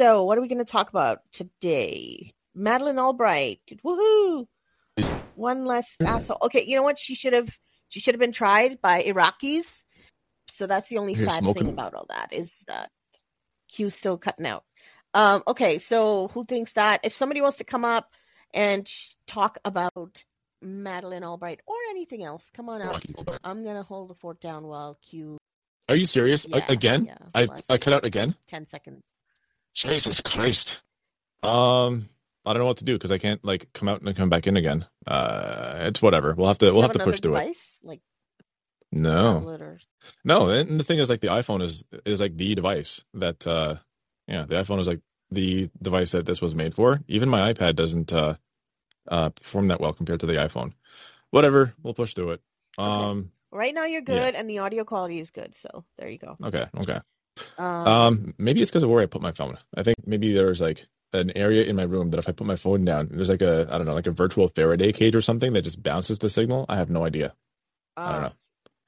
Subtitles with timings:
[0.00, 2.32] So, what are we going to talk about today?
[2.54, 3.60] Madeleine Albright.
[3.84, 4.46] Woohoo!
[5.34, 6.38] One less asshole.
[6.44, 6.98] Okay, you know what?
[6.98, 7.50] She should have
[7.90, 9.64] she should have been tried by Iraqis.
[10.48, 11.64] So that's the only You're sad smoking.
[11.64, 12.90] thing about all that is that
[13.68, 14.64] Q's still cutting out.
[15.12, 17.00] Um, okay, so who thinks that?
[17.04, 18.08] If somebody wants to come up
[18.54, 20.24] and sh- talk about
[20.62, 23.02] Madeleine Albright or anything else, come on up.
[23.44, 25.36] I'm gonna hold the fort down while Q
[25.90, 26.48] Are you serious?
[26.48, 27.04] Yeah, again?
[27.04, 28.34] yeah, I I cut out again.
[28.48, 29.12] ten seconds.
[29.74, 30.80] Jesus Christ.
[31.42, 32.08] Um,
[32.44, 34.46] I don't know what to do because I can't like come out and come back
[34.46, 34.86] in again.
[35.06, 36.34] Uh, it's whatever.
[36.34, 37.56] We'll have to we'll You have to another push through it.
[37.82, 38.00] Like
[38.92, 39.40] No,
[40.24, 40.48] no.
[40.48, 43.76] And the thing is, like the iPhone is is like the device that uh,
[44.26, 47.00] yeah, the iPhone is like the device that this was made for.
[47.08, 48.34] Even my iPad doesn't uh,
[49.08, 50.72] uh perform that well compared to the iPhone.
[51.30, 51.74] Whatever.
[51.82, 52.42] We'll push through it.
[52.78, 53.30] Um.
[53.52, 54.30] right now you're Yeah.
[54.30, 56.36] good and the audio quality is good, so there you go.
[56.44, 56.66] Okay.
[56.76, 57.00] Okay.
[57.58, 59.58] Um, Um, maybe it's because of where I put my phone.
[59.76, 62.56] I think maybe there's like an area in my room that if I put my
[62.56, 65.52] phone down, there's like a I don't know, like a virtual Faraday cage or something
[65.54, 66.66] that just bounces the signal.
[66.68, 67.34] I have no idea.
[67.96, 68.32] I don't uh, know.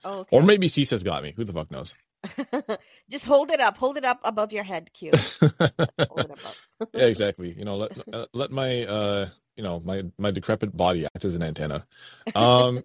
[0.05, 0.37] oh, okay.
[0.37, 1.33] Or maybe CISA's got me.
[1.37, 1.95] Who the fuck knows?
[3.11, 3.77] Just hold it up.
[3.77, 5.11] Hold it up above your head, Q.
[5.41, 6.47] Hold it up.
[6.81, 6.89] up.
[6.95, 7.53] yeah, exactly.
[7.53, 11.35] You know, let uh, let my uh, you know, my my decrepit body act as
[11.35, 11.87] an antenna.
[12.35, 12.85] Um,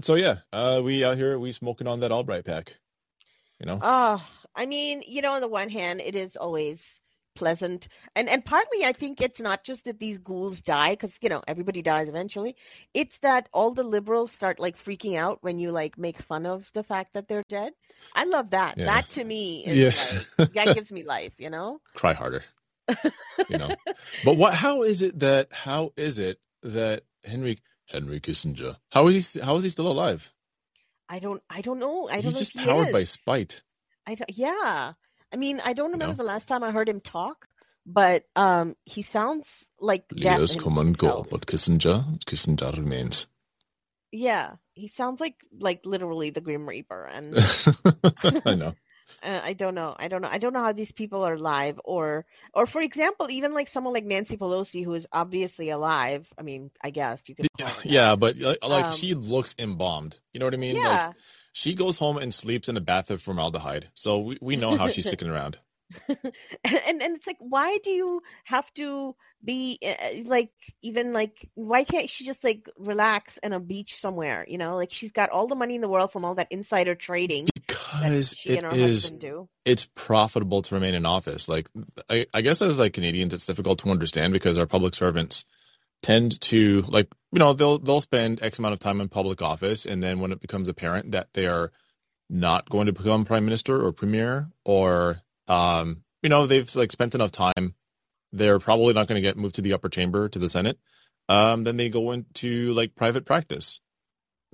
[0.00, 2.76] so yeah, uh, we out here we smoking on that Albright pack.
[3.60, 6.84] You know, Oh, I mean, you know, on the one hand, it is always
[7.34, 11.28] pleasant, and and partly I think it's not just that these ghouls die because you
[11.28, 12.56] know everybody dies eventually.
[12.92, 16.70] It's that all the liberals start like freaking out when you like make fun of
[16.74, 17.72] the fact that they're dead.
[18.14, 18.78] I love that.
[18.78, 18.86] Yeah.
[18.86, 21.32] That to me is yeah, like, that gives me life.
[21.38, 21.80] You know.
[21.94, 22.44] cry harder.
[23.48, 23.74] you know,
[24.24, 24.54] but what?
[24.54, 25.48] How is it that?
[25.52, 28.76] How is it that Henry Henry Kissinger?
[28.90, 29.40] How is he?
[29.40, 30.32] How is he still alive?
[31.08, 31.42] I don't.
[31.50, 32.08] I don't know.
[32.08, 33.62] I don't He's just powered by spite.
[34.06, 34.92] I don't, yeah.
[35.32, 36.24] I mean, I don't remember know?
[36.24, 37.46] the last time I heard him talk,
[37.86, 39.48] but um, he sounds
[39.80, 43.26] like Leaders come and go, but Kissinger, Kissinger remains.
[44.12, 47.34] Yeah, he sounds like like literally the Grim Reaper, and
[48.46, 48.74] I know.
[49.22, 51.80] uh, I don't know, I don't know, I don't know how these people are alive,
[51.84, 52.24] or
[52.54, 56.28] or for example, even like someone like Nancy Pelosi, who is obviously alive.
[56.38, 57.48] I mean, I guess you could.
[57.58, 57.84] That.
[57.84, 60.16] Yeah, but like, like Um, she looks embalmed.
[60.32, 60.76] You know what I mean?
[60.76, 61.12] Like, yeah.
[61.54, 63.88] She goes home and sleeps in a bath of formaldehyde.
[63.94, 65.58] So we, we know how she's sticking around.
[66.08, 70.50] and, and it's like why do you have to be uh, like
[70.82, 74.90] even like why can't she just like relax on a beach somewhere you know like
[74.90, 77.46] she's got all the money in the world from all that insider trading
[78.04, 79.12] Because it is
[79.64, 81.48] it's profitable to remain in office.
[81.48, 81.68] Like
[82.10, 85.44] I, I guess as like Canadians, it's difficult to understand because our public servants
[86.04, 89.86] tend to like you know they'll they'll spend X amount of time in public office,
[89.86, 91.72] and then when it becomes apparent that they are
[92.28, 97.14] not going to become prime minister or premier, or um you know they've like spent
[97.14, 97.74] enough time,
[98.32, 100.78] they're probably not going to get moved to the upper chamber to the Senate.
[101.30, 103.80] Um, then they go into like private practice,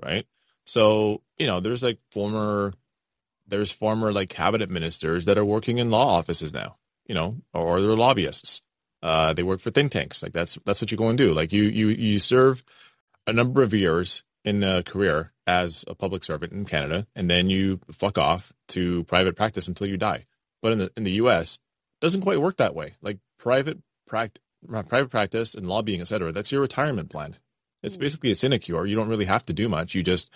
[0.00, 0.24] right?
[0.66, 2.74] So you know there's like former
[3.48, 7.80] there's former like cabinet ministers that are working in law offices now, you know, or
[7.80, 8.62] they're lobbyists.
[9.02, 10.22] Uh, they work for think tanks.
[10.22, 11.32] Like that's that's what you go and do.
[11.32, 12.62] Like you you you serve
[13.26, 17.50] a number of years in a career as a public servant in Canada, and then
[17.50, 20.24] you fuck off to private practice until you die.
[20.62, 22.92] But in the in the U.S., it doesn't quite work that way.
[23.00, 24.42] Like private practice,
[24.88, 27.36] private practice and lobbying, et cetera, that's your retirement plan.
[27.82, 28.00] It's Mm.
[28.00, 28.84] basically a sinecure.
[28.86, 29.94] You don't really have to do much.
[29.94, 30.30] You just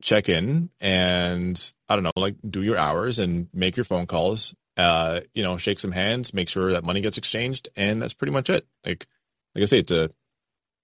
[0.00, 4.54] check in and I don't know, like do your hours and make your phone calls.
[4.78, 8.32] Uh, you know, shake some hands, make sure that money gets exchanged, and that's pretty
[8.32, 8.66] much it.
[8.86, 9.06] Like,
[9.54, 10.10] like I say, it's a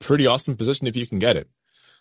[0.01, 1.49] pretty awesome position if you can get it.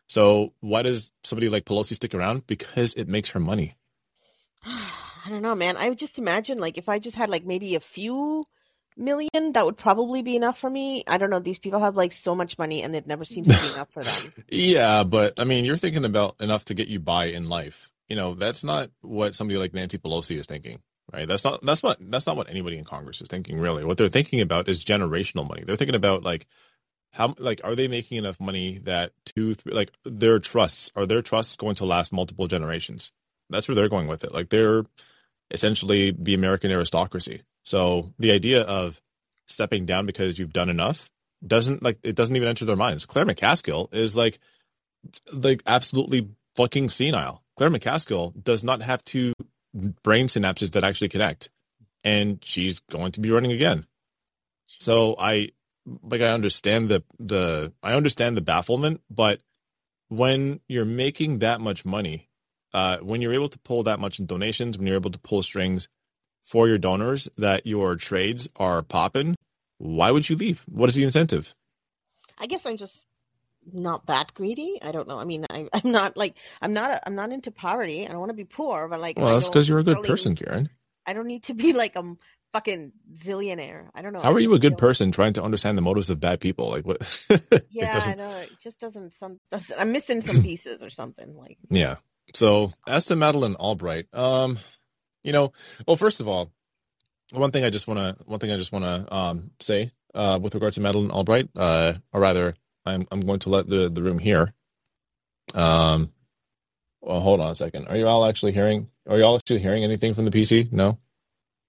[0.07, 2.47] So why does somebody like Pelosi stick around?
[2.47, 3.75] Because it makes her money.
[5.25, 5.77] I don't know, man.
[5.77, 8.43] I would just imagine like if I just had like maybe a few
[8.97, 11.03] million, that would probably be enough for me.
[11.07, 11.39] I don't know.
[11.39, 14.03] These people have like so much money, and it never seems to be enough for
[14.03, 14.33] them.
[14.49, 17.89] Yeah, but I mean, you're thinking about enough to get you by in life.
[18.09, 20.79] You know, that's not what somebody like Nancy Pelosi is thinking,
[21.13, 21.27] right?
[21.27, 23.59] That's not that's what that's not what anybody in Congress is thinking.
[23.59, 25.63] Really, what they're thinking about is generational money.
[25.63, 26.47] They're thinking about like
[27.11, 31.21] how like are they making enough money that two three, like their trusts are their
[31.21, 33.11] trusts going to last multiple generations?
[33.49, 34.33] That's where they're going with it.
[34.33, 34.83] Like they're
[35.51, 37.43] essentially the American aristocracy.
[37.63, 38.99] So the idea of
[39.47, 41.11] stepping down because you've done enough
[41.45, 43.05] doesn't like it doesn't even enter their minds.
[43.05, 44.39] Claire McCaskill is like
[45.31, 47.43] like absolutely fucking senile.
[47.57, 49.33] Claire McCaskill does not have two
[49.73, 51.49] brain synapses that actually connect,
[52.03, 53.85] and she's going to be running again.
[54.79, 55.51] So I
[56.01, 59.41] like I understand the the I understand the bafflement, but
[60.09, 62.29] when you're making that much money,
[62.73, 65.43] uh, when you're able to pull that much in donations, when you're able to pull
[65.43, 65.87] strings,
[66.43, 69.35] for your donors that your trades are popping,
[69.77, 70.63] why would you leave?
[70.69, 71.55] What is the incentive?
[72.37, 73.03] I guess I'm just
[73.71, 74.79] not that greedy.
[74.81, 75.19] I don't know.
[75.19, 78.05] I mean, I, I'm not like I'm not a, I'm not into poverty.
[78.07, 79.97] I don't want to be poor, but like Well, I that's because you're a good
[79.97, 80.69] really- person, Kiran.
[81.05, 82.15] I don't need to be like a
[82.53, 83.89] fucking zillionaire.
[83.93, 84.21] I don't know.
[84.21, 86.69] How are you a good person trying to understand the motives of bad people?
[86.69, 87.01] Like what?
[87.51, 88.29] It Yeah, I know.
[88.39, 89.13] It just doesn't.
[89.15, 91.35] Some doesn't, I'm missing some pieces or something.
[91.35, 91.95] Like Yeah.
[92.33, 94.57] So as to Madeleine Albright, um,
[95.23, 95.51] you know,
[95.87, 96.51] well, first of all,
[97.31, 100.39] one thing I just want to, one thing I just want to um, say uh,
[100.41, 104.03] with regard to Madeleine Albright, uh, or rather, I'm I'm going to let the the
[104.03, 104.53] room hear.
[105.53, 106.11] Um,
[107.01, 107.87] well, hold on a second.
[107.87, 108.89] Are you all actually hearing?
[109.07, 110.71] Are you all actually hearing anything from the PC?
[110.71, 110.99] No.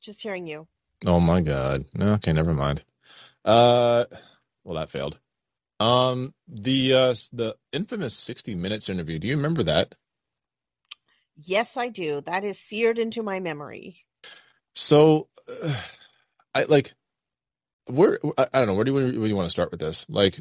[0.00, 0.66] just hearing you.
[1.06, 1.86] Oh my god.
[1.94, 2.82] No, okay, never mind.
[3.44, 4.04] Uh
[4.64, 5.18] well that failed.
[5.80, 9.18] Um the uh the infamous 60 minutes interview.
[9.18, 9.94] Do you remember that?
[11.36, 12.20] Yes, I do.
[12.22, 14.04] That is seared into my memory.
[14.74, 15.74] So uh,
[16.54, 16.94] I like
[17.86, 19.80] where I, I don't know, where do you, where do you want to start with
[19.80, 20.06] this?
[20.08, 20.40] Like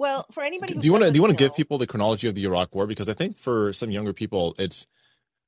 [0.00, 1.86] Well, for anybody, who do you want to do you want to give people the
[1.86, 4.86] chronology of the Iraq war because I think for some younger people it's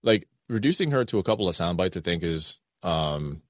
[0.02, 3.40] like reducing her to a couple of sound bites I think is um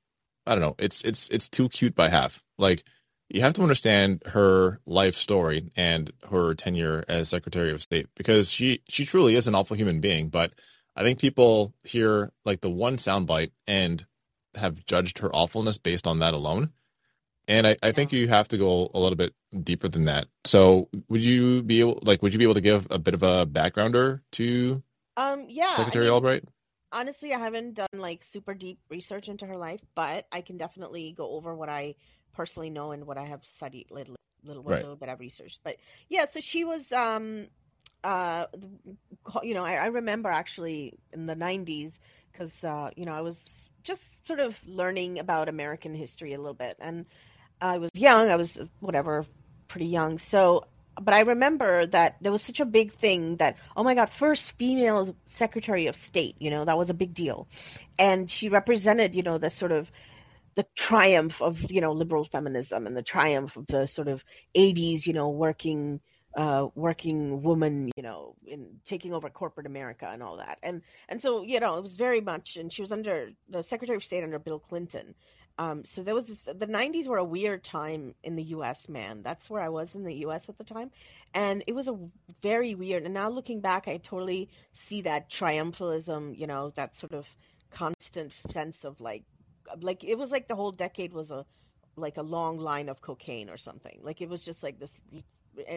[0.46, 2.44] I don't know, it's it's it's too cute by half.
[2.56, 2.84] Like
[3.28, 8.48] you have to understand her life story and her tenure as Secretary of State because
[8.48, 10.52] she she truly is an awful human being, but
[10.94, 14.06] I think people hear like the one soundbite and
[14.54, 16.70] have judged her awfulness based on that alone.
[17.52, 20.26] And I, I think you have to go a little bit deeper than that.
[20.44, 23.22] So would you be able like would you be able to give a bit of
[23.22, 24.82] a backgrounder to
[25.16, 25.66] Um, yeah.
[25.68, 26.44] I Secretary mean, Albright?
[26.92, 31.12] honestly, I haven't done like super deep research into her life, but I can definitely
[31.16, 31.94] go over what I
[32.34, 34.80] personally know and what I have studied little little Right.
[34.82, 35.60] little bit I've researched.
[35.62, 35.76] But
[36.08, 37.48] yeah, so she was um
[38.02, 38.46] uh
[39.42, 41.92] you know, I, I remember actually in the 90s
[42.32, 43.38] cuz uh you know, I was
[43.84, 47.04] just sort of learning about American history a little bit and
[47.62, 49.24] I was young, I was whatever
[49.68, 50.18] pretty young.
[50.18, 50.66] So
[51.00, 54.52] but I remember that there was such a big thing that oh my god, first
[54.58, 57.48] female Secretary of State, you know, that was a big deal,
[57.98, 59.90] and she represented, you know, the sort of
[60.54, 64.24] the triumph of you know liberal feminism and the triumph of the sort of
[64.54, 66.00] 80s, you know, working
[66.36, 71.22] uh working woman, you know, in taking over corporate America and all that, and and
[71.22, 74.24] so you know it was very much, and she was under the Secretary of State
[74.24, 75.14] under Bill Clinton.
[75.58, 78.88] Um, so there was this, the 90s were a weird time in the U.S.
[78.88, 80.42] Man, that's where I was in the U.S.
[80.48, 80.90] at the time,
[81.34, 81.98] and it was a
[82.42, 83.04] very weird.
[83.04, 87.26] And now looking back, I totally see that triumphalism, you know, that sort of
[87.70, 89.24] constant sense of like,
[89.80, 91.44] like it was like the whole decade was a
[91.96, 93.98] like a long line of cocaine or something.
[94.02, 94.90] Like it was just like this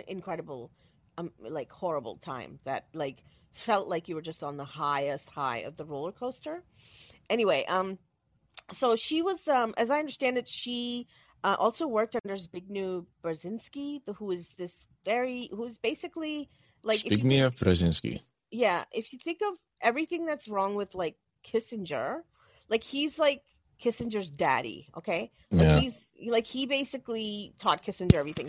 [0.07, 0.71] incredible,
[1.17, 3.23] um, like horrible time that like
[3.53, 6.63] felt like you were just on the highest high of the roller coaster.
[7.29, 7.97] Anyway, um,
[8.73, 11.07] so she was, um, as I understand it, she
[11.43, 14.73] uh, also worked under Zbigniew Brzezinski, the- who is this
[15.05, 16.49] very, who's basically
[16.83, 18.21] like, think- Zbigniew Brzezinski.
[18.51, 21.15] yeah, if you think of everything that's wrong with like
[21.45, 22.21] Kissinger,
[22.69, 23.43] like he's like
[23.83, 25.31] Kissinger's daddy, okay?
[25.51, 25.79] Like Yeah.
[25.79, 25.93] he's
[26.27, 28.47] like he basically taught Kissinger everything.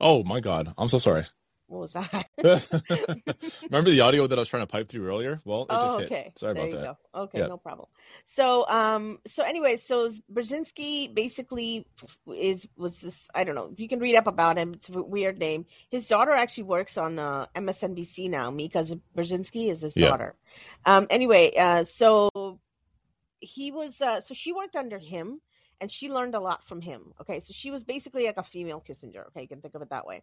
[0.00, 0.72] Oh my god.
[0.78, 1.24] I'm so sorry.
[1.70, 2.26] What was that?
[3.62, 5.40] Remember the audio that I was trying to pipe through earlier?
[5.44, 6.06] Well, it oh, just hit.
[6.06, 6.32] okay.
[6.36, 6.96] Sorry there about you that.
[7.14, 7.20] Go.
[7.22, 7.46] Okay, Yeah.
[7.46, 7.86] no problem.
[8.34, 11.86] So, um, so anyway, so Brzezinski basically
[12.26, 13.14] is was this.
[13.32, 13.72] I don't know.
[13.76, 14.74] You can read up about him.
[14.74, 15.64] It's a weird name.
[15.90, 18.50] His daughter actually works on uh, MSNBC now.
[18.50, 18.84] Mika
[19.16, 20.08] Brzezinski is his Yeah.
[20.08, 20.34] daughter.
[20.84, 22.58] Um, anyway, uh, so
[23.38, 23.94] he was.
[24.00, 25.40] Uh, so she worked under him.
[25.80, 27.12] And she learned a lot from him.
[27.20, 29.26] Okay, so she was basically like a female Kissinger.
[29.28, 30.22] Okay, you can think of it that way.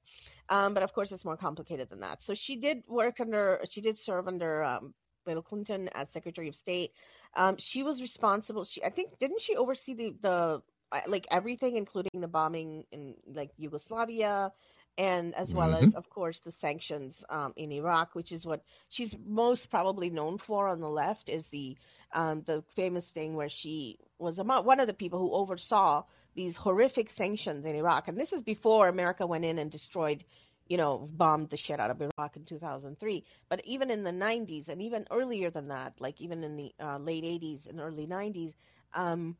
[0.49, 2.21] Um, but of course, it's more complicated than that.
[2.21, 4.93] So she did work under, she did serve under um,
[5.25, 6.91] Bill Clinton as Secretary of State.
[7.35, 8.63] Um, she was responsible.
[8.63, 10.61] She, I think, didn't she oversee the the
[10.91, 14.51] uh, like everything, including the bombing in like Yugoslavia,
[14.97, 19.15] and as well as, of course, the sanctions um, in Iraq, which is what she's
[19.25, 21.77] most probably known for on the left, is the
[22.13, 26.03] um, the famous thing where she was among, one of the people who oversaw
[26.35, 30.23] these horrific sanctions in Iraq, and this is before America went in and destroyed
[30.69, 33.23] you know, bombed the shit out of Iraq in 2003.
[33.49, 36.97] But even in the 90s and even earlier than that, like even in the uh,
[36.97, 38.53] late 80s and early 90s,
[38.93, 39.37] um,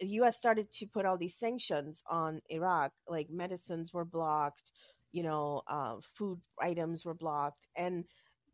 [0.00, 0.36] the U.S.
[0.36, 2.92] started to put all these sanctions on Iraq.
[3.08, 4.70] Like medicines were blocked,
[5.12, 8.04] you know, uh, food items were blocked, and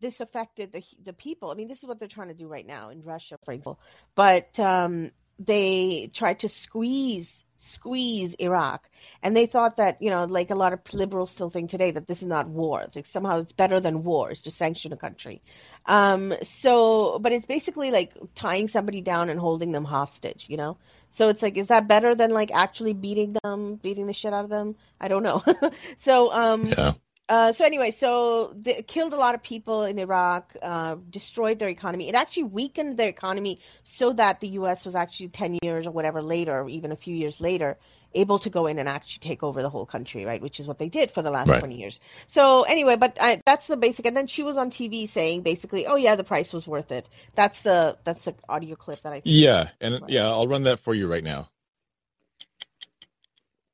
[0.01, 1.51] this affected the the people.
[1.51, 3.81] I mean, this is what they're trying to do right now in Russia, for example.
[4.15, 8.89] But um, they tried to squeeze squeeze Iraq.
[9.23, 12.07] And they thought that, you know, like a lot of liberals still think today that
[12.07, 12.83] this is not war.
[12.83, 15.43] It's like somehow it's better than war is to sanction a country.
[15.87, 20.77] Um, so, but it's basically like tying somebody down and holding them hostage, you know?
[21.13, 24.45] So it's like, is that better than like actually beating them, beating the shit out
[24.45, 24.77] of them?
[25.01, 25.43] I don't know.
[26.01, 26.93] so, um, Yeah.
[27.31, 31.69] Uh, so anyway, so they killed a lot of people in Iraq, uh, destroyed their
[31.69, 32.09] economy.
[32.09, 34.85] It actually weakened their economy so that the U.S.
[34.85, 37.79] was actually ten years or whatever later, or even a few years later,
[38.15, 40.43] able to go in and actually take over the whole country, right?
[40.43, 41.61] Which is what they did for the last Right.
[41.61, 42.01] twenty years.
[42.27, 44.07] So anyway, but I, that's the basic.
[44.07, 47.09] And then she was on TV saying basically, "Oh yeah, the price was worth it."
[47.37, 49.23] That's the that's the audio clip that I.
[49.25, 51.49] Yeah, and yeah, I'll run that for you right now.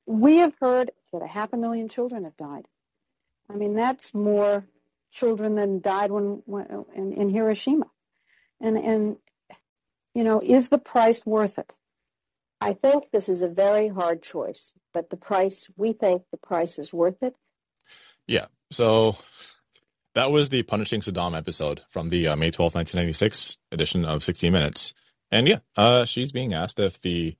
[0.05, 2.69] We have heard that a half a million children have died.
[3.51, 4.65] I mean, that's more
[5.13, 7.87] children than died when, when in, in Hiroshima.
[8.61, 9.17] And and
[10.15, 11.75] you know, is the price worth it?
[12.61, 16.79] I think this is a very hard choice, but the price, we think the price
[16.79, 17.37] is worth it.
[18.27, 18.47] Yeah.
[18.71, 19.19] So
[20.15, 24.49] that was the Punishing Saddam episode from the uh, May twelfth, 1996 edition of 60
[24.49, 24.95] Minutes.
[25.31, 27.37] And yeah, uh, she's being asked if the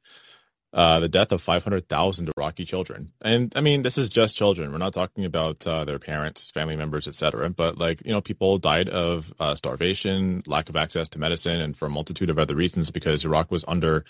[0.77, 3.11] uh, the death of 500,000 Iraqi children.
[3.23, 4.71] And I mean, this is just children.
[4.71, 7.49] We're not talking about uh, their parents, family members, etc.
[7.49, 11.75] But like, you know, people died of uh, starvation, lack of access to medicine, and
[11.75, 14.05] for a multitude of other reasons because Iraq was under,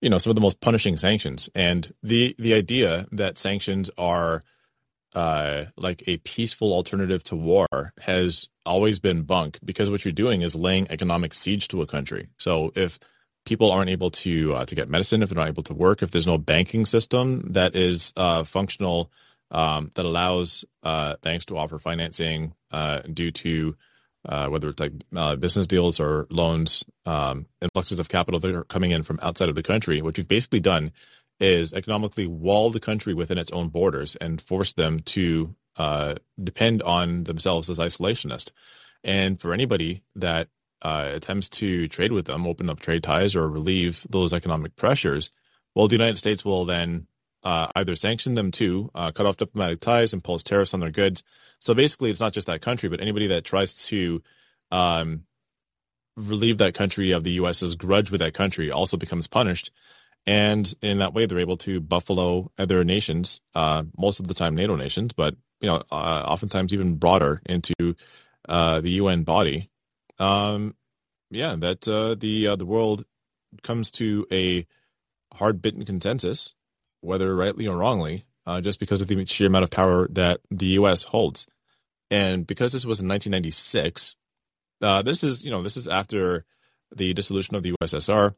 [0.00, 1.50] you know, some of the most punishing sanctions.
[1.54, 4.42] And the the idea that sanctions are
[5.14, 10.40] uh, like a peaceful alternative to war has always been bunk because what you're doing
[10.40, 12.28] is laying economic siege to a country.
[12.38, 12.98] So if
[13.48, 16.10] people aren't able to uh, to get medicine, if they're not able to work, if
[16.10, 19.10] there's no banking system that is uh, functional
[19.50, 23.74] um, that allows uh, banks to offer financing uh, due to
[24.28, 28.64] uh, whether it's like uh, business deals or loans, um, influxes of capital that are
[28.64, 30.92] coming in from outside of the country, what you've basically done
[31.40, 35.54] is economically wall the country within its own borders and force them to
[36.42, 38.50] depend on themselves as isolationist.
[39.04, 40.48] And for anybody that
[40.82, 45.30] uh, attempts to trade with them, open up trade ties, or relieve those economic pressures,
[45.74, 47.06] well, the United States will then
[47.44, 50.90] uh, either sanction them too, uh, cut off diplomatic ties, and impose tariffs on their
[50.90, 51.22] goods.
[51.60, 54.22] So basically, it's not just that country, but anybody that tries to
[54.70, 55.24] um,
[56.16, 59.70] relieve that country of the U.S.'s grudge with that country also becomes punished.
[60.26, 64.54] And in that way, they're able to buffalo other nations, uh, most of the time
[64.54, 67.94] NATO nations, but you know, uh, oftentimes even broader into
[68.48, 69.70] uh, the UN body.
[70.18, 70.74] Um,
[71.30, 73.04] yeah, that uh, the uh, the world
[73.62, 74.66] comes to a
[75.34, 76.54] hard bitten consensus,
[77.00, 80.66] whether rightly or wrongly, uh, just because of the sheer amount of power that the
[80.66, 81.02] U.S.
[81.02, 81.46] holds.
[82.10, 84.16] And because this was in 1996,
[84.80, 86.44] uh, this is you know this is after
[86.94, 88.34] the dissolution of the USSR.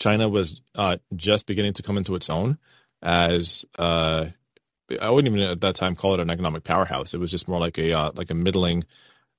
[0.00, 2.58] China was uh, just beginning to come into its own
[3.00, 4.26] as uh,
[5.00, 7.14] I wouldn't even at that time call it an economic powerhouse.
[7.14, 8.84] It was just more like a like a middling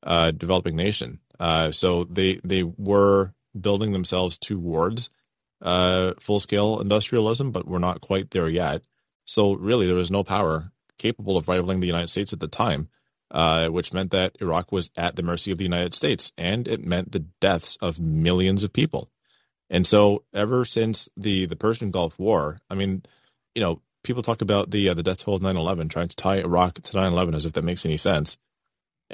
[0.03, 1.19] developing nation.
[1.39, 5.09] Uh, so they they were building themselves towards
[5.61, 8.81] uh, full scale industrialism, but we're not quite there yet.
[9.25, 12.89] So really, there was no power capable of rivaling the United States at the time,
[13.31, 16.85] uh, which meant that Iraq was at the mercy of the United States, and it
[16.85, 19.09] meant the deaths of millions of people.
[19.69, 23.03] And so, ever since the the Persian Gulf War, I mean,
[23.55, 26.37] you know, people talk about the uh, the death toll of 9/11, trying to tie
[26.37, 28.37] Iraq to 9/11 as if that makes any sense.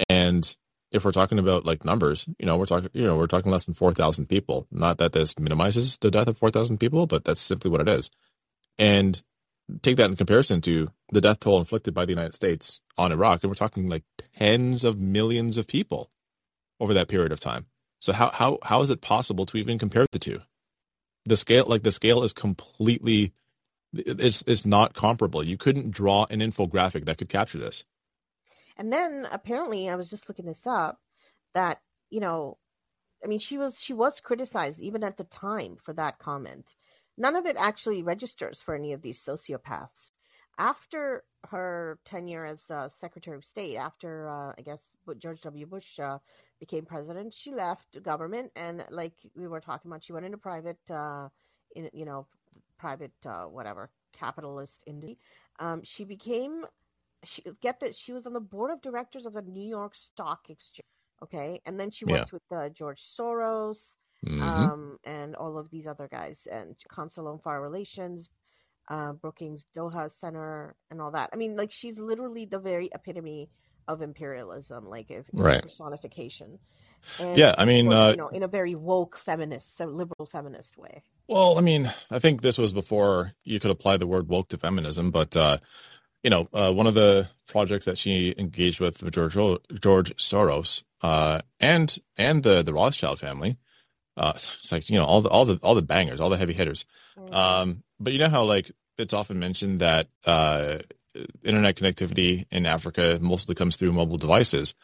[0.09, 0.55] And
[0.91, 3.65] if we're talking about like numbers, you know, we're talking, you know, we're talking less
[3.65, 4.67] than 4,000 people.
[4.71, 8.11] Not that this minimizes the death of 4,000 people, but that's simply what it is.
[8.77, 9.21] And
[9.81, 13.43] take that in comparison to the death toll inflicted by the United States on Iraq,
[13.43, 14.03] and we're talking like
[14.37, 16.09] tens of millions of people
[16.79, 17.65] over that period of time.
[17.99, 20.41] So how how how is it possible to even compare the two?
[21.25, 23.31] The scale, like the scale, is completely
[23.93, 25.43] it's it's not comparable.
[25.43, 27.85] You couldn't draw an infographic that could capture this.
[28.81, 30.99] And then apparently, I was just looking this up
[31.53, 32.57] that you know,
[33.23, 36.73] I mean, she was she was criticized even at the time for that comment.
[37.15, 40.09] None of it actually registers for any of these sociopaths.
[40.57, 44.81] After her tenure as uh, Secretary of State, after uh, I guess
[45.19, 45.67] George W.
[45.67, 46.17] Bush uh,
[46.59, 50.79] became president, she left government and, like we were talking about, she went into private,
[50.89, 51.29] uh,
[51.75, 52.25] in you know,
[52.79, 55.19] private uh, whatever capitalist industry.
[55.59, 56.65] Um, she became
[57.23, 60.49] she get that she was on the board of directors of the New York Stock
[60.49, 60.85] Exchange.
[61.23, 62.13] Okay, and then she Yeah.
[62.13, 64.41] worked with uh, George Soros Mhm.
[64.43, 68.29] um, and all of these other guys, and Council on Foreign Relations,
[68.89, 71.29] uh, Brookings Doha Center, and all that.
[71.31, 73.49] I mean, like she's literally the very epitome
[73.87, 75.61] of imperialism, like if Right.
[75.61, 76.59] personification.
[77.19, 80.25] And Yeah, I mean, course, uh, you know, in a very woke feminist, so liberal
[80.31, 81.03] feminist way.
[81.27, 84.57] Well, I mean, I think this was before you could apply the word woke to
[84.57, 85.59] feminism, but uh,
[86.23, 89.33] you know, uh, one of the projects that she engaged with George
[89.79, 93.57] George Soros uh, and and the the Rothschild family,
[94.17, 96.53] uh, it's like you know all the all the all the bangers, all the heavy
[96.53, 96.85] hitters.
[97.17, 97.33] Mm-hmm.
[97.33, 100.79] Um, but you know how like it's often mentioned that uh,
[101.43, 104.75] internet connectivity in Africa mostly comes through mobile devices.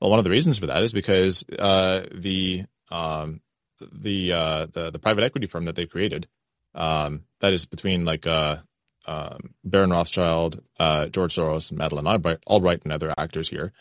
[0.00, 3.40] Well, one of the reasons for that is because uh, the um,
[3.80, 6.28] the uh, the the private equity firm that they created,
[6.74, 8.58] um, that is between like uh,
[9.06, 13.72] um, Baron Rothschild, uh, George Soros, Madeleine Albright, Albright, and other actors here.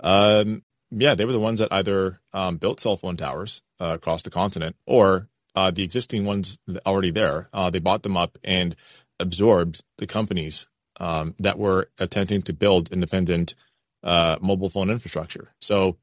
[0.00, 4.22] Um, yeah, they were the ones that either um, built cell phone towers uh, across
[4.22, 7.48] the continent or uh, the existing ones already there.
[7.52, 8.76] Uh, they bought them up and
[9.18, 10.66] absorbed the companies
[11.00, 13.54] um, that were attempting to build independent
[14.02, 15.48] uh, mobile phone infrastructure.
[15.60, 15.96] So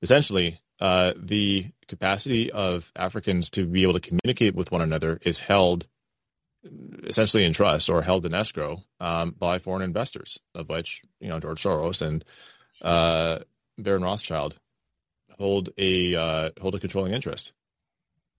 [0.00, 5.40] essentially, uh, the capacity of Africans to be able to communicate with one another is
[5.40, 5.86] held
[7.04, 11.40] essentially in trust or held in escrow um, by foreign investors, of which you know
[11.40, 12.24] George Soros and
[12.82, 13.38] uh,
[13.78, 14.58] Baron Rothschild
[15.38, 17.52] hold a uh, hold a controlling interest.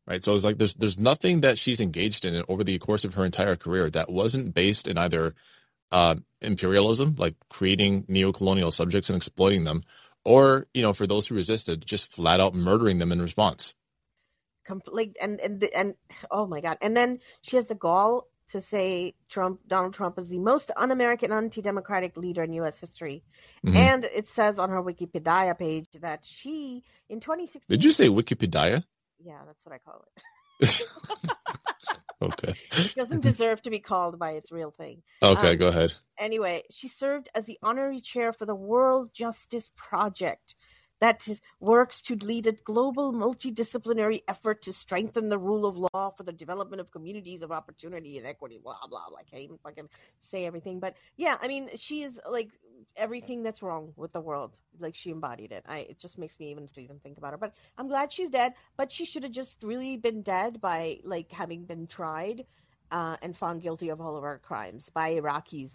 [0.07, 3.13] Right, so it's like there's there's nothing that she's engaged in over the course of
[3.13, 5.33] her entire career that wasn't based in either
[5.91, 9.83] uh, imperialism, like creating neo-colonial subjects and exploiting them,
[10.25, 13.75] or you know, for those who resisted, just flat out murdering them in response
[14.73, 15.89] complete and and and
[16.37, 20.29] oh my god and then she has the gall to say Trump Donald Trump is
[20.29, 23.17] the most un-American anti-democratic leader in US history
[23.65, 23.75] mm-hmm.
[23.75, 28.83] and it says on her Wikipedia page that she in 2016 Did you say Wikipedia?
[29.29, 30.05] Yeah that's what I call
[30.61, 30.87] it
[32.23, 32.53] Okay.
[32.73, 35.01] it doesn't deserve to be called by its real thing.
[35.23, 35.93] Okay, um, go ahead.
[36.19, 40.55] Anyway, she served as the honorary chair for the World Justice Project,
[41.01, 41.27] that
[41.59, 46.31] works to lead a global multidisciplinary effort to strengthen the rule of law for the
[46.31, 48.59] development of communities of opportunity and equity.
[48.63, 49.09] Blah blah.
[49.09, 49.17] blah.
[49.19, 49.89] I can't even fucking
[50.21, 52.49] say everything, but yeah, I mean, she is like
[52.95, 54.55] everything that's wrong with the world.
[54.79, 55.65] Like she embodied it.
[55.67, 57.37] I it just makes me even to even think about her.
[57.37, 58.53] But I'm glad she's dead.
[58.77, 62.45] But she should have just really been dead by like having been tried
[62.91, 65.71] uh, and found guilty of all of our crimes by Iraqis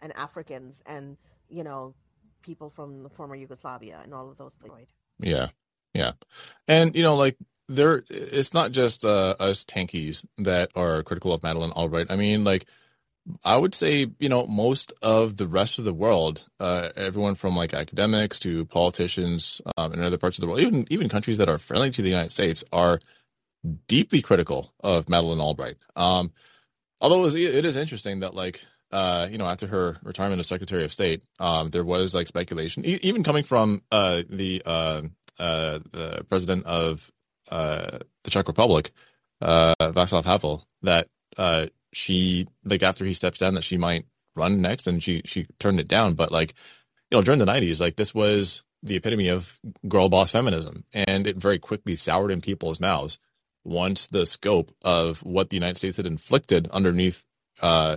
[0.00, 1.16] and Africans and
[1.48, 1.94] you know
[2.42, 4.88] people from the former Yugoslavia and all of those places.
[5.18, 5.48] Yeah,
[5.94, 6.12] yeah,
[6.68, 7.36] and you know, like
[7.68, 12.10] there, it's not just uh, us tankies that are critical of Madeleine Albright.
[12.10, 12.66] I mean, like
[13.44, 17.56] I would say, you know, most of the rest of the world, uh, everyone from
[17.56, 21.48] like academics to politicians um, in other parts of the world, even even countries that
[21.48, 23.00] are friendly to the United States, are
[23.86, 25.76] deeply critical of Madeleine Albright.
[25.96, 26.32] Um,
[27.00, 30.92] although it is interesting that like uh, you know, after her retirement as Secretary of
[30.92, 35.02] State, um, there was like speculation, e- even coming from uh, the uh,
[35.38, 37.10] uh, the president of
[37.50, 38.90] uh, the Czech Republic,
[39.40, 41.08] uh, Václav Havel, that
[41.92, 45.80] she like after he steps down, that she might run next, and she she turned
[45.80, 46.14] it down.
[46.14, 46.54] But like,
[47.10, 51.26] you know, during the '90s, like this was the epitome of girl boss feminism, and
[51.26, 53.18] it very quickly soured in people's mouths
[53.64, 57.26] once the scope of what the United States had inflicted underneath
[57.60, 57.96] uh,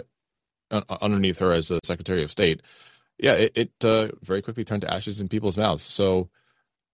[1.02, 2.62] underneath her as the Secretary of State,
[3.18, 5.84] yeah, it, it uh, very quickly turned to ashes in people's mouths.
[5.84, 6.30] So,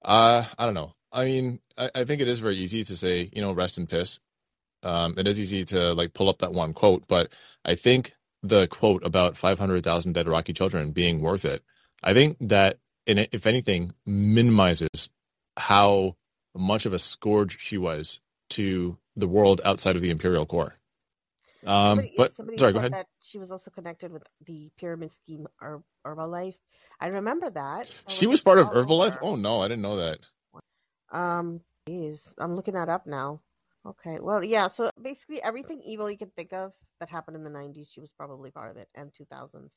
[0.03, 0.93] uh, I don't know.
[1.11, 3.87] I mean, I, I, think it is very easy to say, you know, rest in
[3.87, 4.19] piss.
[4.83, 7.33] Um, it is easy to like pull up that one quote, but
[7.65, 8.13] I think
[8.43, 11.63] the quote about 500,000 dead Iraqi children being worth it,
[12.03, 15.09] I think that, in, if anything, minimizes
[15.57, 16.15] how
[16.55, 20.78] much of a scourge she was to the world outside of the imperial core.
[21.65, 22.93] Um, somebody, but somebody sorry, go ahead.
[22.93, 26.55] That she was also connected with the pyramid scheme Her- Herbalife.
[27.01, 27.89] I remember that.
[28.07, 29.17] I she was part of Herbalife.
[29.21, 30.19] Oh no, I didn't know that.
[31.11, 33.41] Um, geez, I'm looking that up now.
[33.85, 34.67] Okay, well, yeah.
[34.67, 38.11] So basically, everything evil you can think of that happened in the '90s, she was
[38.11, 39.73] probably part of it, and 2000s.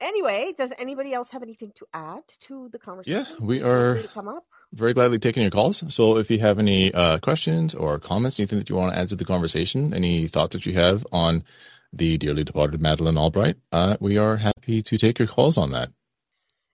[0.00, 3.26] Anyway, does anybody else have anything to add to the conversation?
[3.28, 3.98] Yeah, we are.
[4.14, 5.82] Come up very gladly taking your calls.
[5.94, 9.08] So if you have any uh, questions or comments, anything that you want to add
[9.08, 11.44] to the conversation, any thoughts that you have on
[11.92, 15.90] the dearly departed Madeleine Albright, uh, we are happy to take your calls on that.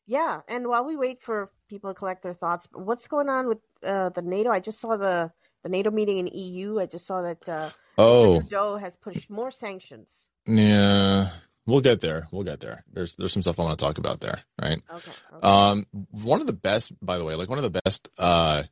[0.07, 3.59] Yeah, and while we wait for people to collect their thoughts, what's going on with
[3.83, 4.51] uh, the NATO?
[4.51, 6.79] I just saw the the NATO meeting in EU.
[6.79, 10.11] I just saw that uh, oh, Trudeau has pushed more sanctions.
[10.47, 11.31] Yeah,
[11.67, 12.29] We'll get there.
[12.31, 12.85] We'll get there.
[12.93, 14.81] There's there's some stuff I want to talk about there, right?
[14.91, 15.47] Okay, okay.
[15.47, 18.65] Um, one of the best, by the way, like one of the best uh,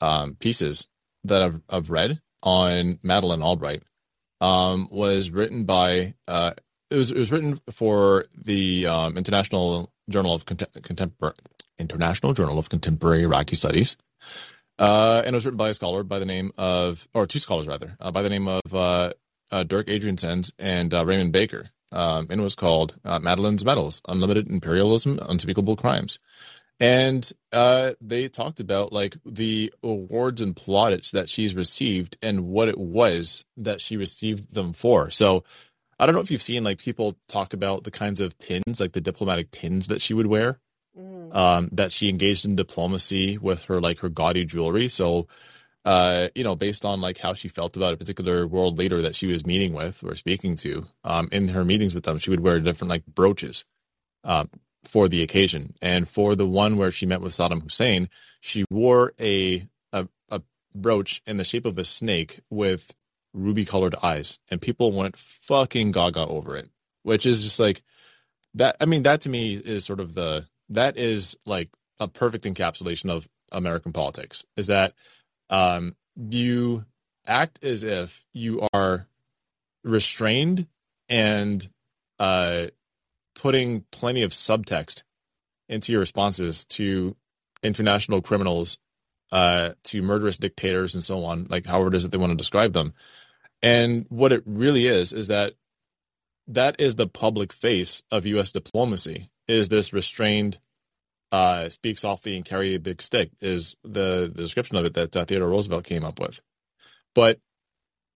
[0.00, 0.88] um, pieces
[1.24, 3.84] that I've I've read on Madeleine Albright
[4.40, 6.52] um, was written by uh,
[6.90, 11.34] it was it was written for the um, International Journal of Contem- Contemporary
[11.78, 13.96] International Journal of Contemporary Iraqi Studies.
[14.78, 17.68] Uh, and it was written by a scholar by the name of, or two scholars
[17.68, 19.12] rather, uh, by the name of uh,
[19.50, 24.02] uh, Dirk Adriaensens and uh, Raymond Baker, um, and it was called uh, Madeleine's Medals:
[24.08, 26.18] Unlimited Imperialism, Unspeakable Crimes.
[26.80, 32.68] And uh, they talked about like the awards and plaudits that she's received and what
[32.68, 35.08] it was that she received them for.
[35.10, 35.44] So
[36.00, 38.92] I don't know if you've seen like people talk about the kinds of pins, like
[38.92, 40.58] the diplomatic pins that she would wear.
[40.98, 41.34] Mm.
[41.34, 44.88] Um, that she engaged in diplomacy with her like her gaudy jewelry.
[44.88, 45.28] So
[45.84, 49.16] uh, you know, based on like how she felt about a particular world leader that
[49.16, 52.40] she was meeting with or speaking to, um, in her meetings with them, she would
[52.40, 53.64] wear different like brooches,
[54.24, 54.48] um,
[54.84, 55.74] for the occasion.
[55.82, 58.08] And for the one where she met with Saddam Hussein,
[58.40, 60.42] she wore a a, a
[60.74, 62.94] brooch in the shape of a snake with
[63.34, 66.68] ruby colored eyes, and people went fucking gaga over it,
[67.02, 67.82] which is just like
[68.54, 68.76] that.
[68.80, 73.10] I mean, that to me is sort of the that is like a perfect encapsulation
[73.10, 74.44] of American politics.
[74.56, 74.94] Is that
[75.52, 76.84] um, you
[77.28, 79.06] act as if you are
[79.84, 80.66] restrained
[81.08, 81.68] and
[82.18, 82.66] uh,
[83.36, 85.02] putting plenty of subtext
[85.68, 87.14] into your responses to
[87.62, 88.78] international criminals,
[89.30, 92.36] uh, to murderous dictators, and so on, like however it is that they want to
[92.36, 92.94] describe them.
[93.62, 95.54] And what it really is is that
[96.48, 98.52] that is the public face of U.S.
[98.52, 99.30] diplomacy.
[99.46, 100.58] Is this restrained
[101.32, 105.16] uh, speak softly and carry a big stick is the, the description of it that
[105.16, 106.40] uh, Theodore Roosevelt came up with.
[107.14, 107.40] But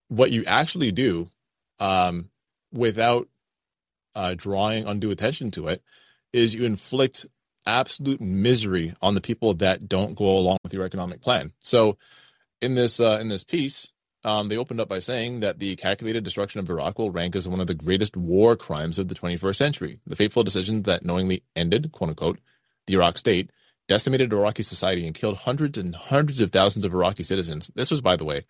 [0.07, 1.27] what you actually do
[1.79, 2.29] um,
[2.71, 3.27] without
[4.15, 5.83] uh, drawing undue attention to it
[6.31, 7.25] is you inflict
[7.65, 11.51] absolute misery on the people that don't go along with your economic plan.
[11.59, 11.97] So
[12.61, 13.91] in this uh, in this piece,
[14.23, 17.47] um, they opened up by saying that the calculated destruction of Iraq will rank as
[17.47, 19.99] one of the greatest war crimes of the 21st century.
[20.05, 22.39] The fateful decision that knowingly ended, quote unquote,
[22.87, 23.51] the Iraq state,
[23.87, 27.69] decimated Iraqi society and killed hundreds and hundreds of thousands of Iraqi citizens.
[27.75, 28.43] This was, by the way, you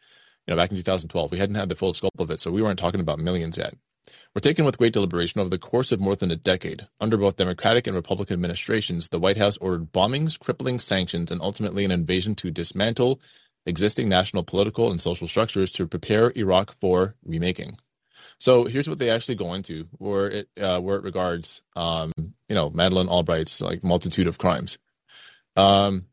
[0.47, 1.31] know, back in 2012.
[1.31, 3.75] We hadn't had the full scope of it, so we weren't talking about millions yet.
[4.33, 6.87] Were taken with great deliberation over the course of more than a decade.
[7.01, 11.83] Under both Democratic and Republican administrations, the White House ordered bombings, crippling sanctions, and ultimately
[11.83, 13.19] an invasion to dismantle
[13.65, 17.77] existing national political and social structures to prepare Iraq for remaking.
[18.39, 22.55] So here's what they actually go into, where it uh, where it regards, um, you
[22.55, 24.77] know, Madeleine Albright's like multitude of crimes.
[25.55, 26.05] Um,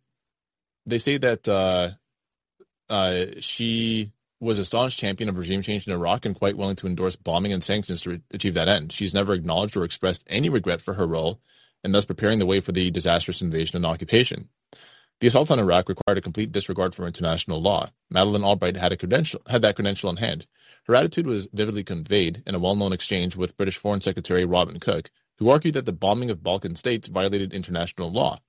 [0.87, 1.90] they say that uh,
[2.88, 6.87] uh, she was a staunch champion of regime change in Iraq and quite willing to
[6.87, 8.92] endorse bombing and sanctions to re- achieve that end.
[8.92, 11.40] She's never acknowledged or expressed any regret for her role
[11.82, 14.48] and thus preparing the way for the disastrous invasion and occupation.
[15.20, 17.90] The assault on Iraq required a complete disregard for international law.
[18.10, 20.46] Madeleine Albright had a credential had that credential in hand.
[20.85, 25.11] Her attitude was vividly conveyed in a well-known exchange with British Foreign Secretary Robin Cook,
[25.38, 28.40] who argued that the bombing of Balkan states violated international law.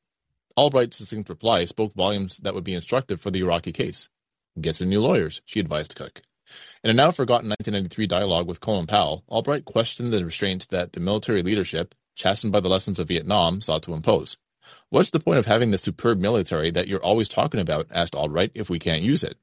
[0.58, 4.10] Albright's succinct reply spoke volumes that would be instructive for the Iraqi case.
[4.60, 6.21] Get some new lawyers, she advised Cook.
[6.84, 11.00] In a now forgotten 1993 dialogue with Colin Powell, Albright questioned the restraints that the
[11.00, 14.38] military leadership, chastened by the lessons of Vietnam, sought to impose.
[14.89, 18.52] What's the point of having the superb military that you're always talking about, asked Albright,
[18.56, 19.38] if we can't use it?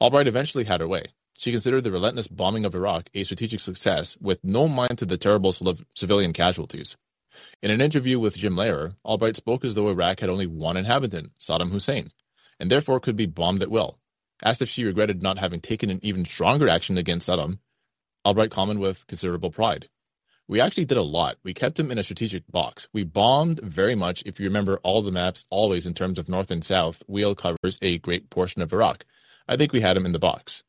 [0.00, 1.04] Albright eventually had her way.
[1.42, 5.16] She considered the relentless bombing of Iraq a strategic success, with no mind to the
[5.16, 6.96] terrible civilian casualties.
[7.60, 11.32] In an interview with Jim Lehrer, Albright spoke as though Iraq had only one inhabitant,
[11.40, 12.12] Saddam Hussein,
[12.60, 13.98] and therefore could be bombed at will.
[14.44, 17.58] Asked if she regretted not having taken an even stronger action against Saddam,
[18.24, 19.88] Albright commented with considerable pride.
[20.46, 21.38] We actually did a lot.
[21.42, 22.86] We kept him in a strategic box.
[22.92, 24.22] We bombed very much.
[24.24, 27.80] If you remember all the maps, always in terms of north and south, wheel covers
[27.82, 29.04] a great portion of Iraq.
[29.48, 30.62] I think we had him in the box.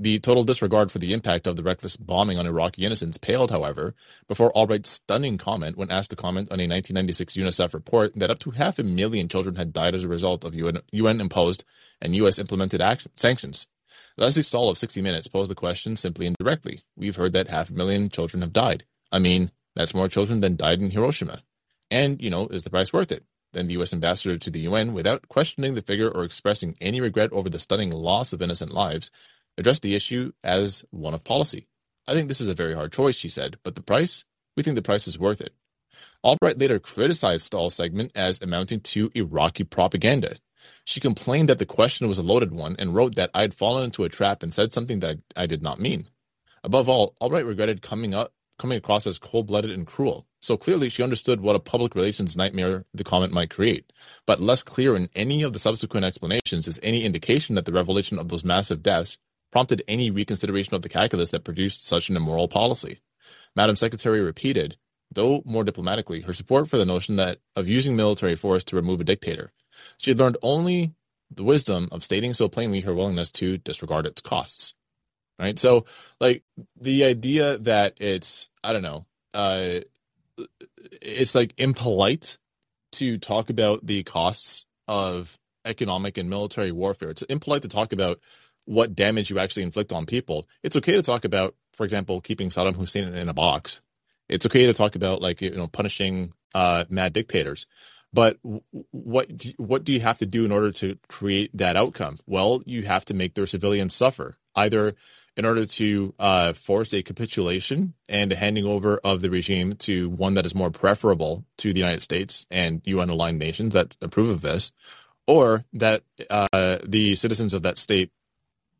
[0.00, 3.96] The total disregard for the impact of the reckless bombing on Iraqi innocents paled, however,
[4.28, 8.38] before Albright's stunning comment when asked to comment on a 1996 UNICEF report that up
[8.38, 11.64] to half a million children had died as a result of UN, UN imposed
[12.00, 12.80] and US implemented
[13.16, 13.66] sanctions.
[14.16, 16.84] Lesley Stahl of 60 Minutes posed the question simply and directly.
[16.96, 18.84] We've heard that half a million children have died.
[19.10, 21.42] I mean, that's more children than died in Hiroshima.
[21.90, 23.24] And, you know, is the price worth it?
[23.52, 23.92] Then the U.S.
[23.92, 27.90] ambassador to the UN, without questioning the figure or expressing any regret over the stunning
[27.90, 29.10] loss of innocent lives,
[29.58, 31.66] addressed the issue as one of policy.
[32.06, 34.24] I think this is a very hard choice, she said, but the price?
[34.56, 35.52] We think the price is worth it.
[36.24, 40.36] Albright later criticized Stahl's segment as amounting to Iraqi propaganda.
[40.84, 43.84] She complained that the question was a loaded one and wrote that I had fallen
[43.84, 46.06] into a trap and said something that I did not mean.
[46.64, 50.26] Above all, Albright regretted coming up coming across as cold-blooded and cruel.
[50.40, 53.92] So clearly she understood what a public relations nightmare the comment might create.
[54.26, 58.18] But less clear in any of the subsequent explanations is any indication that the revelation
[58.18, 59.18] of those massive deaths
[59.52, 63.00] prompted any reconsideration of the calculus that produced such an immoral policy.
[63.56, 64.76] Madam Secretary repeated,
[65.12, 69.00] though more diplomatically, her support for the notion that of using military force to remove
[69.00, 69.52] a dictator.
[69.98, 70.94] She had learned only
[71.34, 74.74] the wisdom of stating so plainly her willingness to disregard its costs.
[75.40, 75.58] right?
[75.58, 75.86] So,
[76.20, 76.44] like
[76.80, 79.80] the idea that it's I don't know, uh,
[81.02, 82.38] it's like impolite
[82.92, 87.10] to talk about the costs of economic and military warfare.
[87.10, 88.20] It's impolite to talk about
[88.68, 90.46] what damage you actually inflict on people.
[90.62, 93.80] It's okay to talk about, for example, keeping Saddam Hussein in a box.
[94.28, 97.66] It's okay to talk about like you know punishing uh, mad dictators.
[98.12, 98.36] But
[98.90, 102.18] what what do you have to do in order to create that outcome?
[102.26, 104.94] Well, you have to make their civilians suffer, either
[105.34, 110.10] in order to uh, force a capitulation and a handing over of the regime to
[110.10, 114.28] one that is more preferable to the United States and UN aligned nations that approve
[114.28, 114.72] of this,
[115.26, 118.10] or that uh, the citizens of that state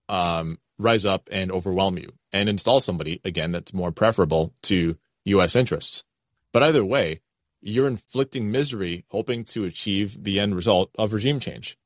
[0.09, 5.57] um, rise up and overwhelm you and install somebody again that's more preferable to U.S.
[5.57, 6.05] interests.
[6.53, 7.21] But either way,
[7.61, 11.77] you're inflicting misery hoping to achieve the end result of regime change,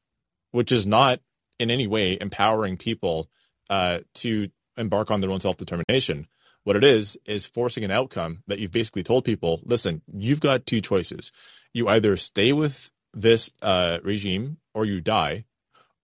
[0.50, 1.20] which is not
[1.58, 3.28] in any way empowering people
[3.70, 6.26] uh, to embark on their own self determination.
[6.64, 10.66] What it is, is forcing an outcome that you've basically told people listen, you've got
[10.66, 11.32] two choices.
[11.72, 15.44] You either stay with this uh, regime or you die,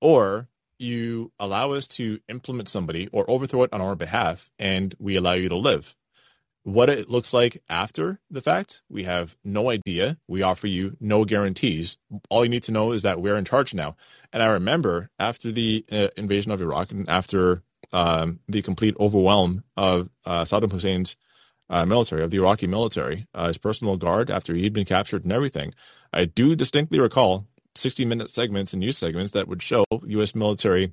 [0.00, 5.16] or you allow us to implement somebody or overthrow it on our behalf and we
[5.16, 5.94] allow you to live.
[6.64, 10.18] What it looks like after the fact, we have no idea.
[10.28, 11.96] We offer you no guarantees.
[12.28, 13.96] All you need to know is that we're in charge now.
[14.32, 17.62] And I remember after the uh, invasion of Iraq and after
[17.92, 21.16] um, the complete overwhelm of uh, Saddam Hussein's
[21.70, 25.32] uh, military, of the Iraqi military, uh, his personal guard, after he'd been captured and
[25.32, 25.74] everything,
[26.12, 27.46] I do distinctly recall
[27.78, 30.34] 60 minute segments and news segments that would show U.S.
[30.34, 30.92] military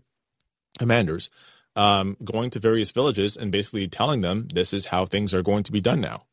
[0.77, 1.29] commanders
[1.75, 5.63] um, going to various villages and basically telling them this is how things are going
[5.63, 6.23] to be done now.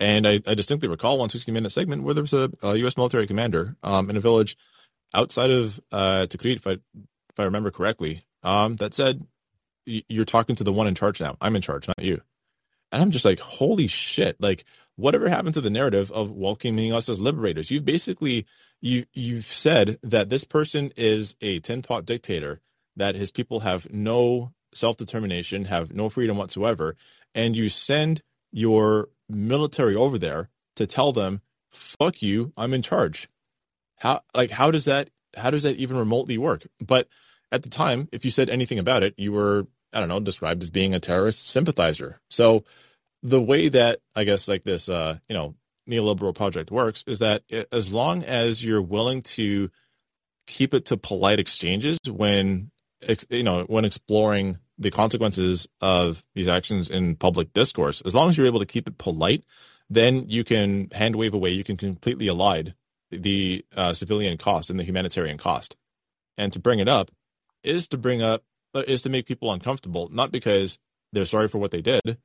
[0.00, 2.96] And I, I distinctly recall one 60 minute segment where there was a, a U.S.
[2.96, 4.56] military commander um, in a village
[5.14, 9.24] outside of uh, Tikrit, if I, if I remember correctly, um, that said,
[9.86, 11.36] You're talking to the one in charge now.
[11.40, 12.20] I'm in charge, not you.
[12.90, 14.40] And I'm just like, Holy shit.
[14.40, 14.64] Like,
[14.96, 17.70] whatever happened to the narrative of welcoming us as liberators?
[17.70, 18.46] You've basically
[18.80, 22.60] you you've said that this person is a tin pot dictator,
[22.96, 26.96] that his people have no self determination, have no freedom whatsoever,
[27.34, 33.28] and you send your military over there to tell them, "Fuck you, I'm in charge."
[33.96, 36.66] How like how does that how does that even remotely work?
[36.84, 37.08] But
[37.50, 40.62] at the time, if you said anything about it, you were I don't know described
[40.62, 42.20] as being a terrorist sympathizer.
[42.28, 42.64] So
[43.24, 45.54] the way that I guess like this uh you know
[45.88, 49.70] neoliberal project works is that as long as you're willing to
[50.46, 52.70] keep it to polite exchanges when
[53.28, 58.36] you know when exploring the consequences of these actions in public discourse as long as
[58.36, 59.44] you're able to keep it polite
[59.90, 62.74] then you can hand wave away you can completely elide
[63.10, 65.76] the uh, civilian cost and the humanitarian cost.
[66.36, 67.10] And to bring it up
[67.62, 68.42] is to bring up
[68.74, 70.78] uh, is to make people uncomfortable not because
[71.12, 72.18] they're sorry for what they did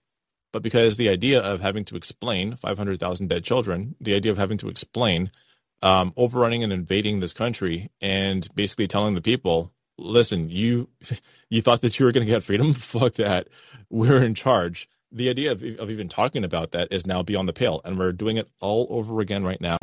[0.51, 4.57] but because the idea of having to explain 500,000 dead children, the idea of having
[4.59, 5.31] to explain
[5.81, 10.89] um, overrunning and invading this country and basically telling the people, listen, you
[11.49, 12.73] you thought that you were going to get freedom?
[12.73, 13.47] Fuck that.
[13.89, 14.89] We're in charge.
[15.11, 17.81] The idea of, of even talking about that is now beyond the pale.
[17.83, 19.77] And we're doing it all over again right now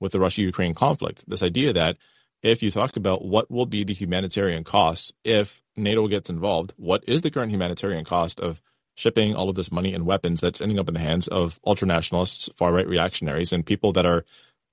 [0.00, 1.24] with the Russia Ukraine conflict.
[1.28, 1.96] This idea that
[2.42, 7.04] if you talk about what will be the humanitarian cost if NATO gets involved, what
[7.06, 8.60] is the current humanitarian cost of
[8.94, 12.52] shipping all of this money and weapons that's ending up in the hands of ultranationalists,
[12.54, 14.24] far right reactionaries, and people that are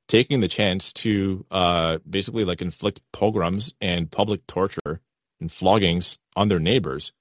[0.07, 4.99] taking the chance to uh, basically like inflict pogroms and public torture
[5.39, 7.13] and floggings on their neighbors.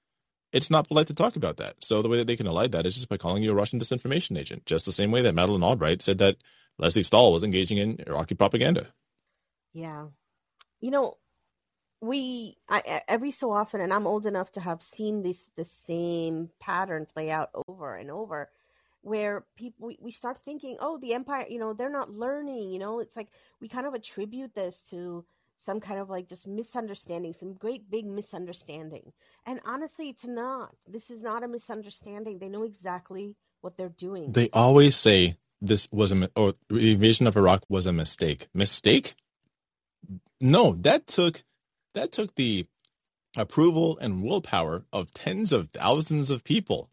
[0.51, 1.75] It's not polite to talk about that.
[1.81, 3.79] So the way that they can elide that is just by calling you a Russian
[3.79, 6.37] disinformation agent, just the same way that Madeleine Albright said that
[6.79, 8.87] Lesley Stahl was engaging in Iraqi propaganda.
[9.73, 10.07] Yeah.
[10.81, 11.17] You know,
[12.01, 16.49] we I, every so often and i'm old enough to have seen this the same
[16.59, 18.49] pattern play out over and over
[19.01, 22.79] where people we, we start thinking oh the empire you know they're not learning you
[22.79, 22.99] know?
[22.99, 23.29] It's like
[23.61, 25.25] we kind of attribute this to
[25.65, 29.11] some kind of like just misunderstanding some great big misunderstanding.
[29.45, 30.73] And honestly it's not.
[30.87, 32.39] This is not a misunderstanding.
[32.39, 34.31] They know exactly what they're doing.
[34.31, 38.47] They always say this was a or the invasion of iraq was a mistake.
[38.53, 39.15] Mistake?
[40.39, 40.71] No.
[40.73, 41.43] That took
[41.93, 42.65] that took the
[43.37, 46.89] approval and willpower of tens of thousands of people.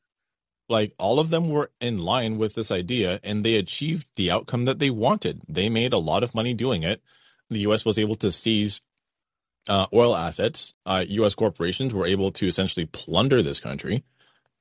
[0.69, 4.65] Like all of them were in line with this idea and they achieved the outcome
[4.65, 5.43] that they wanted.
[5.49, 7.03] They made a lot of money doing it.
[7.51, 8.81] The US was able to seize
[9.69, 10.73] uh, oil assets.
[10.85, 14.05] Uh, US corporations were able to essentially plunder this country.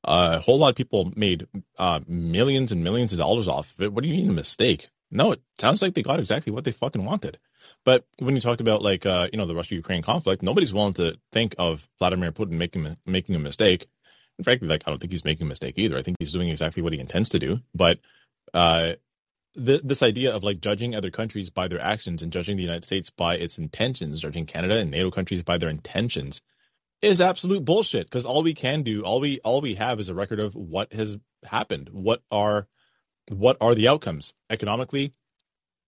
[0.04, 1.48] Uh, a whole lot of people made
[1.80, 3.93] uh, millions and millions of dollars off of it.
[3.93, 4.89] What do you mean a mistake?
[5.10, 7.39] No, it sounds like they got exactly what they fucking wanted.
[7.84, 10.93] But when you talk about like uh, you know the Russia Ukraine conflict, nobody's willing
[10.95, 13.88] to think of Vladimir Putin making making a mistake.
[14.38, 15.97] And frankly, like I don't think he's making a mistake either.
[15.97, 17.60] I think he's doing exactly what he intends to do.
[17.73, 17.99] But
[18.54, 18.93] uh,
[19.56, 22.86] th- this idea of like judging other countries by their actions and judging the United
[22.86, 26.41] States by its intentions, judging Canada and NATO countries by their intentions,
[27.01, 28.08] is absolute bullshit.
[28.08, 30.93] Because all we can do, all we all we have, is a record of what
[30.93, 31.89] has happened.
[31.91, 32.67] What are
[33.30, 35.13] what are the outcomes economically,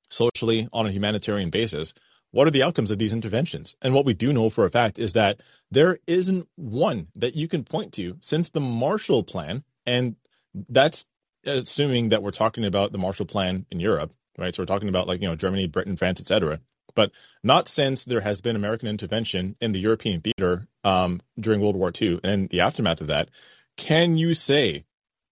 [0.10, 1.93] socially, on a humanitarian basis?
[2.32, 3.76] What are the outcomes of these interventions?
[3.82, 5.41] And what we do know for a fact is that
[5.72, 10.15] there isn't one that you can point to since the Marshall Plan, and
[10.54, 11.06] that's
[11.46, 14.54] assuming that we're talking about the Marshall Plan in Europe, right?
[14.54, 16.60] So we're talking about like you know Germany, Britain, France, etc.
[16.96, 17.12] But
[17.43, 21.91] not since there has been American intervention in the European theater um, during World War
[22.00, 23.30] II and the aftermath of that.
[23.78, 24.86] Can you say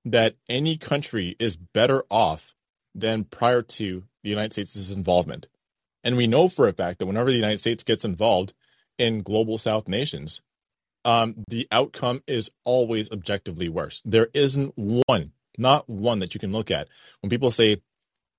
[0.06, 2.55] that any country is better off
[2.96, 5.48] than prior to the United States' involvement?
[6.04, 8.54] And we know for a fact that whenever the United States gets involved
[8.98, 10.42] in global South nations,
[11.04, 14.02] um, the outcome is always objectively worse.
[14.06, 16.88] There isn't one, not one that you can look at.
[17.22, 17.82] When people say,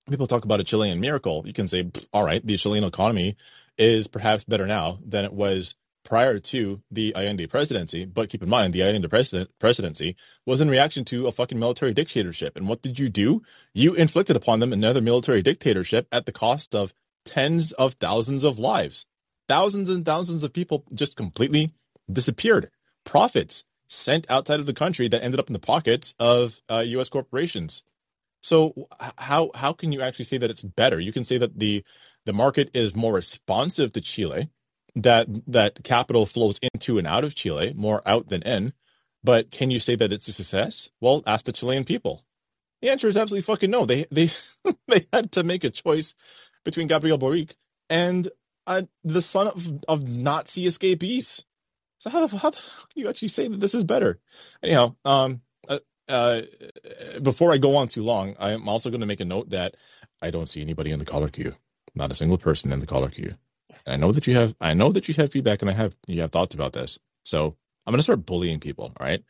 [0.08, 3.36] people talk about a Chilean miracle, you can say, all right, the Chilean economy
[3.78, 5.74] is perhaps better now than it was
[6.06, 8.06] prior to the Allende presidency.
[8.06, 10.16] But keep in mind, the Allende president, presidency
[10.46, 12.56] was in reaction to a fucking military dictatorship.
[12.56, 13.42] And what did you do?
[13.74, 16.94] You inflicted upon them another military dictatorship at the cost of
[17.26, 19.04] tens of thousands of lives.
[19.48, 21.74] Thousands and thousands of people just completely
[22.10, 22.70] disappeared.
[23.04, 27.08] Profits sent outside of the country that ended up in the pockets of uh, U.S.
[27.08, 27.82] corporations.
[28.42, 28.88] So
[29.18, 31.00] how how can you actually say that it's better?
[31.00, 31.82] You can say that the
[32.26, 34.50] the market is more responsive to Chile,
[34.96, 38.72] that that capital flows into and out of Chile more out than in.
[39.22, 40.88] But can you say that it's a success?
[41.00, 42.24] Well, ask the Chilean people.
[42.80, 43.86] The answer is absolutely fucking no.
[43.86, 44.30] They they
[44.88, 46.14] they had to make a choice
[46.64, 47.54] between Gabriel Boric
[47.88, 48.28] and
[48.66, 51.44] uh, the son of, of Nazi escapees.
[51.98, 54.18] So how the, how the can you actually say that this is better?
[54.62, 55.78] Anyhow, um, uh,
[56.08, 56.42] uh,
[57.22, 59.76] before I go on too long, I'm also going to make a note that
[60.22, 61.54] I don't see anybody in the caller queue.
[61.94, 63.34] Not a single person in the caller queue.
[63.86, 64.54] I know that you have.
[64.60, 66.98] I know that you have feedback, and I have you have thoughts about this.
[67.24, 68.92] So I'm going to start bullying people.
[68.98, 69.22] All right,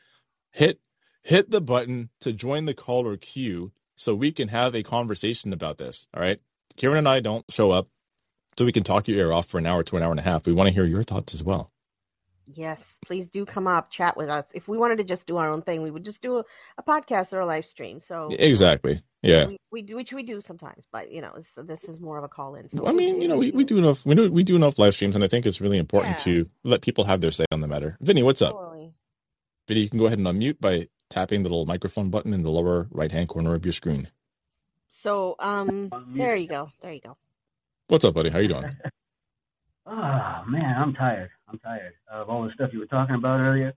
[0.52, 0.80] hit
[1.22, 5.78] hit the button to join the caller queue so we can have a conversation about
[5.78, 6.06] this.
[6.14, 6.40] All right.
[6.76, 7.88] Kiran and I don't show up
[8.58, 10.22] so we can talk your ear off for an hour to an hour and a
[10.22, 10.46] half.
[10.46, 11.72] We want to hear your thoughts as well.
[12.46, 14.44] Yes, please do come up, chat with us.
[14.54, 16.44] If we wanted to just do our own thing, we would just do a,
[16.78, 18.00] a podcast or a live stream.
[18.00, 22.00] So exactly, yeah, we, we, do which we do sometimes, but you know, this is
[22.00, 22.68] more of a call in.
[22.68, 24.94] So I mean, you know, we, we do enough we do we do enough live
[24.94, 26.24] streams, and I think it's really important yeah.
[26.24, 27.96] to let people have their say on the matter.
[28.00, 28.52] Vinny, what's up?
[28.52, 28.94] Totally.
[29.66, 32.50] Vinny, you can go ahead and unmute by tapping the little microphone button in the
[32.50, 34.08] lower right hand corner of your screen.
[35.02, 37.16] So um, there you go, there you go.
[37.88, 38.30] What's up, buddy?
[38.30, 38.76] How you doing?
[39.86, 41.30] oh man, I'm tired.
[41.48, 43.72] I'm tired of all the stuff you were talking about earlier.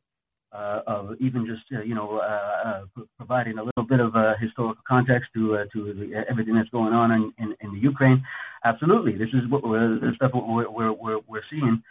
[0.52, 4.34] Uh, of even just uh, you know uh, uh providing a little bit of uh,
[4.42, 8.24] historical context to uh, to the, everything that's going on in, in, in, the Ukraine.
[8.66, 11.84] Absolutely, this is what we're, stuff we're we're we're, we're seeing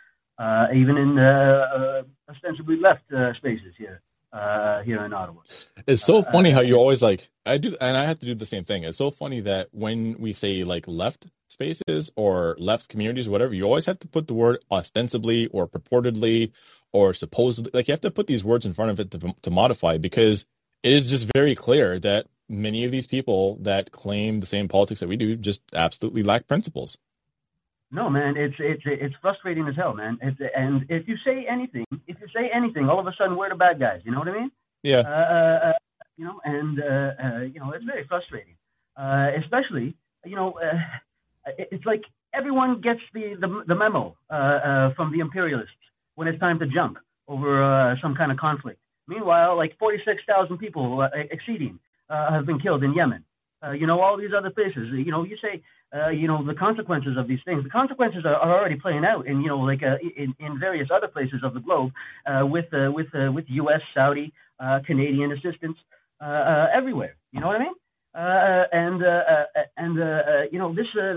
[0.75, 3.05] even in the ostensibly left
[3.37, 5.41] spaces here uh, here in Ottawa.
[5.87, 8.35] It's so uh, funny how you always like I do, and I have to do
[8.35, 8.85] the same thing.
[8.85, 13.65] It's so funny that when we say like left spaces or left communities, whatever, you
[13.65, 16.53] always have to put the word ostensibly or purportedly
[16.93, 17.71] or supposedly.
[17.73, 20.45] Like you have to put these words in front of it to, to modify because
[20.83, 25.01] it is just very clear that many of these people that claim the same politics
[25.01, 26.97] that we do just absolutely lack principles.
[27.91, 30.19] No, man, it's it's it's frustrating as hell, man.
[30.21, 33.49] It's, and if you say anything, if you say anything, all of a sudden we're
[33.49, 34.03] the bad guys.
[34.05, 34.51] You know what I mean?
[34.83, 34.99] Yeah.
[34.99, 35.73] Uh, uh, uh
[36.19, 38.57] you know, and uh, uh, you know, it's very frustrating,
[38.97, 39.95] uh, especially
[40.27, 40.59] you know,
[41.47, 42.03] it's like
[42.35, 44.17] everyone gets the the, the memo
[44.97, 45.73] from the imperialists
[46.17, 48.81] when it's time to jump over some kind of conflict.
[49.07, 51.79] Meanwhile, like 46,000 people exceeding
[52.11, 53.25] have been killed in Yemen.
[53.73, 54.89] You know, all these other places.
[54.93, 55.63] You know, you say
[55.95, 57.65] uh, you know, the consequences of these things.
[57.65, 60.89] The consequences are, are already playing out in, you know, like uh, in, in various
[60.95, 61.93] other places of the globe
[62.27, 65.77] uh, with uh, with uh, with U.S., Saudi, uh, Canadian assistance
[66.21, 67.17] uh, uh, everywhere.
[67.33, 67.75] You know what I mean?
[68.15, 69.45] Uh, and uh, uh,
[69.77, 71.15] and uh, uh, you know this uh,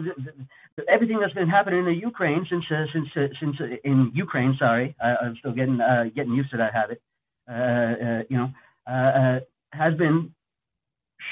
[0.87, 4.55] everything that's been happening in Ukraine since uh, since uh, since uh, in Ukraine.
[4.57, 7.01] Sorry, I, I'm still getting uh, getting used to that habit.
[7.49, 8.49] Uh, uh, you know,
[8.87, 9.39] uh, uh,
[9.73, 10.33] has been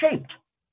[0.00, 0.32] shaped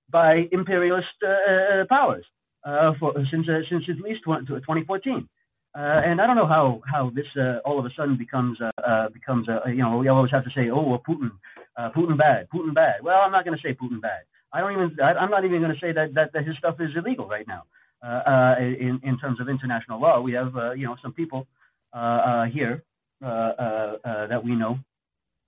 [0.10, 2.26] by imperialist uh, powers
[2.66, 5.28] uh, for, since uh, since at least 2014.
[5.76, 8.72] Uh, and I don't know how how this uh, all of a sudden becomes uh,
[8.82, 11.32] uh, becomes uh, you know we always have to say oh well, Putin
[11.78, 13.04] uh, Putin bad Putin bad.
[13.04, 14.22] Well, I'm not going to say Putin bad.
[14.54, 16.76] I don't even I, I'm not even going to say that, that that his stuff
[16.80, 17.64] is illegal right now.
[18.04, 21.48] Uh, uh, in in terms of international law, we have uh, you know some people
[21.94, 22.84] uh, uh, here
[23.24, 24.80] uh, uh, uh, that we know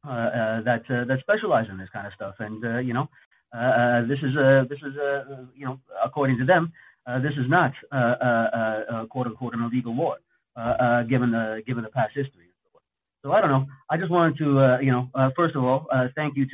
[0.07, 3.01] uh, uh, that uh, that specialize in this kind of stuff, and uh, you know,
[3.01, 3.28] uh, uh,
[4.07, 6.71] this is uh, this is uh, you know, according to them,
[7.07, 8.25] uh, this is not uh, uh,
[8.91, 10.17] uh, quote unquote an illegal war,
[10.55, 12.45] uh, uh, given the given the past history.
[13.23, 13.65] So I don't know.
[13.89, 16.45] I just wanted to, uh, you know, uh, first of all, uh, thank you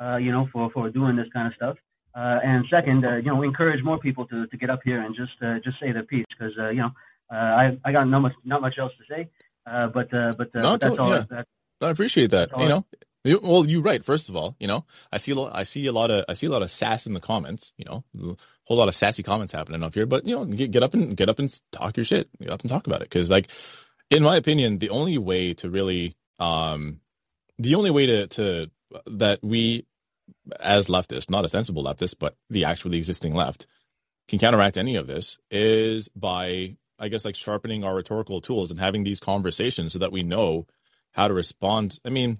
[0.00, 1.76] uh, you know, for for doing this kind of stuff.
[2.14, 5.14] Uh, and second, uh, you know, encourage more people to, to get up here and
[5.14, 6.90] just uh, just say their piece because uh, you know
[7.30, 9.28] uh, I I got not much not much else to say,
[9.66, 11.10] uh, but uh, but uh, No, that's all.
[11.10, 11.24] yeah.
[11.28, 11.46] That,
[11.82, 12.50] I appreciate that.
[12.58, 12.86] You know,
[13.42, 14.04] well, you're right.
[14.04, 16.34] First of all, you know, I see a lot, I see a lot of I
[16.34, 17.72] see a lot of sass in the comments.
[17.76, 20.06] You know, a whole lot of sassy comments happening up here.
[20.06, 22.28] But you know, get, get up and get up and talk your shit.
[22.40, 23.50] Get up and talk about it because, like,
[24.10, 27.00] in my opinion, the only way to really, um,
[27.58, 28.70] the only way to to
[29.06, 29.86] that we
[30.60, 33.66] as leftists, not a sensible leftist, but the actually existing left,
[34.28, 38.80] can counteract any of this is by, I guess, like sharpening our rhetorical tools and
[38.80, 40.66] having these conversations so that we know
[41.12, 41.98] how to respond.
[42.04, 42.38] I mean,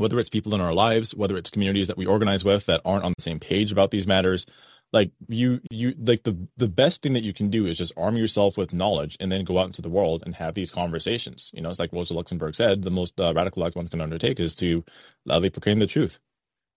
[0.00, 3.04] whether it's people in our lives, whether it's communities that we organize with that aren't
[3.04, 4.46] on the same page about these matters,
[4.92, 8.16] like you, you like the the best thing that you can do is just arm
[8.16, 11.50] yourself with knowledge and then go out into the world and have these conversations.
[11.54, 14.40] You know, it's like Rosa Luxemburg said, the most uh, radical act one can undertake
[14.40, 14.84] is to
[15.24, 16.18] loudly proclaim the truth.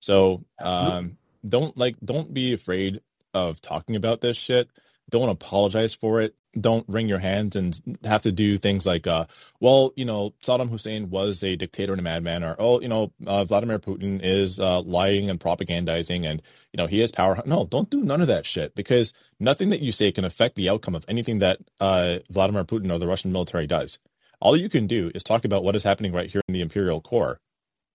[0.02, 1.18] So um,
[1.48, 3.02] don't like don't be afraid
[3.34, 4.70] of talking about this shit.
[5.10, 6.36] Don't apologize for it.
[6.60, 9.26] Don't wring your hands and have to do things like, uh,
[9.60, 13.12] well, you know, Saddam Hussein was a dictator and a madman, or oh, you know,
[13.26, 16.42] uh, Vladimir Putin is uh, lying and propagandizing, and
[16.72, 17.42] you know he has power.
[17.46, 20.70] No, don't do none of that shit because nothing that you say can affect the
[20.70, 23.98] outcome of anything that uh, Vladimir Putin or the Russian military does.
[24.40, 27.02] All you can do is talk about what is happening right here in the imperial
[27.02, 27.40] core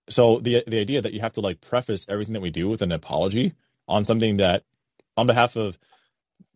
[0.09, 2.82] so the the idea that you have to like preface everything that we do with
[2.82, 3.54] an apology
[3.86, 4.64] on something that
[5.16, 5.78] on behalf of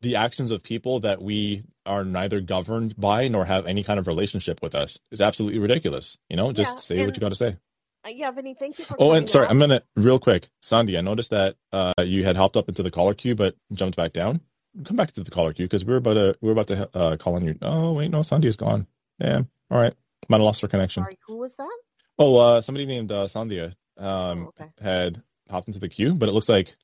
[0.03, 4.07] the actions of people that we are neither governed by nor have any kind of
[4.07, 6.53] relationship with us is absolutely ridiculous you know?
[6.53, 7.57] Just Yeah, say what you got to say.
[8.05, 11.00] Uh, yeah, Vinny, thank you for oh and sorry i'm gonna real quick sandy i
[11.00, 14.40] noticed that uh you had hopped up into the caller queue but jumped back down.
[14.84, 16.90] Come back to the caller queue because we were about to we were about to
[16.94, 17.57] uh call on you.
[17.62, 18.86] Oh wait no sandy is gone.
[19.20, 19.94] Damn all right.
[20.28, 21.03] Might have lost her connection.
[21.03, 21.78] Sorry, who was that?
[22.18, 24.70] Oh, uh, somebody named uh, Sandhya um, Oh, okay.
[24.80, 26.76] had hopped into the queue, but it looks like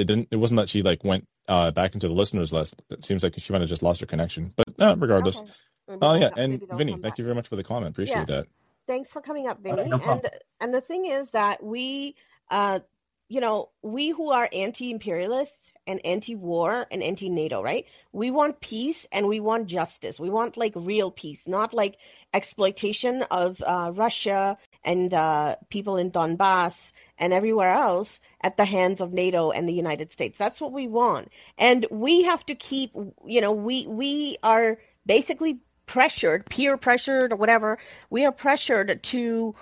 [0.00, 0.28] it didn't.
[0.30, 2.74] It wasn't that she like went uh, back into the listeners list.
[2.90, 4.52] It seems like she might have just lost her connection.
[4.56, 5.42] But uh, regardless,
[5.88, 7.18] oh they'll yeah, and Vinny, thank back.
[7.18, 7.90] you very much for the comment.
[7.90, 8.24] Appreciate Yeah.
[8.24, 8.46] that.
[8.86, 9.80] Thanks for coming up, Vinny.
[9.82, 10.30] Okay, no and
[10.60, 12.16] and the thing is that we,
[12.50, 12.80] uh,
[13.28, 15.54] you know, we who are anti-imperialist
[15.86, 17.86] and anti-war and anti-NATO, right?
[18.12, 20.18] We want peace and we want justice.
[20.18, 21.98] We want like real peace, not like
[22.34, 26.74] exploitation of uh, Russia and uh, people in Donbass
[27.20, 30.36] and everywhere else at the hands of NATO and the United States.
[30.38, 32.90] That's what we want, and we have to keep.
[33.26, 37.78] You know, we we are basically pressured, peer pressured or whatever,
[38.10, 39.54] we are pressured to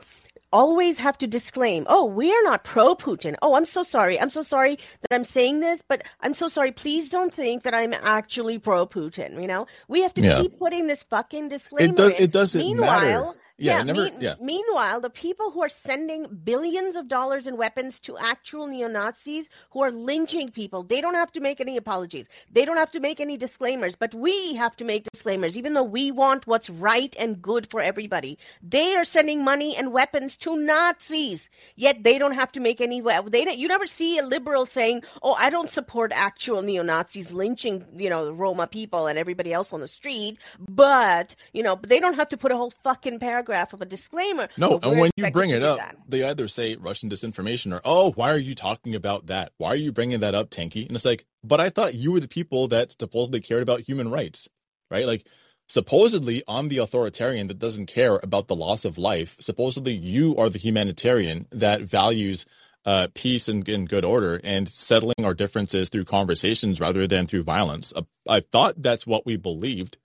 [0.53, 3.35] always have to disclaim, oh, we are not pro Putin.
[3.43, 4.19] Oh, I'm so sorry.
[4.21, 6.73] I'm so sorry that I'm saying this, but I'm so sorry.
[6.73, 9.41] Please don't think that I'm actually pro Putin.
[9.41, 10.41] You know, we have to Yeah.
[10.41, 11.93] keep putting this fucking disclaimer.
[11.93, 12.13] It does.
[12.13, 12.23] in.
[12.25, 13.39] It doesn't Meanwhile, matter.
[13.59, 14.05] Yeah, it never.
[14.05, 18.69] mean- yeah, Meanwhile, the people who are sending billions of dollars in weapons to actual
[18.69, 22.27] neo Nazis who are lynching people, they don't have to make any apologies.
[22.53, 25.83] They don't have to make any disclaimers, but we have to make disclaimers, even though
[25.83, 28.39] we want what's right and good for everybody.
[28.63, 33.01] They are sending money and weapons to Nazis, yet they don't have to make any.
[33.01, 37.33] They don't, you never see a liberal saying, "Oh, I don't support actual neo Nazis
[37.33, 41.99] lynching, you know, Roma people and everybody else on the street," but you know, they
[41.99, 44.49] don't have to put a whole fucking paragraph of a disclaimer.
[44.57, 45.97] No, and when you bring it up, that.
[46.09, 49.53] they either say Russian disinformation or, oh, why are you talking about that?
[49.59, 50.87] Why are you bringing that up, Tanky?
[50.87, 54.11] And it's like, but I thought you were the people that supposedly cared about human
[54.11, 54.49] rights,
[54.91, 55.07] right?
[55.07, 55.27] Like,
[55.69, 59.37] supposedly I'm the authoritarian that doesn't care about the loss of life.
[59.41, 62.47] Supposedly you are the humanitarian that values
[62.85, 67.43] uh, peace and, and good order and settling our differences through conversations rather than through
[67.43, 67.93] violence.
[67.95, 69.99] Uh, I thought that's what we believed.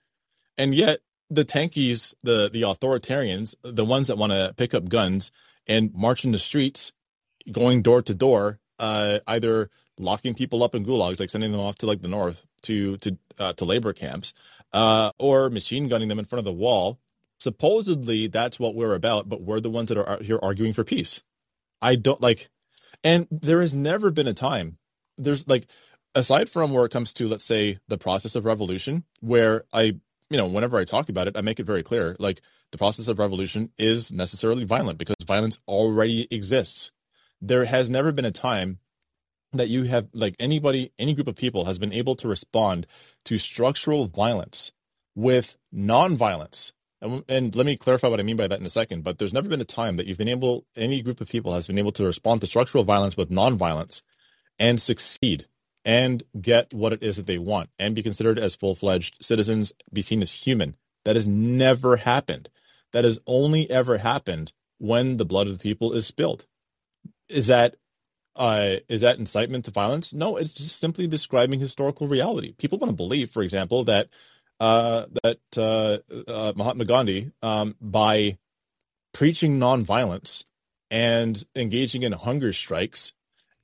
[0.58, 1.00] And yet
[1.34, 5.30] the tankies, the the authoritarians, the ones that want to pick up guns
[5.66, 6.92] and march in the streets,
[7.50, 11.76] going door to door, uh, either locking people up in gulags, like sending them off
[11.76, 14.32] to like the north to to uh, to labor camps,
[14.72, 16.98] uh, or machine gunning them in front of the wall.
[17.40, 20.84] Supposedly, that's what we're about, but we're the ones that are out here arguing for
[20.84, 21.22] peace.
[21.82, 22.48] I don't like,
[23.02, 24.78] and there has never been a time.
[25.18, 25.66] There's like,
[26.14, 29.96] aside from where it comes to, let's say, the process of revolution, where I
[30.34, 32.16] you know, whenever I talk about it, I make it very clear.
[32.18, 32.40] Like
[32.72, 36.90] the process of revolution is necessarily violent because violence already exists.
[37.40, 38.80] There has never been a time
[39.52, 42.88] that you have, like anybody, any group of people has been able to respond
[43.26, 44.72] to structural violence
[45.14, 46.72] with nonviolence.
[47.00, 49.04] And, and let me clarify what I mean by that in a second.
[49.04, 51.68] But there's never been a time that you've been able, any group of people has
[51.68, 54.02] been able to respond to structural violence with nonviolence
[54.58, 55.46] and succeed
[55.84, 59.72] and get what it is that they want and be considered as full fledged citizens,
[59.92, 60.76] be seen as human.
[61.04, 62.48] That has never happened.
[62.92, 66.46] That has only ever happened when the blood of the people is spilled.
[67.28, 67.76] Is that
[68.36, 70.12] uh, is that incitement to violence?
[70.12, 72.52] No, it's just simply describing historical reality.
[72.52, 74.08] People want to believe, for example, that
[74.60, 78.38] uh, that uh, uh, Mahatma Gandhi, um, by
[79.12, 80.44] preaching nonviolence
[80.90, 83.14] and engaging in hunger strikes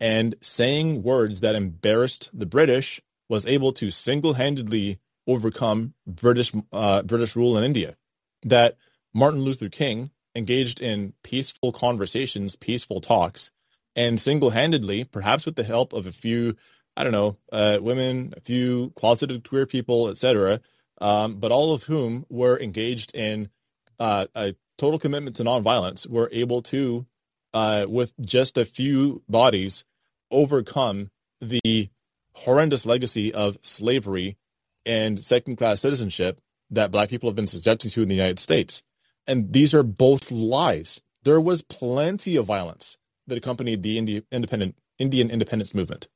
[0.01, 7.37] and saying words that embarrassed the British, was able to single-handedly overcome British uh, British
[7.37, 7.97] rule in India.
[8.43, 8.77] That
[9.15, 13.51] Martin Luther King engaged in peaceful conversations, peaceful talks,
[13.95, 16.57] and single-handedly, perhaps with the help of a few,
[16.97, 20.61] I don't know, uh, women, a few closeted queer people, etc.,
[21.01, 23.49] um, but all of whom were engaged in
[23.99, 27.07] uh, a total commitment to nonviolence, were able to,
[27.55, 29.85] uh, with just a few bodies,
[30.31, 31.11] overcome
[31.41, 31.89] the
[32.35, 34.37] horrendous legacy of slavery
[34.87, 38.83] and second-class citizenship that Black people have been subjected to in the United States.
[39.27, 41.01] And these are both lies.
[41.25, 46.09] There was plenty of violence that accompanied the Indi- independent Indian independence movement.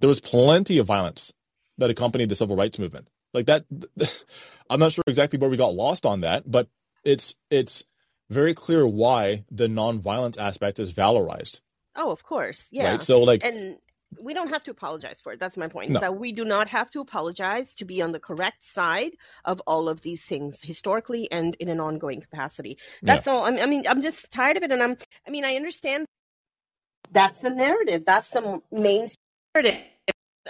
[0.00, 1.32] There was plenty of violence
[1.78, 3.08] that accompanied the civil rights movement.
[3.34, 3.64] Like that,
[4.70, 6.68] I'm not sure exactly where we got lost on that, but
[7.04, 7.84] it's it's
[8.30, 11.60] very clear why the nonviolence aspect is valorized.
[12.00, 12.92] Oh, of course, yeah.
[12.92, 13.02] Right.
[13.02, 13.76] So like, and
[14.18, 15.38] we don't have to apologize for it.
[15.38, 15.90] That's my point.
[15.90, 16.00] No.
[16.00, 19.12] That we do not have to apologize to be on the correct side
[19.44, 22.78] of all of these things historically and in an ongoing capacity.
[23.02, 23.44] That's all.
[23.44, 24.96] I mean, I mean, I'm just tired of it, and I'm.
[25.28, 26.06] I mean, I understand.
[27.12, 28.04] That's the narrative.
[28.06, 29.08] That's the main
[29.54, 29.82] narrative.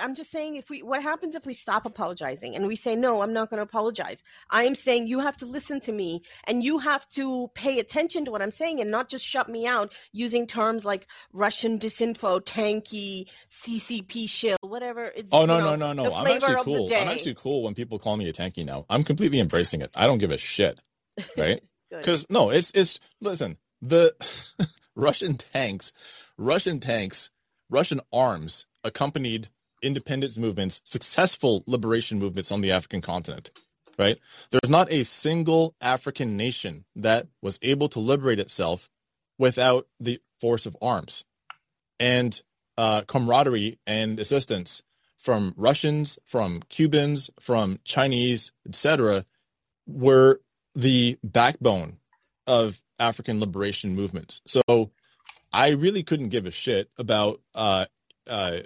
[0.01, 3.22] I'm just saying, if we, what happens if we stop apologizing and we say, no,
[3.22, 4.22] I'm not going to apologize?
[4.51, 8.24] I am saying you have to listen to me and you have to pay attention
[8.24, 12.40] to what I'm saying and not just shut me out using terms like Russian disinfo,
[12.40, 15.05] tanky, CCP shill, whatever.
[15.05, 16.14] It's, oh no know, no no no!
[16.14, 16.92] I'm actually cool.
[16.92, 18.86] I'm actually cool when people call me a tanky now.
[18.88, 19.90] I'm completely embracing it.
[19.94, 20.80] I don't give a shit.
[21.36, 21.61] Right?
[21.90, 24.12] Because no, it's it's listen the
[24.94, 25.92] Russian tanks,
[26.36, 27.30] Russian tanks,
[27.68, 29.48] Russian arms accompanied
[29.82, 33.50] independence movements, successful liberation movements on the African continent.
[33.98, 34.18] Right?
[34.50, 38.88] There's not a single African nation that was able to liberate itself
[39.38, 41.24] without the force of arms
[41.98, 42.40] and
[42.78, 44.82] uh, camaraderie and assistance
[45.18, 49.26] from Russians, from Cubans, from Chinese, etc.,
[49.86, 50.40] were
[50.74, 51.98] the backbone
[52.46, 54.40] of African liberation movements.
[54.46, 54.90] So
[55.52, 57.86] I really couldn't give a shit about uh,
[58.26, 58.60] uh,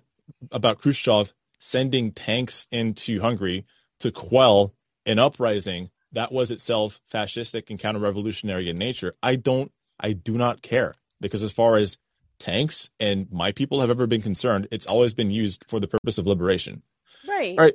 [0.52, 3.64] about Khrushchev sending tanks into Hungary
[4.00, 4.74] to quell
[5.06, 9.12] an uprising that was itself fascistic and counter-revolutionary in nature.
[9.22, 11.98] I don't, I do not care because as far as
[12.38, 16.18] tanks and my people have ever been concerned, it's always been used for the purpose
[16.18, 16.82] of liberation.
[17.28, 17.58] Right.
[17.58, 17.74] All right.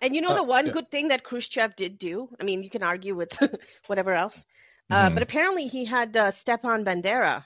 [0.00, 0.72] And you know Uh, the one yeah.
[0.72, 2.28] good thing that Khrushchev did do?
[2.40, 3.36] I mean, you can argue with
[3.86, 4.44] whatever else.
[4.90, 5.14] Uh, Mhm.
[5.14, 7.44] but apparently he had uh, Stepan Bandera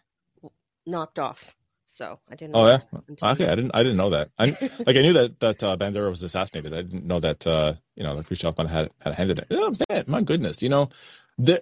[0.86, 1.54] knocked off.
[1.90, 2.80] So I didn't know Oh yeah.
[2.92, 3.72] that Okay, I didn't.
[3.74, 4.30] I didn't know that.
[4.38, 4.46] I
[4.86, 4.96] like.
[4.96, 6.72] I knew that that uh, Bandera was assassinated.
[6.72, 7.46] I didn't know that.
[7.46, 9.46] Uh, you know, that Khrushchev had had handed it.
[9.50, 10.62] Oh man, my goodness.
[10.62, 10.90] You know,
[11.38, 11.60] the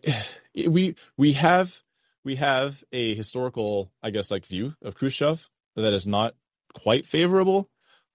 [0.69, 1.81] we we have
[2.25, 6.35] we have a historical, I guess, like view of Khrushchev that is not
[6.75, 7.67] quite favorable.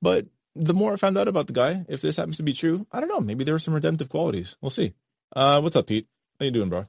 [0.02, 2.86] But the more I found out about the guy, if this happens to be true,
[2.92, 3.22] I don't know.
[3.22, 4.56] Maybe there were some redemptive qualities.
[4.62, 4.94] We'll see.
[5.34, 6.08] Uh, what's up, Pete?
[6.40, 6.84] How you doing, bro?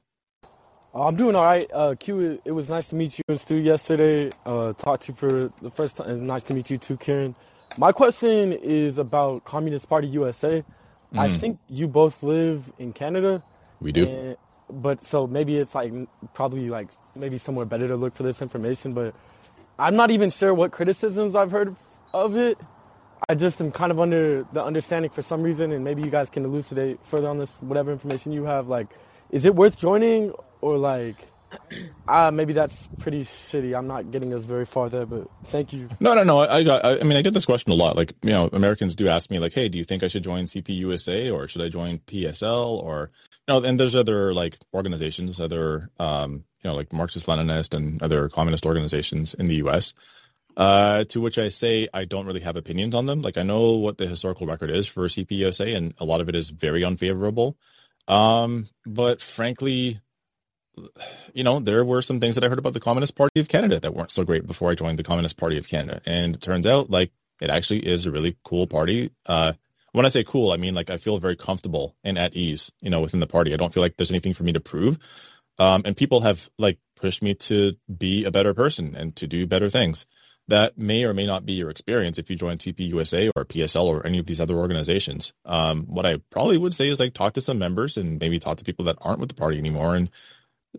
[0.93, 1.69] Uh, I'm doing all right.
[1.73, 4.31] Uh, Q, it was nice to meet you in Stu yesterday.
[4.45, 6.09] Uh, talked to you for the first time.
[6.11, 7.33] It's nice to meet you too, Kiran.
[7.77, 10.63] My question is about Communist Party USA.
[11.15, 11.39] I Mm.
[11.39, 13.41] think you both live in Canada.
[13.81, 14.05] We do.
[14.05, 14.37] and-
[14.69, 15.91] but so maybe it's like
[16.33, 18.93] probably like maybe somewhere better to look for this information.
[18.93, 19.13] But
[19.77, 21.75] I'm not even sure what criticisms I've heard
[22.13, 22.57] of it.
[23.29, 26.29] I just am kind of under the understanding for some reason, and maybe you guys
[26.29, 28.67] can elucidate further on this, whatever information you have.
[28.67, 28.87] Like,
[29.31, 30.33] is it worth joining,
[30.63, 31.17] or like,
[32.07, 33.77] ah, maybe that's pretty shitty.
[33.77, 35.89] I'm not getting us very far there, but thank you.
[35.99, 36.39] No, no, no.
[36.39, 36.85] I I got.
[36.85, 37.97] I, I mean, I get this question a lot.
[37.97, 40.45] Like, you know, Americans do ask me, like, "Hey, do you think I should join
[40.45, 43.09] CPUSA or should I join PSL or
[43.47, 48.01] you know?" And there's other like organizations, other um, you know, like Marxist Leninist and
[48.01, 49.93] other communist organizations in the U.S.
[50.55, 53.21] Uh, to which I say I don't really have opinions on them.
[53.21, 56.35] Like, I know what the historical record is for CPUSA, and a lot of it
[56.35, 57.57] is very unfavorable.
[58.07, 59.99] Um, but frankly,
[61.33, 63.79] you know, there were some things that I heard about the Communist Party of Canada
[63.79, 66.01] that weren't so great before I joined the Communist Party of Canada.
[66.05, 67.11] And it turns out like
[67.41, 69.11] it actually is a really cool party.
[69.25, 69.53] Uh,
[69.91, 72.89] when I say cool, I mean like I feel very comfortable and at ease, you
[72.89, 73.53] know, within the party.
[73.53, 74.97] I don't feel like there's anything for me to prove.
[75.59, 79.45] Um, and people have like pushed me to be a better person and to do
[79.45, 80.05] better things.
[80.49, 84.05] That may or may not be your experience if you join CPUSA or PSL or
[84.05, 85.33] any of these other organizations.
[85.45, 88.57] Um, what I probably would say is like talk to some members and maybe talk
[88.57, 90.09] to people that aren't with the party anymore and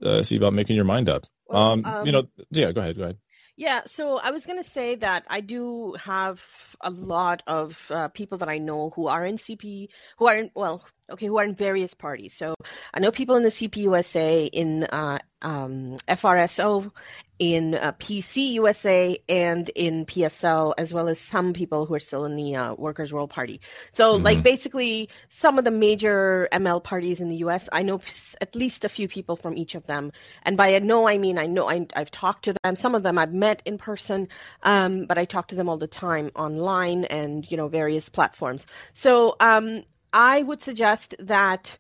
[0.03, 1.25] uh, see about making your mind up.
[1.47, 3.19] Well, um, um, you know, yeah, go ahead, go ahead.
[3.57, 6.41] Yeah, so I was going to say that I do have
[6.81, 9.89] a lot of uh, people that I know who are in CP,
[10.19, 12.35] who are in, well, okay, who are in various parties.
[12.35, 12.55] So
[12.93, 16.91] I know people in the CPUSA, in uh, um, FRSO,
[17.39, 22.37] in uh, PCUSA, and in PSL, as well as some people who are still in
[22.37, 23.61] the uh, Workers' World Party.
[23.93, 28.01] So, like, basically, some of the major ML parties in the US, I know
[28.41, 30.13] at least a few people from each of them.
[30.45, 32.77] And by know, I mean I know I, I've talked to them.
[32.77, 34.29] Some of them I've met in person,
[34.63, 38.67] um, but I talk to them all the time online and you know various platforms.
[38.95, 39.85] So um,
[40.15, 41.77] I would suggest that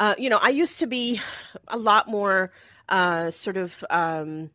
[0.00, 1.20] uh, you know I used to be
[1.68, 2.50] a lot more
[2.88, 3.84] uh, sort of.
[3.90, 4.50] Um,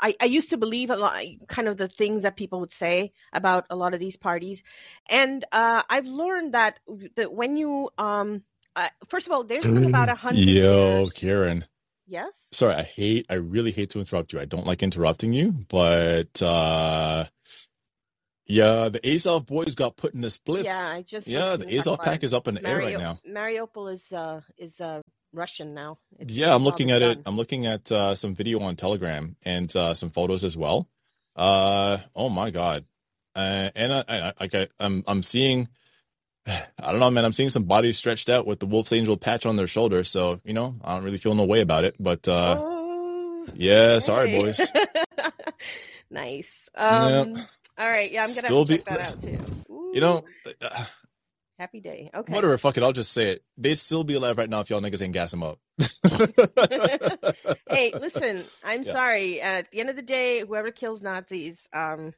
[0.00, 3.12] I, I used to believe a lot, kind of the things that people would say
[3.32, 4.62] about a lot of these parties,
[5.08, 6.80] and uh, I've learned that
[7.16, 8.42] that when you, um,
[8.76, 11.10] uh, first of all, there's been about a hundred Yo, years.
[11.10, 11.64] Kiran.
[12.06, 12.32] Yes.
[12.52, 14.40] Sorry, I hate, I really hate to interrupt you.
[14.40, 17.24] I don't like interrupting you, but uh
[18.46, 20.64] yeah, the Azov boys got put in a split.
[20.64, 23.18] Yeah, I just Yeah, the Azov pack is up in the air right now.
[23.28, 25.00] Mariupol is uh is uh
[25.34, 25.98] Russian now.
[26.18, 27.22] It's, Yeah, I'm looking at all it.
[27.26, 30.88] I'm looking at uh, some video on Telegram and uh, some photos as well.
[31.36, 32.84] Uh, oh my God.
[33.34, 35.68] Uh, and I, I, I, I, I'm, I'm seeing,
[36.46, 37.24] I don't know, man.
[37.24, 40.04] I'm seeing some bodies stretched out with the Wolfsangel patch on their shoulder.
[40.04, 41.96] So you know, I don't really feel no way about it.
[41.98, 44.60] But uh, oh, yeah, sorry, boys.
[46.10, 46.68] nice.
[46.76, 47.36] Um,
[47.78, 48.10] All right.
[48.12, 49.38] Yeah, I'm gonna Still have to be- check that out too.
[49.94, 50.24] You know,
[50.60, 50.84] uh,
[51.56, 52.10] happy day.
[52.12, 52.32] Okay.
[52.32, 52.58] whatever.
[52.58, 52.82] Fuck it.
[52.82, 53.44] I'll just say it.
[53.56, 55.60] They'd still be alive right now if y'all niggas ain't gas them up.
[57.70, 58.44] hey, listen.
[58.64, 58.92] I'm Yeah.
[58.92, 59.40] sorry.
[59.40, 62.12] At the end of the day, whoever kills Nazis, um,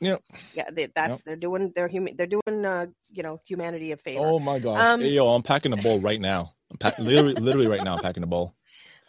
[0.00, 0.20] Yep.
[0.54, 1.20] yeah, they, that's Yep.
[1.26, 4.20] they're doing they're human they're doing uh you know humanity a favor.
[4.24, 4.78] Oh my gosh.
[4.94, 6.52] Um, hey, yo, I'm packing the bowl right now.
[6.70, 7.94] I'm pack- literally, literally right now.
[7.94, 8.54] I'm packing the bowl.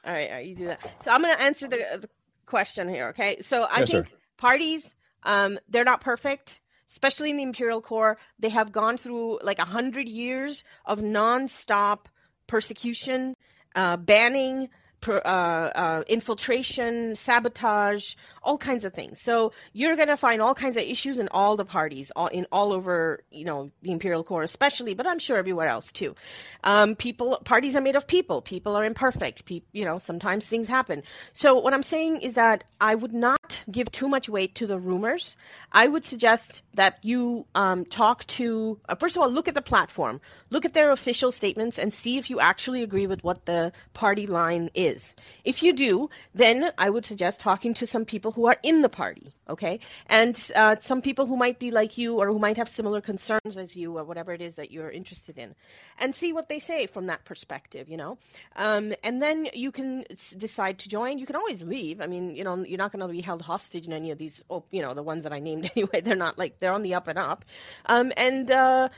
[0.04, 0.82] All right, all right, you do that.
[1.04, 2.10] So I'm to answer the, the
[2.46, 3.10] question here.
[3.10, 4.12] Okay, so I Yes, think sir.
[4.38, 4.90] parties,
[5.24, 6.60] um, they're not perfect,
[6.92, 8.18] especially in the imperial core.
[8.40, 12.06] They have gone through like a hundred years of nonstop
[12.48, 13.36] persecution,
[13.76, 14.70] uh, banning.
[15.02, 19.20] Per, uh, uh, infiltration, sabotage, all kinds of things.
[19.22, 22.74] So you're gonna find all kinds of issues in all the parties, all in all
[22.74, 26.16] over, you know, the imperial core, especially, but I'm sure everywhere else too.
[26.64, 28.42] Um, people, parties are made of people.
[28.42, 29.46] People are imperfect.
[29.46, 31.04] Pe- you know, sometimes things happen.
[31.34, 34.80] So what I'm saying is that I would not give too much weight to the
[34.80, 35.36] rumors.
[35.72, 39.62] I would suggest that you um, talk to, uh, first of all, look at the
[39.62, 43.72] platform, look at their official statements, and see if you actually agree with what the
[43.94, 45.16] party line is.
[45.44, 48.90] If you do, then I would suggest talking to some people who are in the
[48.90, 52.70] party, okay, and uh, some people who might be like you or who might have
[52.70, 55.56] similar concerns as you or whatever it is that you're interested in,
[56.00, 58.18] and see what they say from that perspective, you know.
[58.56, 60.06] Um, and then you can
[60.38, 61.18] decide to join.
[61.18, 62.02] You can always leave.
[62.02, 64.42] I mean, you know, you're not going to be held hostage in any of these.
[64.72, 66.02] You know, the ones that I named anyway.
[66.02, 67.46] They're not like they're on the up and up.
[67.86, 68.90] Um, and uh,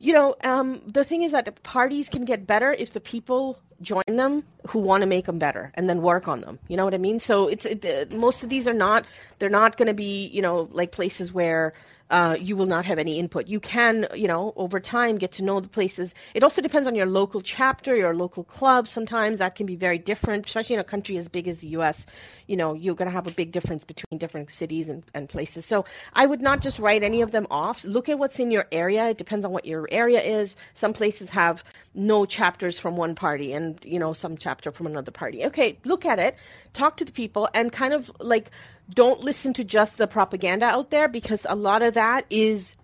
[0.00, 4.02] you know, um, the thing is that parties can get better if the people join
[4.08, 6.58] them who want to make them better and then work on them.
[6.68, 7.20] You know what I mean?
[7.20, 9.04] So it's it, uh, most of these are not
[9.38, 11.74] they're not going to be you know like places where
[12.10, 13.46] uh, you will not have any input.
[13.46, 16.12] You can, you know, over time get to know the places.
[16.34, 18.88] It also depends on your local chapter, your local club.
[18.88, 22.06] Sometimes that can be very different, especially in a country as big as the U.S.
[22.48, 25.64] You know, you're going to have a big difference between different cities and, and places.
[25.64, 25.84] So
[26.14, 27.84] I would not just write any of them off.
[27.84, 29.08] Look at what's in your area.
[29.08, 30.56] It depends on what your area is.
[30.74, 31.62] Some places have
[31.94, 35.44] no chapters from one party and, you know, some chapter from another party.
[35.46, 36.34] Okay, look at it,
[36.72, 38.50] talk to the people, and kind of like
[38.94, 42.74] don't listen to just the propaganda out there because a lot of that is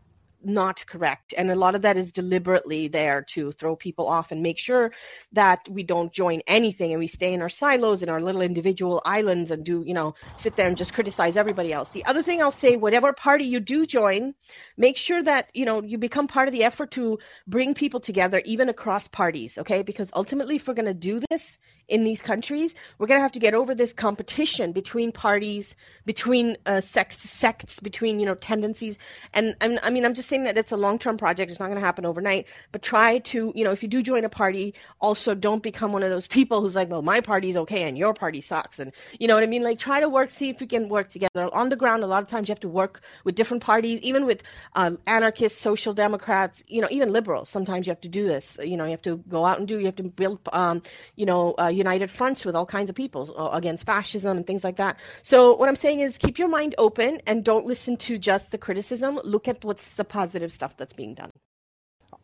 [0.46, 1.34] not correct.
[1.36, 4.92] And a lot of that is deliberately there to throw people off and make sure
[5.32, 9.02] that we don't join anything and we stay in our silos in our little individual
[9.04, 11.88] islands and do you know sit there and just criticize everybody else.
[11.90, 14.34] The other thing i'll say whatever party you do join
[14.76, 18.40] make sure that you know you become part of the effort to bring people together
[18.44, 19.82] even across parties okay?
[19.82, 23.32] Because ultimately if we're going to do this in these countries, we're going to have
[23.32, 25.74] to get over this competition between parties,
[26.04, 28.96] between uh, sects, sects, between you know tendencies.
[29.32, 31.50] And I mean, I mean, I'm just saying that it's a long-term project.
[31.50, 32.46] It's not going to happen overnight.
[32.72, 36.02] But try to, you know, if you do join a party, also don't become one
[36.02, 39.28] of those people who's like, well, my party's okay and your party sucks, and you
[39.28, 39.62] know what I mean.
[39.62, 42.02] Like, try to work, see if we can work together on the ground.
[42.02, 44.42] A lot of times you have to work with different parties, even with
[44.74, 47.48] um, anarchists, social democrats, you know, even liberals.
[47.48, 48.58] Sometimes you have to do this.
[48.62, 49.78] You know, you have to go out and do.
[49.78, 50.82] You have to build, um,
[51.14, 54.64] you know, uh, united fronts with all kinds of people uh, against fascism and things
[54.64, 54.96] like that.
[55.22, 58.58] So what I'm saying is, keep your mind open and don't listen to just the
[58.58, 59.20] criticism.
[59.24, 61.30] Look at what's the positive stuff that's being done.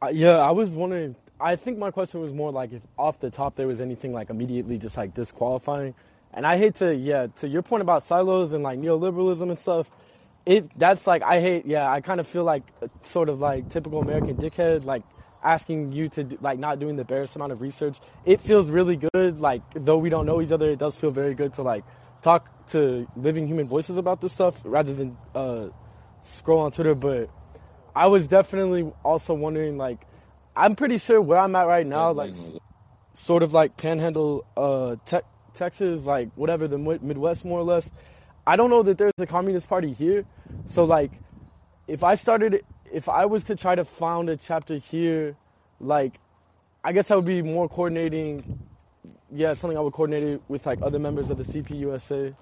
[0.02, 1.16] Uh, yeah, I was wondering.
[1.40, 4.30] I think my question was more like if off the top there was anything like
[4.30, 5.94] immediately just like disqualifying.
[6.34, 9.90] And I hate to, yeah, to your point about silos and like neoliberalism and stuff.
[10.46, 11.66] It that's like I hate.
[11.66, 12.64] Yeah, I kind of feel like
[13.02, 15.02] sort of like typical American dickhead, like
[15.42, 17.98] asking you to do, like not doing the barest amount of research.
[18.24, 19.40] It feels really good.
[19.40, 21.84] Like though we don't know each other, it does feel very good to like
[22.22, 25.68] talk to living human voices about this stuff rather than uh,
[26.22, 26.94] scroll on Twitter.
[26.94, 27.30] But
[27.94, 30.06] I was definitely also wondering like
[30.54, 32.34] I'm pretty sure where I'm at right now, like
[33.14, 37.90] sort of like Panhandle, uh, te- Texas, like whatever the Midwest more or less.
[38.46, 40.24] I don't know that there's a communist party here,
[40.66, 41.12] so like
[41.86, 45.34] if I started if I was to try to found a chapter here,
[45.80, 46.20] like,
[46.84, 48.58] I guess I would be more coordinating.
[49.34, 52.34] Yeah, something I would coordinate with like other members of the CPUSA.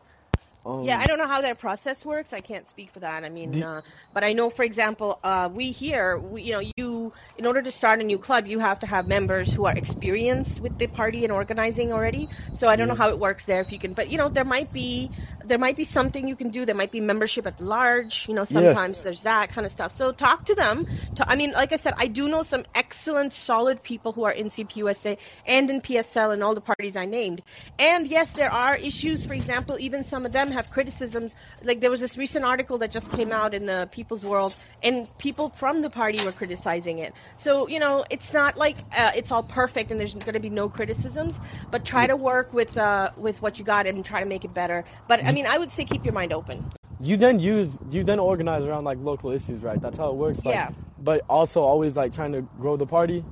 [0.66, 2.34] Um, yeah, I don't know how that process works.
[2.34, 3.24] I can't speak for that.
[3.24, 3.80] I mean, the, uh,
[4.12, 7.70] but I know, for example, uh, we here, we, you know, you in order to
[7.70, 11.24] start a new club, you have to have members who are experienced with the party
[11.24, 12.28] and organizing already.
[12.56, 12.94] So I don't yeah.
[12.94, 13.60] know how it works there.
[13.60, 15.10] If you can, but you know, there might be
[15.50, 16.64] there might be something you can do.
[16.64, 18.26] There might be membership at large.
[18.28, 19.04] You know, sometimes yes.
[19.04, 19.90] there's that kind of stuff.
[19.90, 20.86] So talk to them.
[21.18, 24.46] I mean, like I said, I do know some excellent, solid people who are in
[24.46, 27.42] CPUSA and in PSL and all the parties I named.
[27.80, 29.24] And yes, there are issues.
[29.24, 31.34] For example, even some of them have criticisms.
[31.64, 35.08] Like there was this recent article that just came out in the People's World, and
[35.18, 37.12] people from the party were criticizing it.
[37.38, 40.48] So you know, it's not like uh, it's all perfect and there's going to be
[40.48, 41.34] no criticisms.
[41.72, 44.54] But try to work with uh, with what you got and try to make it
[44.54, 44.84] better.
[45.08, 46.64] But I mean mean, I would say keep your mind open.
[47.00, 49.80] You then use you then organize around like local issues, right?
[49.80, 50.44] That's how it works.
[50.44, 50.70] Like, yeah.
[50.98, 53.24] But also always like trying to grow the party.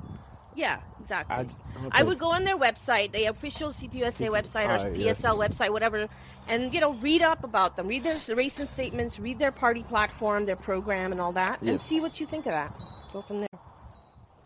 [0.57, 1.37] Yeah, exactly.
[1.37, 1.89] I, okay.
[1.93, 5.49] I would go on their website, the official CPUSA website or right, PSL yeah.
[5.49, 6.09] website, whatever,
[6.49, 10.47] and you know read up about them, read their recent statements, read their party platform,
[10.47, 12.73] their program, and all that, and see what you think of that.
[13.13, 13.61] Go from there.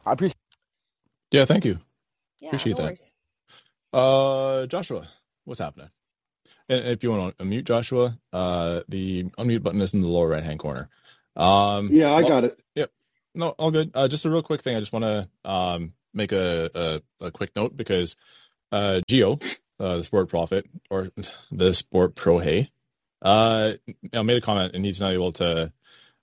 [0.05, 0.37] I appreciate.
[1.31, 1.79] Yeah, thank you.
[2.41, 2.91] Yeah, appreciate no
[3.93, 3.97] that.
[3.97, 5.07] Uh, Joshua,
[5.45, 5.89] what's happening?
[6.73, 10.29] And if you want to unmute Joshua, uh, the unmute button is in the lower
[10.29, 10.89] right hand corner.
[11.37, 12.61] Um, yeah, I well, got it.
[12.75, 12.91] Yep.
[13.35, 13.91] No, all good.
[13.95, 14.77] Uh, just a real quick thing.
[14.77, 18.16] I just want to um, make a, a, a quick note because
[18.70, 19.39] uh, Geo,
[19.79, 21.11] uh, the sport prophet or
[21.53, 22.70] the sport pro hey,
[23.20, 23.75] uh,
[24.12, 25.73] made a comment and he's not able to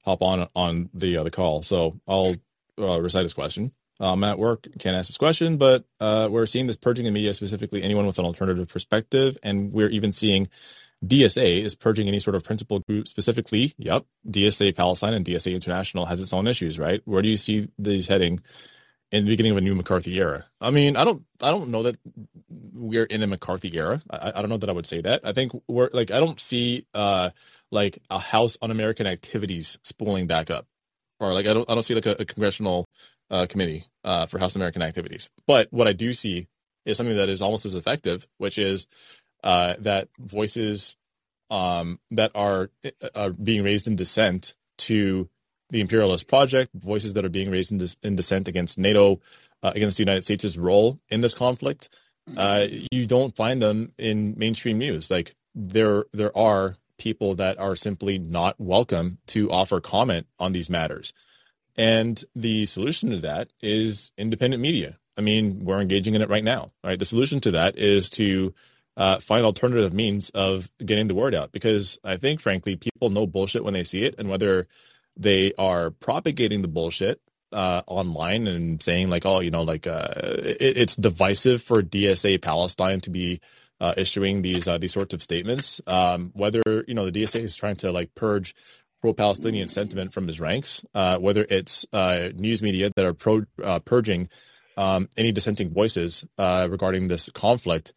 [0.03, 1.61] hop on on the uh, the call.
[1.61, 2.35] So I'll
[2.79, 3.71] uh, recite his question.
[4.01, 7.33] Um, at work, can't ask this question, but uh, we're seeing this purging in media,
[7.33, 10.47] specifically anyone with an alternative perspective, and we're even seeing
[11.05, 13.07] DSA is purging any sort of principal group.
[13.07, 17.01] Specifically, yep, DSA Palestine and DSA International has its own issues, right?
[17.05, 18.41] Where do you see these heading
[19.11, 20.45] in the beginning of a new McCarthy era?
[20.59, 21.97] I mean, I don't, I don't know that
[22.49, 24.01] we're in a McCarthy era.
[24.09, 25.21] I, I don't know that I would say that.
[25.23, 27.29] I think we're like, I don't see uh
[27.71, 30.65] like a House Un-American Activities spooling back up,
[31.19, 32.89] or like I don't, I don't see like a, a congressional
[33.29, 35.29] uh, committee uh, for House American activities.
[35.45, 36.47] But what I do see
[36.85, 38.87] is something that is almost as effective, which is
[39.43, 40.95] uh, that voices
[41.49, 45.29] um, that are, uh, are being raised in dissent to
[45.69, 49.19] the imperialist project, voices that are being raised in, dis- in dissent against NATO,
[49.61, 51.89] uh, against the United States' role in this conflict.
[52.37, 55.09] Uh, you don't find them in mainstream news.
[55.09, 60.69] Like there, there are people that are simply not welcome to offer comment on these
[60.69, 61.11] matters.
[61.79, 64.97] And the solution to that is independent media.
[65.17, 66.99] I mean, we're engaging in it right now, right?
[66.99, 68.53] The solution to that is to
[68.97, 73.25] uh, find alternative means of getting the word out because I think, frankly, people know
[73.25, 74.67] bullshit when they see it, and whether
[75.15, 77.21] they are propagating the bullshit
[77.53, 82.41] uh, online and saying like, oh, you know, like uh, it, it's divisive for DSA
[82.41, 83.39] Palestine to be
[83.79, 85.79] uh, issuing these uh, these sorts of statements.
[85.87, 88.53] Um, whether you know the DSA is trying to like purge
[89.01, 93.79] pro-Palestinian sentiment from his ranks, uh, whether it's uh, news media that are pro uh,
[93.79, 94.29] purging
[94.77, 97.93] um, any dissenting voices uh, regarding this conflict.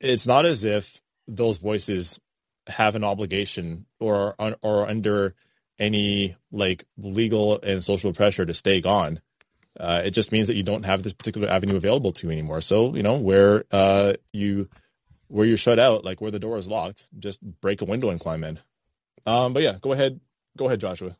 [0.00, 2.20] It's not as if those voices
[2.66, 5.34] have an obligation or or under
[5.78, 9.20] any like legal and social pressure to stay gone.
[9.78, 12.60] Uh, it just means that you don't have this particular avenue available to you anymore.
[12.60, 14.68] So you know where uh, you
[15.28, 18.20] where you're shut out, like where the door is locked, just break a window and
[18.20, 18.60] climb in.
[19.26, 20.20] Um, but yeah, go ahead,
[20.56, 21.16] go ahead, Joshua.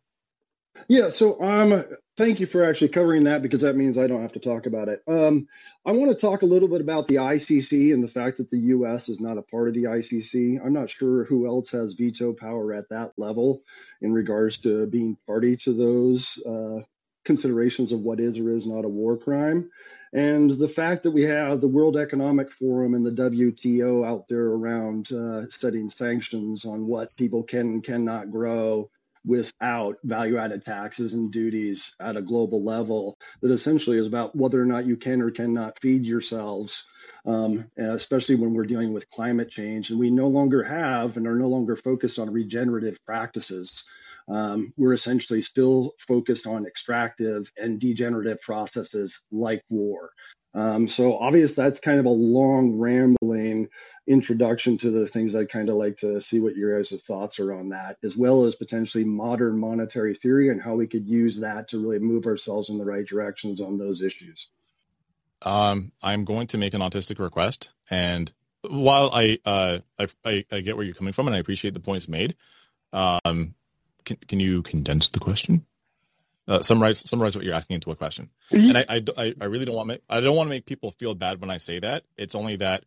[0.88, 1.84] Yeah, so um,
[2.16, 4.88] thank you for actually covering that because that means I don't have to talk about
[4.88, 5.02] it.
[5.08, 5.48] Um,
[5.86, 8.58] I want to talk a little bit about the ICC and the fact that the
[8.58, 9.08] U.S.
[9.08, 10.64] is not a part of the ICC.
[10.64, 13.62] I'm not sure who else has veto power at that level
[14.02, 16.80] in regards to being party to those uh,
[17.24, 19.70] considerations of what is or is not a war crime.
[20.14, 24.46] And the fact that we have the World Economic Forum and the WTO out there
[24.46, 28.90] around uh, setting sanctions on what people can and cannot grow
[29.26, 34.60] without value added taxes and duties at a global level that essentially is about whether
[34.60, 36.84] or not you can or cannot feed yourselves.
[37.26, 41.34] Um, especially when we're dealing with climate change, and we no longer have and are
[41.34, 43.82] no longer focused on regenerative practices.
[44.28, 50.10] Um, we're essentially still focused on extractive and degenerative processes like war.
[50.54, 53.68] Um, so obvious that's kind of a long rambling
[54.06, 57.52] introduction to the things I'd kind of like to see what your guys' thoughts are
[57.52, 61.68] on that, as well as potentially modern monetary theory and how we could use that
[61.68, 64.48] to really move ourselves in the right directions on those issues.
[65.42, 70.60] Um, I'm going to make an autistic request, and while I, uh, I, I I
[70.60, 72.36] get where you're coming from, and I appreciate the points made,
[72.92, 73.54] um,
[74.04, 75.66] can can you condense the question?
[76.46, 78.28] Uh, summarize summarize what you're asking into a question.
[78.50, 81.40] And I, I, I really don't want I don't want to make people feel bad
[81.40, 82.04] when I say that.
[82.18, 82.84] It's only that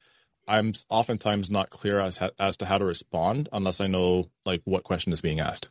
[0.47, 4.83] I'm oftentimes not clear as as to how to respond unless I know like what
[4.83, 5.69] question is being asked.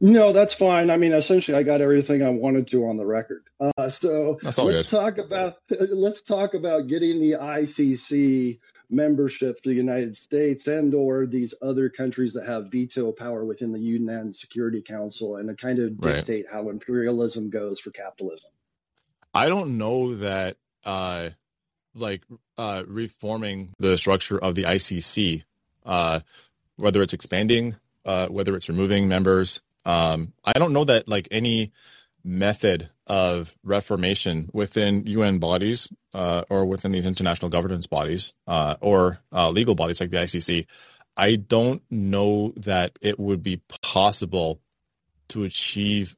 [0.00, 0.90] No, that's fine.
[0.90, 3.44] I mean, essentially, I got everything I wanted to on the record.
[3.60, 4.88] Uh, so let's good.
[4.88, 8.58] talk about let's talk about getting the ICC
[8.94, 13.72] membership to the United States and or these other countries that have veto power within
[13.72, 16.54] the UN Security Council and to kind of dictate right.
[16.54, 18.50] how imperialism goes for capitalism.
[19.34, 21.30] I don't know that uh,
[21.94, 22.22] like
[22.58, 25.44] uh, reforming the structure of the ICC,
[25.84, 26.20] uh,
[26.76, 29.60] whether it's expanding, uh, whether it's removing members.
[29.84, 31.72] Um, I don't know that like any
[32.24, 39.18] method of reformation within UN bodies uh, or within these international governance bodies uh, or
[39.32, 40.66] uh, legal bodies like the ICC.
[41.16, 44.60] I don't know that it would be possible
[45.28, 46.16] to achieve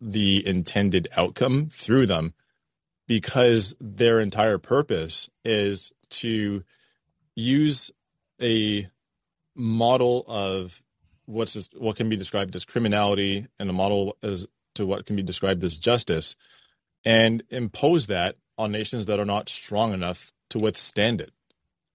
[0.00, 2.34] the intended outcome through them
[3.06, 6.64] because their entire purpose is to
[7.36, 7.90] use
[8.40, 8.88] a
[9.54, 10.82] model of
[11.26, 15.22] what's what can be described as criminality and a model as to what can be
[15.22, 16.36] described as justice
[17.04, 21.32] and impose that on nations that are not strong enough to withstand it.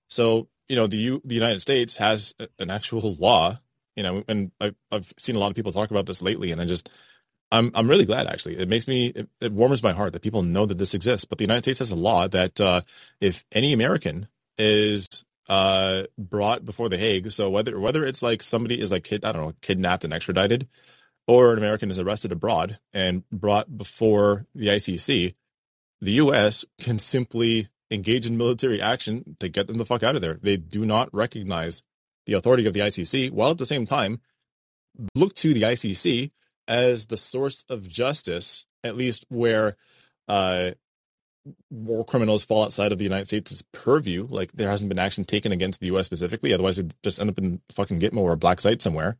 [0.09, 3.59] So, you know, the U, the United States has an actual law,
[3.95, 6.61] you know, and I've, I've seen a lot of people talk about this lately, and
[6.61, 6.89] I just
[7.51, 8.57] I'm I'm really glad actually.
[8.57, 11.25] It makes me it, it, warms my heart that people know that this exists.
[11.25, 12.81] But the United States has a law that uh,
[13.19, 14.27] if any American
[14.57, 19.25] is uh, brought before the Hague, so whether whether it's like somebody is like kid,
[19.25, 20.67] I don't know kidnapped and extradited,
[21.29, 25.35] or an American is arrested abroad and brought before the ICC,
[26.01, 26.65] the U.S.
[26.81, 30.39] can simply engage in military action to get them the fuck out of there.
[30.41, 31.83] They do not recognize
[32.25, 34.21] the authority of the ICC, while at the same time
[35.13, 36.31] look to the ICC
[36.67, 39.75] as the source of justice, at least where
[40.27, 40.71] uh,
[41.69, 44.25] war criminals fall outside of the United States' purview.
[44.27, 46.07] Like there hasn't been action taken against the U.S.
[46.07, 49.15] specifically, otherwise it just end up in fucking Gitmo or a black site somewhere.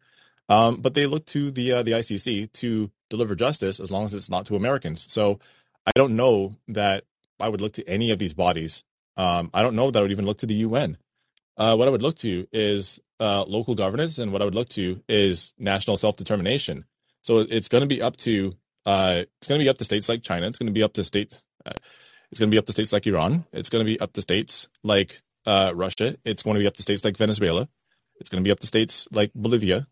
[0.49, 4.13] Um, but they look to the uh, the ICC to deliver justice as long as
[4.13, 5.11] it's not to Americans.
[5.11, 5.39] So
[5.85, 7.05] I don't know that
[7.39, 8.83] I would look to any of these bodies.
[9.15, 10.97] Um, I don't know that I would even look to the UN.
[11.57, 14.69] Uh, what I would look to is uh, local governance, and what I would look
[14.69, 16.85] to is national self determination.
[17.21, 18.53] So it's going to be up to
[18.85, 20.47] uh, it's going to be up to states like China.
[20.47, 21.39] It's going to be up to state.
[21.65, 21.73] Uh,
[22.31, 23.45] it's going to be up to states like Iran.
[23.51, 26.15] It's going to be up to states like uh, Russia.
[26.25, 27.67] It's going to be up to states like Venezuela.
[28.19, 29.87] It's going to be up to states like Bolivia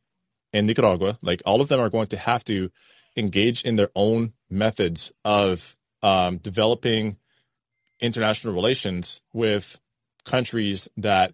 [0.53, 1.17] and Nicaragua.
[1.21, 2.69] Like all of them are going to have to
[3.15, 7.17] engage in their own methods of um, developing
[7.99, 9.79] international relations with
[10.25, 11.33] countries that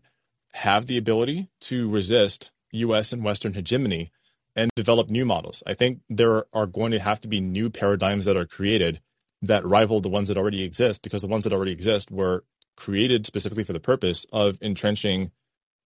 [0.53, 3.11] have the ability to resist U.S.
[3.11, 4.11] and Western hegemony
[4.55, 5.63] and develop new models.
[5.65, 9.01] I think there are going to have to be new paradigms that are created
[9.41, 12.45] that rival the ones that already exist because the ones that already exist were
[12.77, 15.31] created specifically for the purpose of entrenching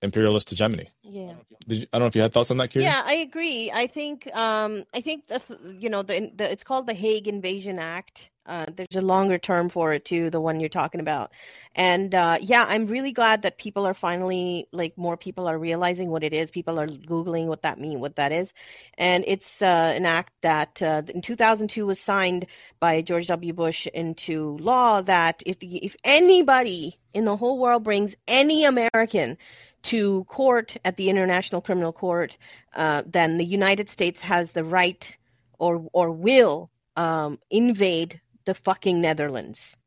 [0.02, 0.89] imperialist hegemony.
[1.04, 1.34] Yeah.
[1.68, 2.84] You, I don't know if you had thoughts on that, Kira.
[2.84, 3.72] Yeah, I agree.
[3.74, 5.41] I think um, I think the
[5.80, 8.30] you know the, the it's called the Hague Invasion Act.
[8.45, 11.32] Uh, there's a longer term for it too, the one you're talking about.
[11.76, 16.10] And uh, yeah, I'm really glad that people are finally like more people are realizing
[16.10, 16.50] what it is.
[16.50, 18.54] People are googling what that mean, what that is,
[18.98, 22.48] and it's uh, an act that uh, in 2002 was signed
[22.80, 23.52] by George W.
[23.52, 29.38] Bush into law that if if anybody in the whole world brings any American
[29.88, 32.35] to court at the International Criminal Court,
[32.75, 35.17] uh, then the United States has the right
[35.59, 39.77] or or will um, invade the fucking Netherlands.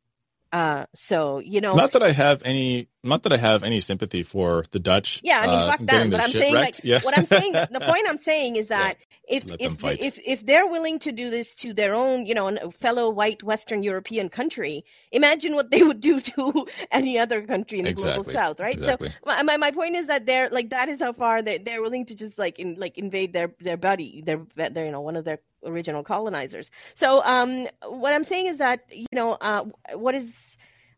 [0.52, 4.22] Uh, so you know, not that I have any, not that I have any sympathy
[4.22, 5.20] for the Dutch.
[5.22, 6.10] Yeah, I mean, uh, fuck them.
[6.10, 6.76] But I'm saying, wrecked.
[6.76, 7.00] like, yeah.
[7.00, 10.66] what I'm saying, the point I'm saying is that yeah, if if if if they're
[10.66, 15.54] willing to do this to their own, you know, fellow white Western European country, imagine
[15.54, 18.14] what they would do to any other country in the exactly.
[18.14, 18.76] global South, right?
[18.76, 19.08] Exactly.
[19.08, 22.06] So my my point is that they're like that is how far they they're willing
[22.06, 25.24] to just like in like invade their their buddy, their their you know one of
[25.24, 26.70] their original colonizers.
[26.94, 30.30] So um, what I'm saying is that you know uh, what is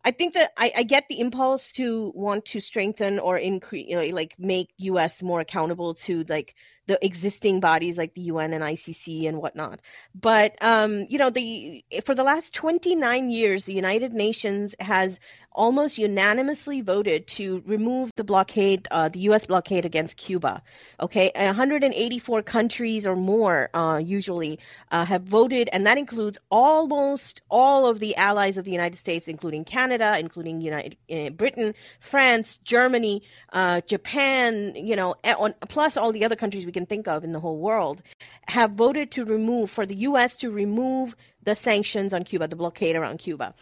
[0.05, 3.96] I think that I, I, get the impulse to want to strengthen or increase, you
[3.96, 5.22] know, like make U.S.
[5.22, 6.55] more accountable to like
[6.86, 9.80] the existing bodies like the UN and ICC and whatnot.
[10.14, 15.18] But um, you know, the for the last 29 years, the United Nations has
[15.55, 19.46] almost unanimously voted to remove the blockade, uh, the U.S.
[19.46, 20.62] blockade against Cuba.
[21.00, 24.59] Okay, 184 countries or more uh, usually
[24.90, 29.28] uh, have voted, and that includes almost all of the allies of the United States,
[29.28, 33.22] including Canada, including United uh, Britain, France, Germany,
[33.53, 34.74] uh, Japan.
[34.74, 37.59] You know, on, plus all the other countries we can think of in the whole
[37.59, 38.03] world,
[38.48, 40.36] have voted to remove for the U.S.
[40.36, 43.53] to remove the sanctions on Cuba, the blockade around Cuba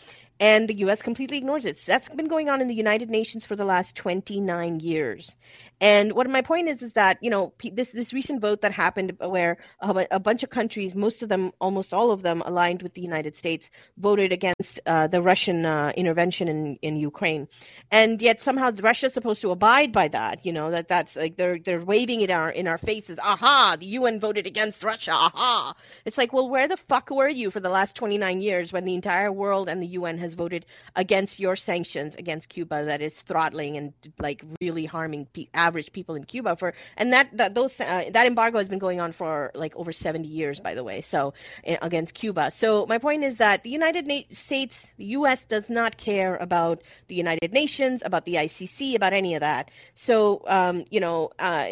[0.41, 1.03] and the U.S.
[1.03, 1.81] completely ignores it.
[1.87, 5.33] That's been going on in the United Nations for the last 29 years.
[5.81, 9.13] And what my point is is that you know this this recent vote that happened
[9.19, 12.95] where a, a bunch of countries, most of them, almost all of them, aligned with
[12.95, 17.49] the United States, voted against uh, the Russian uh, intervention in in Ukraine,
[17.91, 20.45] and yet somehow Russia's supposed to abide by that.
[20.45, 23.19] You know that that's like they're they're waving it in our in our faces.
[23.19, 23.77] Aha!
[23.79, 25.13] The UN voted against Russia.
[25.13, 25.75] Aha!
[26.05, 28.95] It's like, well, where the fuck were you for the last 29 years when the
[28.95, 30.67] entire world and the UN has voted
[30.97, 36.15] against your sanctions against Cuba that is throttling and like really harming people average people
[36.19, 39.51] in Cuba for, and that that those uh, that embargo has been going on for
[39.55, 40.99] like over 70 years, by the way.
[41.03, 41.21] So
[41.67, 42.51] uh, against Cuba.
[42.51, 45.45] So my point is that the United States, the U.S.
[45.55, 49.71] does not care about the United Nations, about the ICC, about any of that.
[49.95, 50.15] So
[50.59, 51.67] um, you know, uh,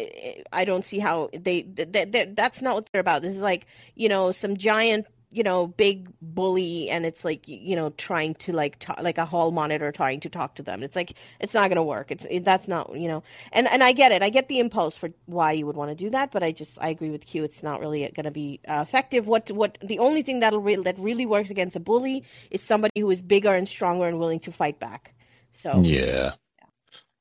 [0.59, 3.21] I don't see how they, they, they that's not what they're about.
[3.21, 7.75] This is like you know some giant you know big bully and it's like you
[7.75, 10.81] know trying to like talk, like a hall monitor trying to talk to them.
[10.81, 12.09] It's like it's not going to work.
[12.11, 14.23] It's it, that's not you know and and i get it.
[14.23, 16.77] I get the impulse for why you would want to do that but i just
[16.79, 17.43] i agree with q.
[17.43, 19.27] It's not really going to be uh, effective.
[19.27, 22.99] What what the only thing that'll re- that really works against a bully is somebody
[22.99, 25.13] who is bigger and stronger and willing to fight back.
[25.53, 26.67] So yeah, yeah.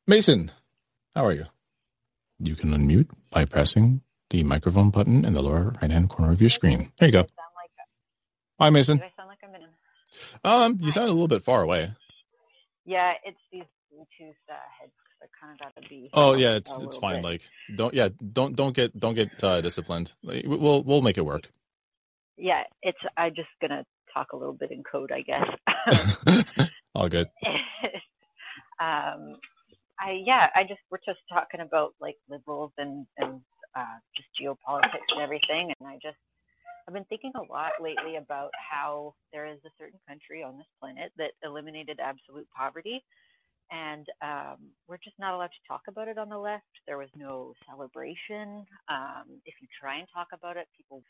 [0.06, 0.50] mason
[1.14, 1.46] how are you?
[2.38, 4.00] You can unmute by pressing
[4.30, 6.92] the microphone button in the lower right hand corner of your screen.
[6.98, 7.26] There you go
[8.60, 8.96] Hi, Mason.
[8.96, 9.62] Do I sound like I'm in?
[10.44, 11.92] Um, you sound a little bit far away.
[12.84, 14.92] Yeah, it's these Bluetooth uh, heads.
[15.22, 16.10] I kind of got to be.
[16.12, 17.16] Oh yeah, it's it's fine.
[17.16, 17.24] Bit.
[17.24, 17.42] Like
[17.76, 20.12] don't yeah don't don't get don't get uh, disciplined.
[20.22, 21.48] Like, we'll we'll make it work.
[22.36, 22.98] Yeah, it's.
[23.16, 26.48] I'm just gonna talk a little bit in code, I guess.
[26.94, 27.28] All good.
[28.80, 29.36] um,
[30.00, 33.40] I yeah, I just we're just talking about like liberals and and
[33.76, 36.18] uh, just geopolitics and everything, and I just
[36.88, 40.66] I've been thinking a lot lately about how there is a certain country on this
[40.80, 43.04] planet that eliminated absolute poverty,
[43.70, 46.64] and um, we're just not allowed to talk about it on the left.
[46.86, 48.64] There was no celebration.
[48.88, 51.02] Um, if you try and talk about it, people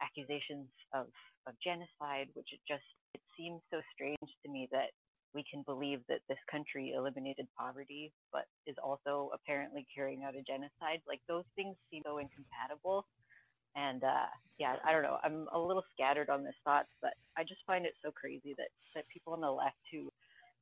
[0.00, 1.12] accusations of,
[1.46, 4.96] of genocide, which it just it seems so strange to me that
[5.34, 10.42] we can believe that this country eliminated poverty, but is also apparently carrying out a
[10.48, 11.04] genocide.
[11.06, 13.04] Like those things seem so incompatible.
[13.78, 14.26] And uh,
[14.58, 15.18] yeah, I don't know.
[15.22, 18.68] I'm a little scattered on this thoughts, but I just find it so crazy that
[18.94, 20.10] that people on the left who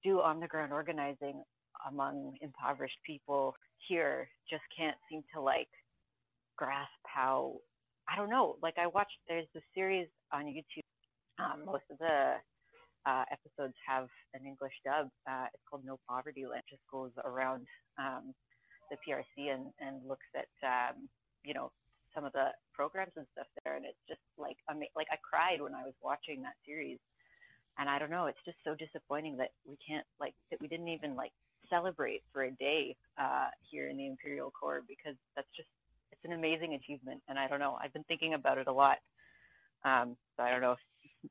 [0.05, 1.43] do on the ground organizing
[1.89, 3.55] among impoverished people
[3.89, 5.69] here just can't seem to like
[6.57, 7.55] grasp how
[8.09, 8.57] I don't know.
[8.63, 10.85] Like I watched there's a series on YouTube.
[11.39, 12.35] Um, most of the
[13.07, 15.09] uh, episodes have an English dub.
[15.29, 16.63] Uh, it's called No Poverty Land.
[16.67, 17.67] It just goes around
[17.99, 18.35] um,
[18.91, 21.09] the PRC and, and looks at um,
[21.45, 21.71] you know
[22.17, 25.19] some of the programs and stuff there, and it's just like I mean, like I
[25.23, 26.99] cried when I was watching that series.
[27.79, 30.89] And I don't know, it's just so disappointing that we can't like that we didn't
[30.89, 31.33] even like
[31.69, 35.69] celebrate for a day uh, here in the Imperial Core because that's just
[36.13, 37.21] it's an amazing achievement.
[37.29, 38.97] And I don't know, I've been thinking about it a lot.
[39.85, 40.79] Um, so I don't know if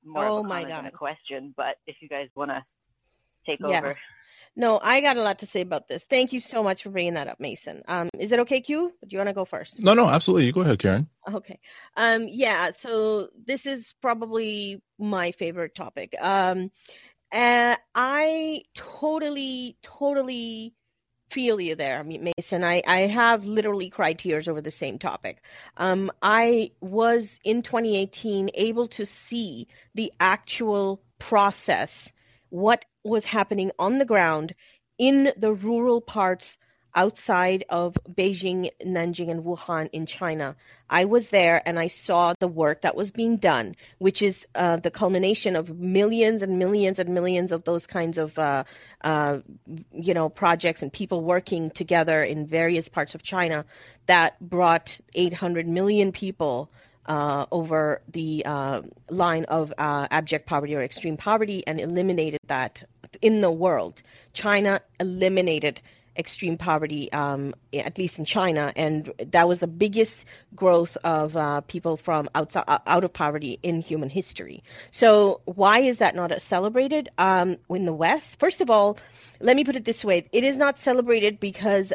[0.05, 1.53] more Oh of a my comment than a question.
[1.57, 2.63] But if you guys want to
[3.45, 3.77] take Yeah.
[3.79, 3.97] over,
[4.55, 6.05] No, I got a lot to say about this.
[6.09, 7.83] Thank you so much for bringing that up, Mason.
[7.87, 8.91] Um, is it okay, Q?
[9.01, 9.79] Do you want to go first?
[9.79, 10.45] No, no, absolutely.
[10.45, 11.07] You go ahead, Kiran.
[11.31, 11.59] Okay.
[11.97, 16.15] Um, yeah, so this is probably my favorite topic.
[16.21, 16.71] Um,
[17.31, 20.73] uh, I totally, totally
[21.31, 22.63] feel you there, Mason.
[22.63, 25.43] I, I have literally cried tears over the same topic.
[25.77, 32.11] Um, I was in 2018 able to see the actual process,
[32.55, 34.55] what was happening on the ground
[34.97, 36.57] in the rural parts
[36.95, 40.55] outside of Beijing, Nanjing, and Wuhan in China.
[40.89, 44.77] I was there and I saw the work that was being done, which is uh,
[44.77, 48.63] the culmination of millions and millions and millions of those kinds of, uh,
[49.01, 49.39] uh,
[49.91, 53.65] you know, projects and people working together in various parts of China
[54.05, 56.71] that brought 800 million people
[57.05, 62.83] uh, over the uh, line of uh, abject poverty or extreme poverty and eliminated that
[63.21, 64.01] in the world.
[64.33, 65.81] China eliminated
[66.17, 70.13] extreme poverty, um, at least in China, and that was the biggest
[70.55, 74.63] growth of uh, people from outside out of poverty in human history.
[74.91, 78.39] So why is that not celebrated um, in the West?
[78.39, 78.97] First of all,
[79.39, 81.91] let me put it this way: it is not celebrated because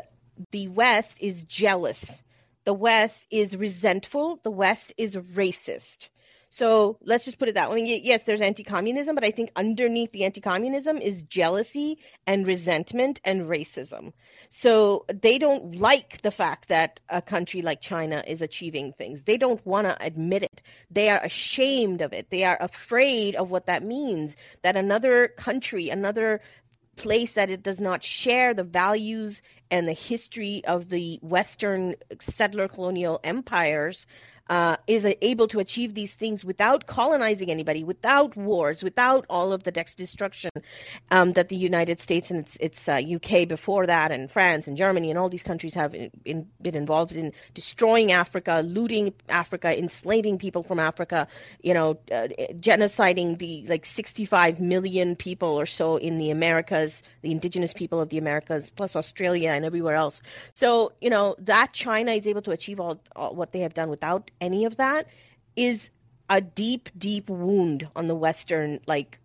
[0.51, 2.23] the West is jealous.
[2.65, 4.41] The West is resentful.
[4.43, 6.09] The West is racist.
[6.53, 7.85] So let's just put it that way.
[8.03, 14.13] Yes, there's anti-communism, but I think underneath the anti-communism is jealousy and resentment and racism.
[14.51, 19.23] So they don't like the fact that a country like China is achieving things.
[19.23, 20.61] They don't want to admit it.
[20.91, 22.31] They are ashamed of it.
[22.31, 24.35] They are afraid of what that means.
[24.63, 26.41] That another country, another
[26.97, 29.41] place that it does not share the values
[29.71, 34.07] and the history of the Western settler colonial empires
[34.51, 39.63] uh, is able to achieve these things without colonizing anybody, without wars, without all of
[39.63, 40.51] the destruction
[41.13, 44.77] um, that the United States and its, its uh, UK before that, and France and
[44.77, 49.79] Germany and all these countries have in, in, been involved in destroying Africa, looting Africa,
[49.79, 51.29] enslaving people from Africa,
[51.63, 57.31] you know, uh, genociding the like 65 million people or so in the Americas, the
[57.31, 60.21] indigenous people of the Americas, plus Australia and everywhere else.
[60.55, 63.89] So, you know, that China is able to achieve all, all what they have done
[63.91, 65.07] without any of that
[65.57, 65.91] is
[66.29, 69.19] a deep, deep wound on the Western like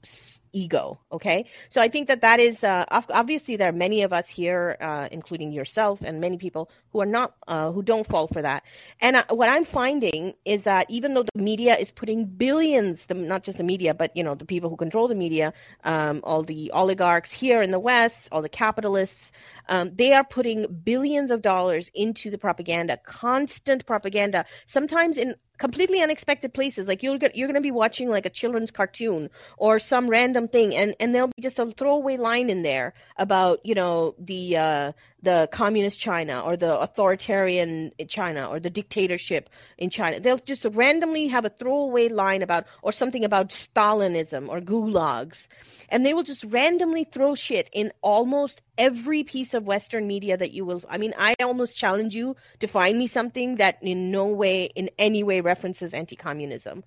[0.56, 0.97] ego.
[1.12, 4.78] Okay, so I think that that is uh, obviously there are many of us here,
[4.80, 8.64] uh, including yourself and many people who are not uh, who don't fall for that.
[9.01, 13.14] And uh, what I'm finding is that even though the media is putting billions, the,
[13.14, 15.53] not just the media, but you know the people who control the media,
[15.84, 19.32] um, all the oligarchs here in the West, all the capitalists,
[19.68, 26.01] um, they are putting billions of dollars into the propaganda, constant propaganda, sometimes in completely
[26.01, 26.88] unexpected places.
[26.88, 30.76] Like you're you're going to be watching like a children's cartoon or some random thing,
[30.76, 34.91] and and there'll be just a throwaway line in there about you know the uh,
[35.26, 40.19] the communist China or the authoritarian China or the dictatorship in China.
[40.19, 45.47] They'll just randomly have a throwaway line about or something about Stalinism or gulags,
[45.89, 50.51] and they will just randomly throw shit in almost every piece of Western media that
[50.51, 50.82] you will.
[50.88, 54.89] I mean, I almost challenge you to find me something that in no way, in
[54.97, 56.84] any way, references anti-communism.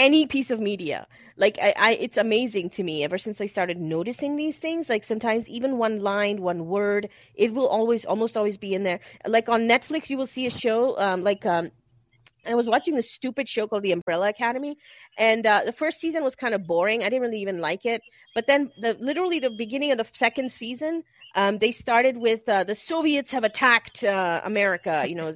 [0.00, 3.04] Any piece of media, like I, I, it's amazing to me.
[3.04, 7.52] Ever since I started noticing these things, like sometimes even one line, one word, it
[7.52, 9.00] will always, almost always be in there.
[9.26, 11.70] Like on Netflix, you will see a show, um, like um,
[12.46, 14.78] I was watching this stupid show called The Umbrella Academy,
[15.18, 17.02] and uh, the first season was kind of boring.
[17.02, 18.00] I didn't really even like it.
[18.34, 22.64] But then, the literally the beginning of the second season, um, they started with uh,
[22.64, 25.04] the Soviets have attacked uh, America.
[25.06, 25.34] You know,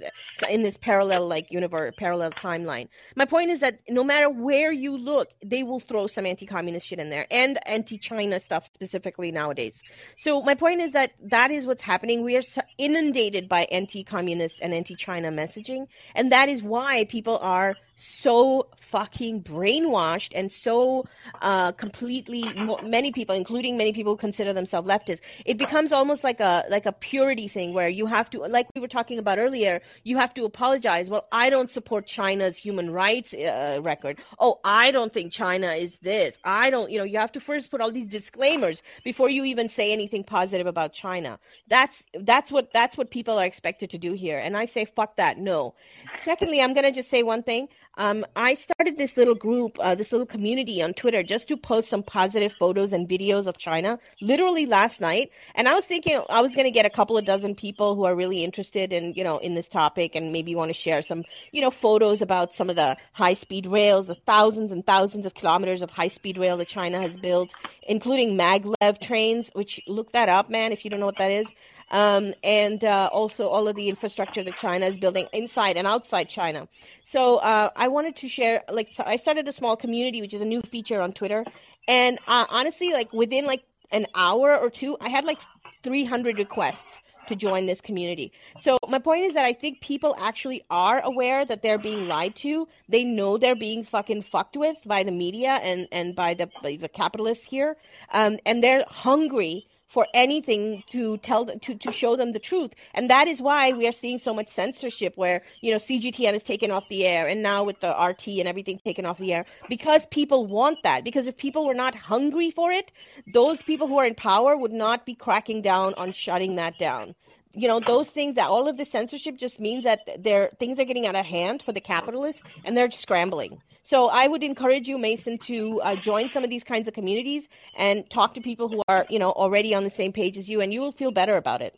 [0.48, 2.88] in this parallel like universe, parallel timeline.
[3.16, 6.98] My point is that no matter where you look, they will throw some anti-communist shit
[6.98, 9.82] in there and anti-China stuff specifically nowadays.
[10.16, 12.22] So my point is that that is what's happening.
[12.22, 12.42] We are
[12.78, 20.32] inundated by anti-communist and anti-China messaging, and that is why people are so fucking brainwashed
[20.34, 21.04] and so
[21.42, 22.44] uh, completely
[22.82, 25.20] many people including many people who consider themselves leftists.
[25.44, 28.80] It becomes almost like a like a purity thing where you have to like we
[28.80, 31.08] were talking about earlier you have to apologize.
[31.08, 34.18] Well i don't support china's human rights uh, record.
[34.38, 36.38] Oh i don't think china is this.
[36.44, 39.68] I don't you know you have to first put all these disclaimers before you even
[39.68, 41.38] say anything positive about china.
[41.68, 44.38] That's that's what that's what people are expected to do here.
[44.38, 45.38] And i say fuck that.
[45.38, 45.74] No.
[46.16, 49.94] Secondly i'm going to just say one thing Um, I started this little group, uh,
[49.94, 53.98] this little community on Twitter just to post some positive photos and videos of China
[54.20, 55.30] literally last night.
[55.54, 58.04] And I was thinking I was going to get a couple of dozen people who
[58.04, 61.24] are really interested in, you know, in this topic and maybe want to share some,
[61.52, 65.34] you know, photos about some of the high speed rails, the thousands and thousands of
[65.34, 67.52] kilometers of high speed rail that China has built,
[67.86, 71.46] including maglev trains, which look that up, man, if you don't know what that is
[71.90, 76.28] um, and uh, also all of the infrastructure that China is building inside and outside
[76.28, 76.68] China.
[77.04, 80.40] So uh, I wanted to share, like, so I started a small community, which is
[80.40, 81.44] a new feature on Twitter,
[81.86, 85.38] and uh, honestly, like within like an hour or two, I had like
[85.82, 88.32] 300 requests to join this community.
[88.58, 92.36] So my point is that I think people actually are aware that they're being lied
[92.36, 92.68] to.
[92.88, 96.76] They know they're being fucking fucked with by the media and and by the by
[96.76, 97.76] the capitalists here,
[98.12, 102.72] um, and they're hungry for anything to tell them, to, to show them the truth.
[102.94, 106.42] And that is why we are seeing so much censorship where, you know, CGTN is
[106.42, 109.46] taken off the air and now with the RT and everything taken off the air
[109.68, 111.04] because people want that.
[111.04, 112.90] Because if people were not hungry for it,
[113.32, 117.14] those people who are in power would not be cracking down on shutting that down
[117.56, 120.84] you know those things that all of the censorship just means that their things are
[120.84, 124.96] getting out of hand for the capitalists and they're scrambling so I would encourage you,
[124.96, 127.44] Mason, to uh, join some of these kinds of communities
[127.76, 130.62] and talk to people who are, you know, already on the same page as you,
[130.62, 131.76] and you will feel better about it.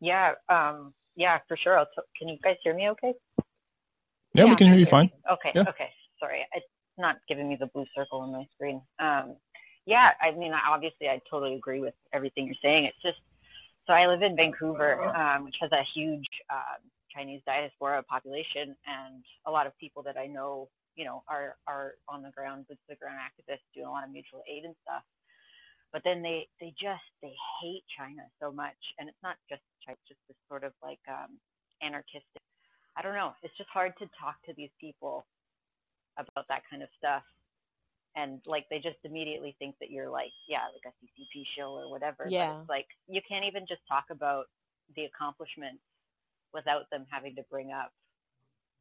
[0.00, 1.84] Yeah, um, yeah, for sure.
[1.94, 2.88] T- can you guys hear me?
[2.90, 3.12] Okay.
[4.34, 5.10] Yeah, yeah we can hear you fine.
[5.30, 5.50] Okay.
[5.52, 5.62] Yeah.
[5.62, 5.90] Okay.
[6.20, 6.66] Sorry, it's
[6.96, 8.80] not giving me the blue circle on my screen.
[9.00, 9.34] Um,
[9.84, 12.84] yeah, I mean, obviously, I totally agree with everything you're saying.
[12.84, 13.18] It's just
[13.86, 16.78] so I live in Vancouver, um, which has a huge uh,
[17.14, 21.94] Chinese diaspora population, and a lot of people that I know you know, are are
[22.08, 25.04] on the ground, boots the ground activists doing a lot of mutual aid and stuff.
[25.92, 29.96] But then they they just they hate China so much, and it's not just China,
[30.00, 31.36] it's just this sort of like um,
[31.84, 32.42] anarchistic.
[32.96, 33.36] I don't know.
[33.44, 35.26] It's just hard to talk to these people
[36.16, 37.22] about that kind of stuff,
[38.16, 41.90] and like they just immediately think that you're like yeah, like a CCP shill or
[41.92, 42.24] whatever.
[42.26, 42.56] Yeah.
[42.56, 44.48] But it's like you can't even just talk about
[44.96, 45.84] the accomplishments
[46.54, 47.92] without them having to bring up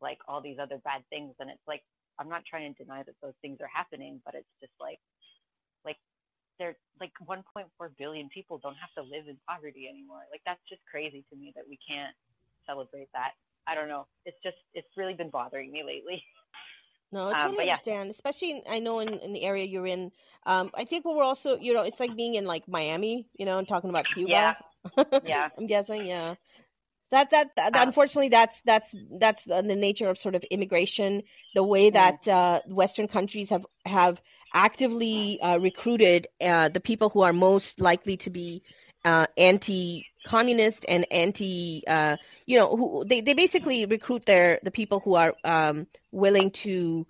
[0.02, 1.84] like all these other bad things and it's like
[2.20, 5.00] I'm not trying to deny that those things are happening, but it's just like
[5.84, 5.98] like
[6.60, 7.44] they're like 1.4
[7.98, 10.24] billion people don't have to live in poverty anymore.
[10.32, 12.16] Like that's just crazy to me that we can't
[12.66, 13.32] celebrate that.
[13.68, 14.08] I don't know.
[14.26, 16.24] It's just it's really been bothering me lately.
[17.12, 18.08] No, I totally um, understand.
[18.08, 18.12] Yeah.
[18.12, 20.12] Especially, I know in, in the area you're in.
[20.46, 23.46] Um, I think what we're also, you know, it's like being in like Miami, you
[23.46, 24.56] know, and talking about Cuba.
[24.98, 25.04] Yeah.
[25.26, 25.50] yeah.
[25.58, 26.06] I'm guessing.
[26.06, 26.36] Yeah.
[27.12, 31.22] That, that, that uh, unfortunately that's that's that's the nature of sort of immigration
[31.54, 34.20] the way that uh, western countries have have
[34.54, 38.64] actively uh, recruited uh, the people who are most likely to be
[39.06, 42.18] uh, anti-communist and anti uh,
[42.48, 47.06] you know who they, they basically recruit their the people who are um, willing to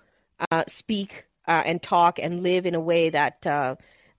[0.67, 3.45] speak and talk and live in a way that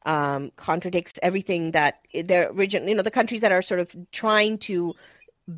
[0.07, 4.57] um, contradicts everything that their original, you know, the countries that are sort of trying
[4.57, 4.95] to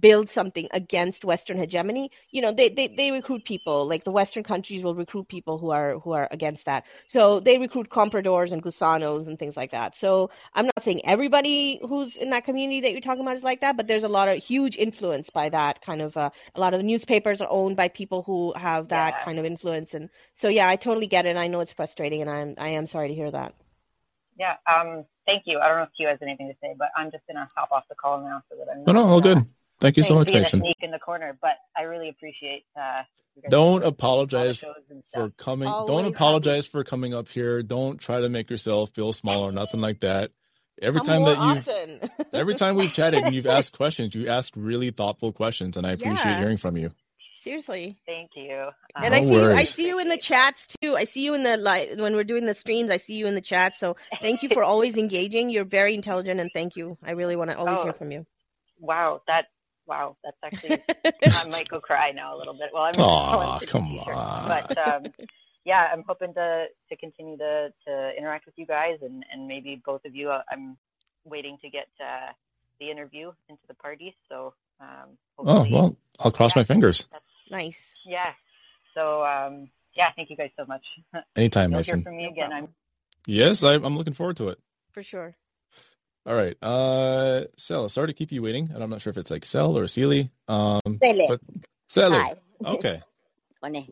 [0.01, 4.43] build something against Western hegemony, you know, they, they, they recruit people, like the Western
[4.43, 6.85] countries will recruit people who are who are against that.
[7.06, 9.97] So they recruit compradors and gusanos and things like that.
[9.97, 13.60] So I'm not saying everybody who's in that community that you're talking about is like
[13.62, 16.74] that, but there's a lot of huge influence by that kind of uh, a lot
[16.74, 19.24] of the newspapers are owned by people who have that yeah.
[19.24, 19.94] kind of influence.
[19.94, 21.36] And so yeah, I totally get it.
[21.36, 23.55] I know it's frustrating and I'm I am sorry to hear that.
[24.39, 25.59] Yeah, um, thank you.
[25.59, 27.85] I don't know if Q has anything to say, but I'm just gonna hop off
[27.89, 28.85] the call now so that I'm.
[28.85, 29.44] No, no, all good.
[29.80, 30.60] Thank you so much, Mason.
[30.60, 32.64] Sneak in the corner, but I really appreciate.
[32.76, 33.02] Uh,
[33.48, 34.62] don't apologize
[35.14, 35.68] for coming.
[35.68, 36.70] Always don't apologize happy.
[36.70, 37.62] for coming up here.
[37.62, 40.32] Don't try to make yourself feel small or nothing like that.
[40.80, 44.52] Every Come time that you, every time we've chatted and you've asked questions, you ask
[44.56, 46.38] really thoughtful questions, and I appreciate yeah.
[46.38, 46.92] hearing from you.
[47.40, 47.96] Seriously.
[48.05, 48.68] Thank you.
[48.96, 50.96] Um, and I see you, I see you in the chats too.
[50.96, 52.90] I see you in the light when we're doing the streams.
[52.90, 53.78] I see you in the chat.
[53.78, 55.48] So thank you for always engaging.
[55.48, 56.98] You're very intelligent, and thank you.
[57.02, 58.26] I really want to always oh, hear from you.
[58.80, 59.46] Wow, that
[59.89, 60.82] wow, that's actually
[61.24, 62.70] I might go cry now a little bit.
[62.73, 64.48] Well, I'm Aw, come on.
[64.48, 65.06] But um,
[65.65, 69.81] yeah, I'm hoping to to continue to to interact with you guys and and maybe
[69.85, 70.31] both of you.
[70.31, 70.77] Uh, I'm
[71.24, 72.32] waiting to get uh,
[72.81, 77.06] the interview into the party, so um, oh well, I'll cross yeah, my fingers.
[77.51, 77.81] Nice.
[78.06, 78.32] Yeah.
[78.94, 80.85] So um, yeah, thank you guys so much.
[81.36, 81.98] Anytime, You'll Mason.
[82.01, 82.52] Hear from me again.
[82.52, 82.69] I'm.
[83.27, 84.59] Yes, I, I'm looking forward to it.
[84.93, 85.36] For sure.
[86.28, 86.56] All right.
[86.62, 88.70] Uh Cel, sorry to keep you waiting.
[88.74, 90.30] And I'm not sure if it's like Cel or Seely.
[90.46, 91.26] Um Cele.
[91.28, 91.40] But
[91.88, 92.12] Cele.
[92.12, 92.34] Hi.
[92.64, 93.00] Okay.
[93.60, 93.88] Funny.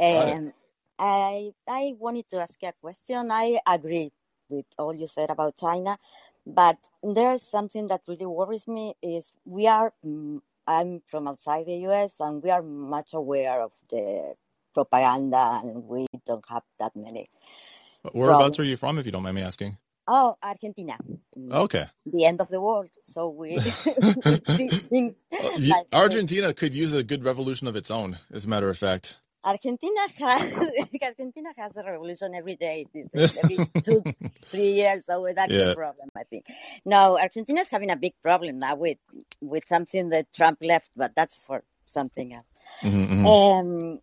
[0.00, 0.52] Um,
[0.98, 3.30] I I wanted to ask a question.
[3.30, 4.12] I agree
[4.48, 5.98] with all you said about China,
[6.46, 11.76] but there's something that really worries me is we are mm, I'm from outside the
[11.88, 14.34] US and we are much aware of the
[14.72, 17.28] propaganda, and we don't have that many.
[18.12, 19.76] Whereabouts are you from, if you don't mind me asking?
[20.06, 20.98] Oh, Argentina.
[21.50, 21.86] Okay.
[22.06, 22.90] The end of the world.
[23.04, 23.58] So we,
[25.70, 29.18] like, Argentina could use a good revolution of its own, as a matter of fact.
[29.44, 30.52] Argentina has
[31.02, 32.86] Argentina has a revolution every day,
[33.38, 34.04] every two,
[34.50, 35.02] three years.
[35.06, 35.68] So that's Yeah.
[35.70, 36.46] the problem, I think.
[36.84, 38.98] No, Argentina is having a big problem now with
[39.40, 42.46] with something that Trump left, but that's for something else.
[42.82, 43.26] Mhm, mhm.
[43.26, 44.00] Um,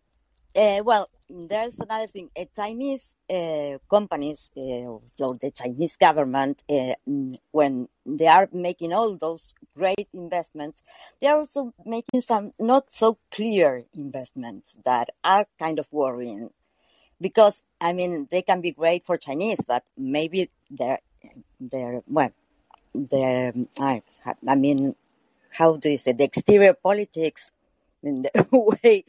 [0.56, 2.30] uh, well, there's another thing.
[2.38, 9.48] Uh, Chinese uh, companies or the Chinese government, mm, when they are making all those
[9.76, 10.82] great investments,
[11.20, 16.50] they are also making some not so clear investments that are kind of worrying.
[17.20, 21.00] Because I mean, they can be great for Chinese, but maybe they're
[21.60, 22.30] they're well,
[22.94, 24.02] they're I,
[24.48, 24.96] I mean,
[25.52, 27.50] how do you say the exterior politics
[28.02, 28.30] in the
[28.82, 29.04] way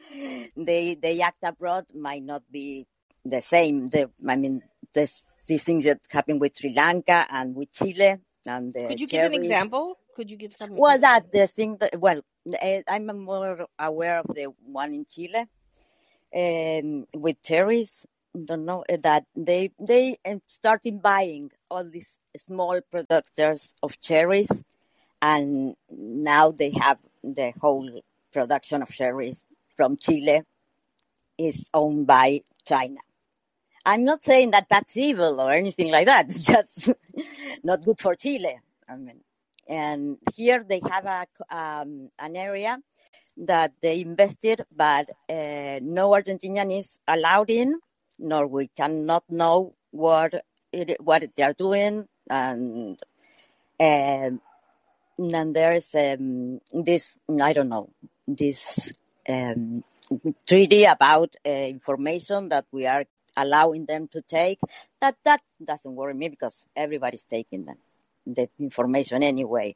[0.55, 2.87] they they act abroad might not be
[3.25, 3.89] the same.
[3.89, 4.61] The, I mean,
[4.93, 9.07] this, these things that happen with Sri Lanka and with Chile and the Could you
[9.07, 9.97] give an example?
[10.15, 10.75] Could you give some?
[10.75, 12.21] Well, that the thing that well,
[12.59, 15.45] eh, I'm more aware of the one in Chile
[16.35, 18.05] um, with cherries.
[18.45, 24.63] Don't know eh, that they they eh, started buying all these small producers of cherries,
[25.21, 28.01] and now they have the whole
[28.31, 29.45] production of cherries
[29.75, 30.43] from Chile
[31.37, 32.99] is owned by China.
[33.85, 36.27] I'm not saying that that's evil or anything like that.
[36.29, 36.93] It's just
[37.63, 38.59] not good for Chile.
[38.87, 39.21] I mean,
[39.67, 42.79] and here they have a um, an area
[43.37, 47.79] that they invested, but uh, no Argentinian is allowed in,
[48.19, 50.35] nor we cannot know what
[50.71, 52.99] it, what they are doing, and
[53.79, 54.41] um,
[55.33, 57.89] and there is um, this I don't know
[58.27, 58.93] this
[59.27, 59.83] um,
[60.47, 63.05] treaty about uh, information that we are
[63.37, 64.59] allowing them to take.
[64.99, 67.77] That that doesn't worry me because everybody's taking them
[68.25, 69.75] the information anyway.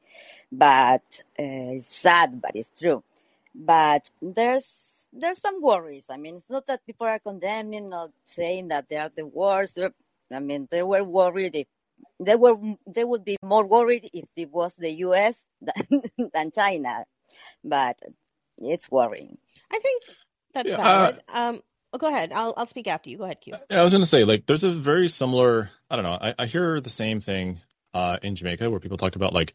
[0.51, 3.03] But uh, it's sad, but it's true.
[3.53, 6.07] But there's there's some worries.
[6.09, 9.79] I mean, it's not that people are condemning or saying that they are the worst.
[10.31, 11.67] I mean, they were worried if
[12.19, 12.55] they were
[12.85, 15.43] they would be more worried if it was the U.S.
[15.61, 16.01] than,
[16.33, 17.05] than China.
[17.63, 17.99] But
[18.59, 19.37] it's worrying.
[19.71, 20.03] I think
[20.53, 21.21] that's Yeah, uh, valid.
[21.29, 21.61] um,
[21.93, 22.31] oh, go ahead.
[22.33, 23.17] I'll I'll speak after you.
[23.17, 23.53] Go ahead, Q.
[23.69, 25.69] Yeah, I was gonna say, like, there's a very similar.
[25.89, 26.17] I don't know.
[26.19, 27.59] I, I hear the same thing
[27.93, 29.53] uh, in Jamaica, where people talk about like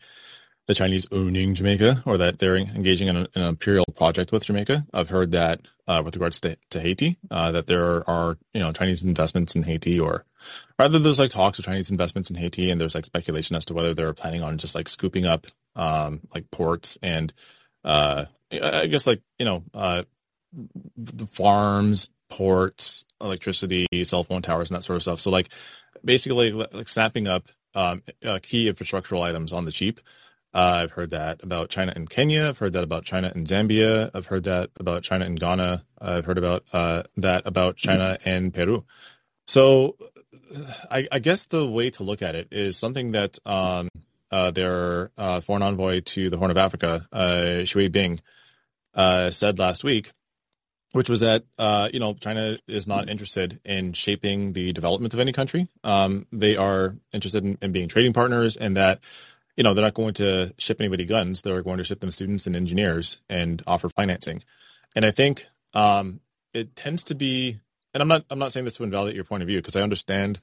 [0.66, 4.86] the Chinese owning Jamaica, or that they're engaging in, a, an imperial project with Jamaica.
[4.94, 8.72] I've heard that uh, with regards to, to Haiti, uh, that there are you know
[8.72, 10.24] Chinese investments in Haiti, or
[10.78, 13.74] rather, there's like talks of Chinese investments in Haiti, and there's like speculation as to
[13.74, 15.46] whether they're planning on just like scooping up
[15.76, 17.32] um, like ports and
[17.84, 20.02] uh, I I guess like you know uh,
[20.96, 25.20] the farms, ports, electricity, cell phone towers, and that sort of stuff.
[25.20, 25.50] So like
[26.04, 30.00] basically like snapping up um, uh, key infrastructural items on the cheap.
[30.52, 32.48] Uh, I've heard that about China and Kenya.
[32.48, 34.10] I've heard that about China and Zambia.
[34.12, 35.84] I've heard that about China and Ghana.
[36.00, 38.84] I've heard about uh, that about China and Peru.
[39.46, 39.96] So
[40.90, 43.88] I, I guess the way to look at it is something that um,
[44.30, 48.20] uh, their uh, foreign envoy to the Horn of Africa, uh, Xue Bing,
[48.94, 50.12] uh, said last week,
[50.92, 55.20] which was that uh, you know China is not interested in shaping the development of
[55.20, 55.68] any country.
[55.84, 59.00] Um, they are interested in, in being trading partners, and that
[59.56, 61.42] you know they're not going to ship anybody guns.
[61.42, 64.42] They're going to ship them students and engineers and offer financing.
[64.96, 66.20] And I think um,
[66.52, 67.60] it tends to be,
[67.94, 69.82] and I'm not I'm not saying this to invalidate your point of view because I
[69.82, 70.40] understand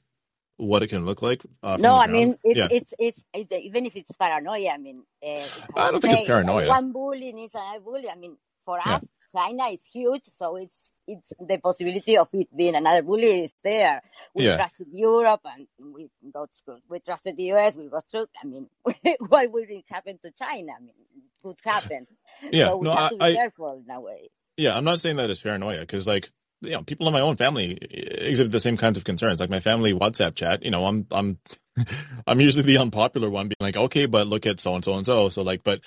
[0.58, 1.44] what it can look like.
[1.62, 4.70] Uh, No, I mean it's, yeah, it's it's it's even if it's paranoia.
[4.74, 6.66] I mean, uh, I don't think it's paranoia.
[6.66, 8.10] one bully needs another bully.
[8.10, 8.94] I mean, for Yeah.
[8.94, 9.02] us,
[9.34, 10.78] China is huge, so it's
[11.08, 14.02] it's the possibility of it being another bully is there.
[14.34, 14.50] We Yeah.
[14.50, 16.82] trusted Europe and we got screwed.
[16.88, 18.28] We trusted the US, we got screwed.
[18.42, 18.70] I mean,
[19.28, 20.74] what would it happen to China?
[20.78, 22.06] I mean, it could happen.
[22.52, 24.30] Yeah, So we no, have I, to be I careful in a way.
[24.56, 26.30] Yeah, I'm not saying that it's paranoia because, like,
[26.60, 29.40] you know, people in my own family exhibit the same kinds of concerns.
[29.40, 31.38] Like my family WhatsApp chat, you know, I'm I'm
[32.26, 35.06] I'm usually the unpopular one, being like, okay, but look at so and so and
[35.06, 35.28] so.
[35.28, 35.80] So like, but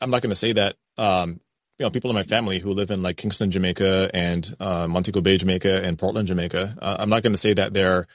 [0.00, 0.76] I'm not going to say that.
[0.96, 1.40] Um,
[1.78, 5.22] you know, people in my family who live in like Kingston, Jamaica, and uh, Montego
[5.22, 6.76] Bay, Jamaica, and Portland, Jamaica.
[6.78, 8.06] Uh, I'm not going to say that they're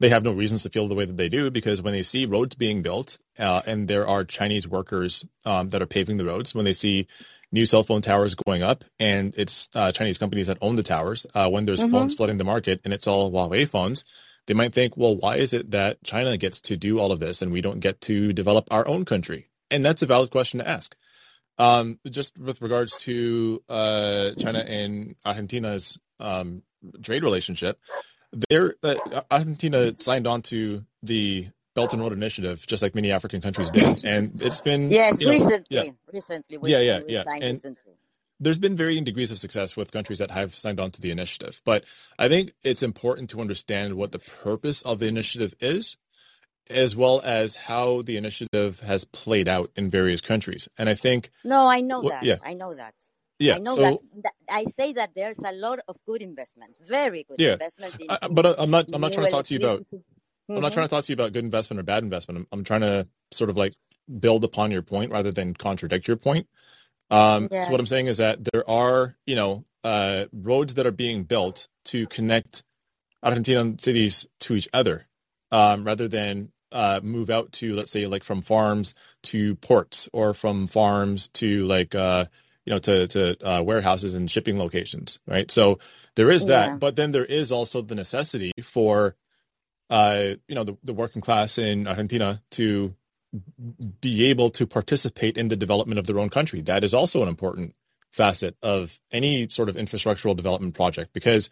[0.00, 2.26] they have no reasons to feel the way that they do because when they see
[2.26, 6.54] roads being built uh, and there are Chinese workers um, that are paving the roads,
[6.54, 7.06] when they see
[7.54, 11.24] new cell phone towers going up and it's uh, Chinese companies that own the towers,
[11.34, 11.90] uh, when there's Mhm.
[11.92, 14.04] phones flooding the market and it's all Huawei phones,
[14.46, 17.40] they might think, well, why is it that China gets to do all of this
[17.42, 19.46] and we don't get to develop our own country?
[19.70, 20.96] And that's a valid question to ask.
[21.56, 26.62] Um, just with regards to uh, China and Argentina's um,
[27.02, 27.78] trade relationship,
[28.50, 28.96] there uh,
[29.30, 34.04] Argentina signed on to the Belt and Road Initiative, just like many African countries did,
[34.04, 37.52] and it's been Yes, you know, recently, yeah, recently we, yeah, yeah, we yeah, and
[37.54, 37.94] recently.
[38.40, 41.62] there's been varying degrees of success with countries that have signed on to the initiative.
[41.64, 41.84] But
[42.18, 45.96] I think it's important to understand what the purpose of the initiative is,
[46.70, 50.68] as well as how the initiative has played out in various countries.
[50.78, 52.22] And I think, No, I know wh- that.
[52.22, 52.94] yeah, I know that.
[53.38, 53.56] yeah.
[53.56, 53.82] I know So
[54.22, 54.34] that.
[54.50, 58.18] I say that there's a lot of good investment, very good yeah, investment in, I,
[58.22, 58.90] I- but I- I'm not.
[58.92, 59.84] I'm not trying to talk to you about.
[60.48, 60.56] Electricity.
[60.56, 62.38] I'm not trying to talk to you about good investment or bad investment.
[62.38, 63.74] I'm, I'm trying to sort of like
[64.20, 66.46] build upon your point rather than contradict your point.
[67.10, 70.92] Um, so what I'm saying is that there are, you know, uh, roads that are
[70.92, 72.62] being built to connect
[73.24, 75.06] Argentinian cities to each other,
[75.52, 78.94] um, rather than uh, move out to, let's say, like from farms
[79.24, 82.24] to ports or from farms to like, uh,
[82.66, 85.50] you know, to to uh, warehouses and shipping locations, right?
[85.50, 85.78] So
[86.16, 86.70] there is Yeah.
[86.70, 89.14] that, but then there is also the necessity for,
[89.90, 92.94] uh, you know, the, the working class in Argentina to
[94.00, 96.60] be able to participate in the development of their own country.
[96.62, 97.74] That is also an important
[98.12, 101.50] facet of any sort of infrastructural development project because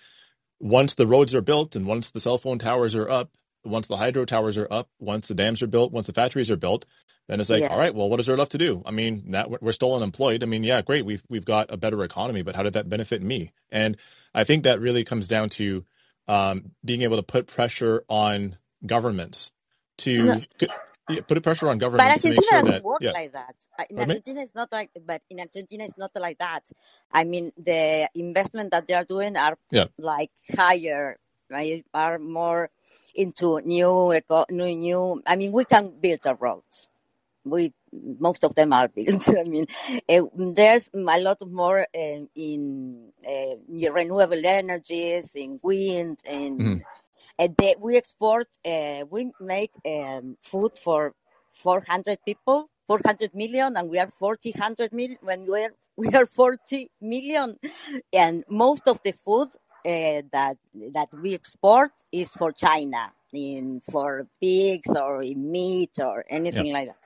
[0.60, 3.32] once the roads are built and once the cell phone towers are up,
[3.64, 6.56] once the hydro towers are up, once the dams are built, once the factories are
[6.56, 6.86] built,
[7.28, 7.68] then it's like, Yeah.
[7.68, 8.82] all right, well, what is there left to do?
[8.84, 10.42] I mean, that we're still unemployed.
[10.42, 13.22] I mean, yeah, great, we've we've got a better economy, but how did that benefit
[13.22, 13.52] me?
[13.70, 13.96] And
[14.34, 15.84] I think that really comes down to
[16.28, 19.52] um, being able to put pressure on governments
[20.18, 20.42] No, to
[21.08, 23.56] yeah, put pressure on but governments to make Argentina sure that work yeah, like that.
[23.90, 24.22] In pardon me.
[24.22, 26.64] Argentina, it's not like, but in Argentina, it's not like that.
[27.12, 31.18] I mean, the investment that they are doing are Yeah, like higher,
[31.50, 31.84] right?
[31.94, 32.70] Are more
[33.14, 35.22] into new, eco, new, new.
[35.26, 36.88] I mean, we can build the roads.
[37.44, 37.72] We
[38.18, 39.28] most of them are built.
[39.28, 39.66] I mean,
[40.08, 43.56] uh, there's a lot more uh, in uh,
[43.92, 46.78] renewable energies, in wind, in hmm
[47.38, 51.14] and they, we export, uh, we make um, food for
[51.52, 55.18] 400 people, 400 million, and we are 40, 100 million.
[55.22, 57.56] When we are, we are 40 million,
[58.12, 59.48] and most of the food
[59.84, 60.56] uh, that
[60.94, 66.88] that we export is for China, in for pigs or in meat or anything like
[66.88, 67.01] that.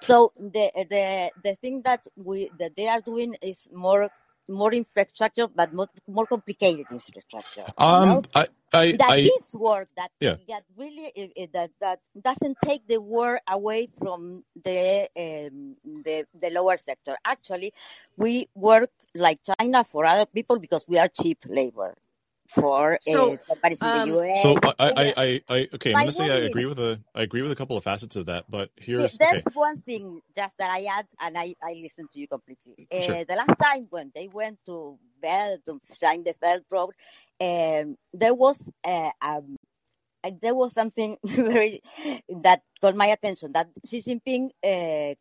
[0.00, 4.10] So the the the thing that we that they are doing is more
[4.48, 7.64] more infrastructure, but more, more complicated infrastructure.
[7.64, 10.36] You know, Um, I, I, that I, gives work that yeah.
[10.48, 16.76] that really that that doesn't take the work away from the um, the the lower
[16.76, 17.16] sector.
[17.24, 17.72] Actually,
[18.16, 21.94] we work like China for other people because we are cheap labor
[22.48, 24.28] for uh, So, companies in the um, US.
[24.34, 25.92] So I, I, I, I, I okay.
[25.94, 28.26] I'm gonna say I agree with a, I agree with a couple of facets of
[28.26, 29.44] that, but The- here's There's okay.
[29.54, 32.88] one thing just that I add, and I, I listen to you completely.
[33.00, 33.18] Sure.
[33.18, 36.92] Uh, the last time when they went to Belt to sign the Belt Road,
[37.40, 39.56] um, there was uh, um,
[40.24, 41.80] uh, there was something very
[42.42, 43.52] that caught my attention.
[43.52, 45.14] That Xi Jinping uh,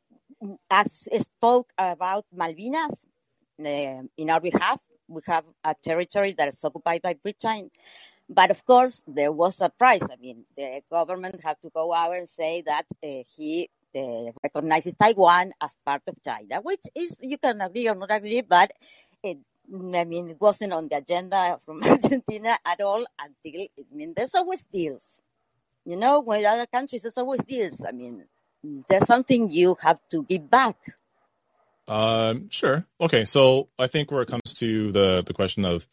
[0.72, 3.06] as- spoke about Malvinas
[3.66, 4.82] uh, in our behalf.
[5.08, 7.72] We have a territory that is occupied by Britain,
[8.30, 10.04] but of course, there was a price.
[10.04, 14.96] I mean, the government had to go out and say that uh, he uh, recognizes
[14.96, 18.72] Taiwan as part of China, which is, you can agree or not agree, but
[19.24, 19.38] it,
[19.96, 24.36] I mean, it wasn't on the agenda from Argentina at all until, I mean, there's
[24.36, 25.22] always deals.
[25.86, 27.84] You know, with other countries, there's always deals.
[27.88, 28.26] I mean,
[28.90, 30.78] there's something you have to give back.
[31.88, 32.86] Um, sure.
[33.02, 33.26] Okay.
[33.26, 35.86] So I think where it comes to the the question of,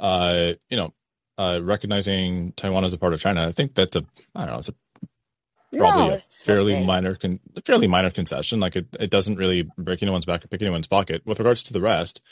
[0.00, 0.92] uh, you know,
[1.38, 4.04] uh, recognizing Taiwan as a part of China, I think that's a,
[4.34, 4.74] I don't know, it's a
[5.76, 6.86] probably No, a fairly okay.
[6.86, 8.60] minor, con- fairly minor concession.
[8.60, 11.22] Like it, it doesn't really break anyone's back or pick anyone's pocket.
[11.26, 12.22] With regards to the rest,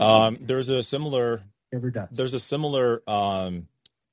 [0.00, 1.42] um, there's a similar,
[1.74, 2.08] Ever does.
[2.12, 3.68] there's a similar um,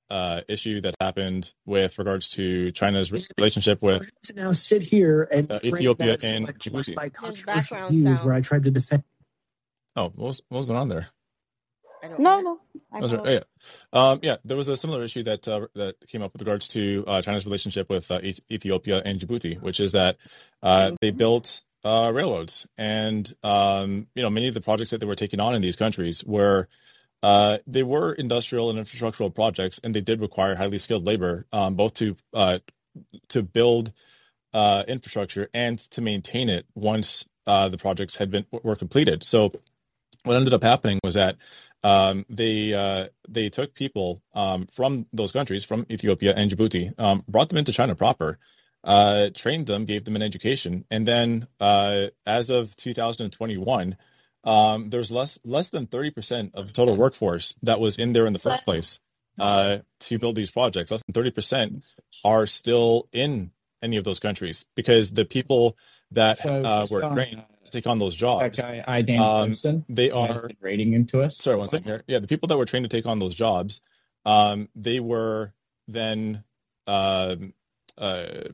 [0.10, 5.52] uh, issue that happened with regards to China's relationship with To now sit here and
[5.52, 6.95] uh, Ethiopia and like Djibouti.
[6.95, 8.34] my there's controversial background views where.
[8.34, 9.03] I tried to defend.
[9.95, 11.07] Oh, what was, what was going on there?
[12.03, 12.60] I No, no,
[12.94, 13.22] Oh, sorry.
[13.26, 13.40] Oh, yeah.
[13.94, 17.03] Um, yeah, there was a similar issue that uh, that came up with regards to
[17.07, 20.18] uh, China's relationship with uh, Eth- Ethiopia and Djibouti, which is that
[20.61, 25.06] uh, they built uh, railroads, and um, you know many of the projects that they
[25.06, 26.68] were taking on in these countries were
[27.26, 31.73] uh, they were industrial and infrastructural projects, and they did require highly skilled labor, um,
[31.73, 32.60] both to uh,
[33.30, 33.91] to build
[34.53, 39.23] uh, infrastructure and to maintain it once uh, the projects had been were completed.
[39.23, 39.52] So
[40.23, 41.38] what ended up happening was that
[41.84, 47.23] um, they uh, they took people um, from those countries, from Ethiopia and Djibouti, um,
[47.27, 48.38] brought them into China proper,
[48.84, 53.97] uh, trained them, gave them an education, and then as of 2021,
[54.45, 58.34] um, there's less less than 30% of the total workforce that was in there in
[58.34, 58.99] the first place
[59.39, 60.91] uh, to build these projects.
[60.91, 61.84] Less than 30%
[62.23, 63.51] are still in
[63.81, 65.77] any of those countries because the people
[66.11, 69.51] that So uh, were trained uh, to take on those jobs, guy, I Dan um,
[69.51, 71.38] Clemson, they are been rating into us.
[71.38, 72.03] sorry one second here.
[72.07, 73.81] Yeah, the people that were trained to take on those jobs,
[74.26, 75.53] um, they were
[75.88, 76.43] then
[76.88, 77.53] um
[77.97, 78.49] uh,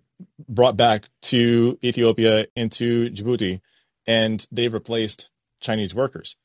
[0.47, 3.61] brought back to Ethiopia into Djibouti,
[4.05, 5.31] and they replaced
[5.62, 6.38] Chinese workers.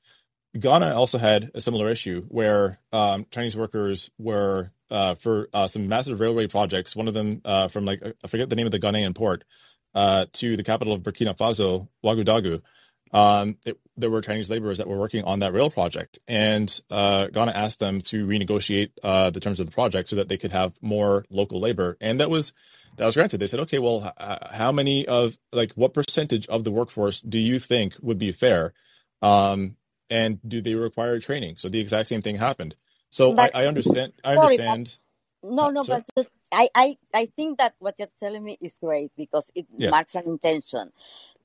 [0.59, 5.89] Ghana also had a similar issue where um, Chinese workers were uh, for uh, some
[5.89, 6.97] massive railway projects.
[6.97, 9.45] One of them uh, from like I forget the name of the Ghanaian port
[9.95, 12.63] uh, to the capital of Burkina Faso, Ouagadougou.
[13.13, 17.29] Um, it, there were Chinese laborers that were working on that rail project, and uh,
[17.29, 20.53] Ghana asked them to renegotiate uh, the terms of the project so that they could
[20.53, 22.53] have more local labor, and that was
[22.97, 23.39] that was granted.
[23.39, 27.39] They said, okay, well, h- how many of like what percentage of the workforce do
[27.39, 28.73] you think would be fair?
[29.23, 29.77] Um,
[30.11, 31.57] and do they require training?
[31.59, 32.77] So the exact same thing happened.
[33.11, 34.15] So I, But I understand.
[34.25, 34.99] I sorry, but understand.
[35.43, 36.03] no, Uh, no, sorry.
[36.17, 40.15] but I, I, I think that what you're telling me is great because it marks
[40.15, 40.93] an intention,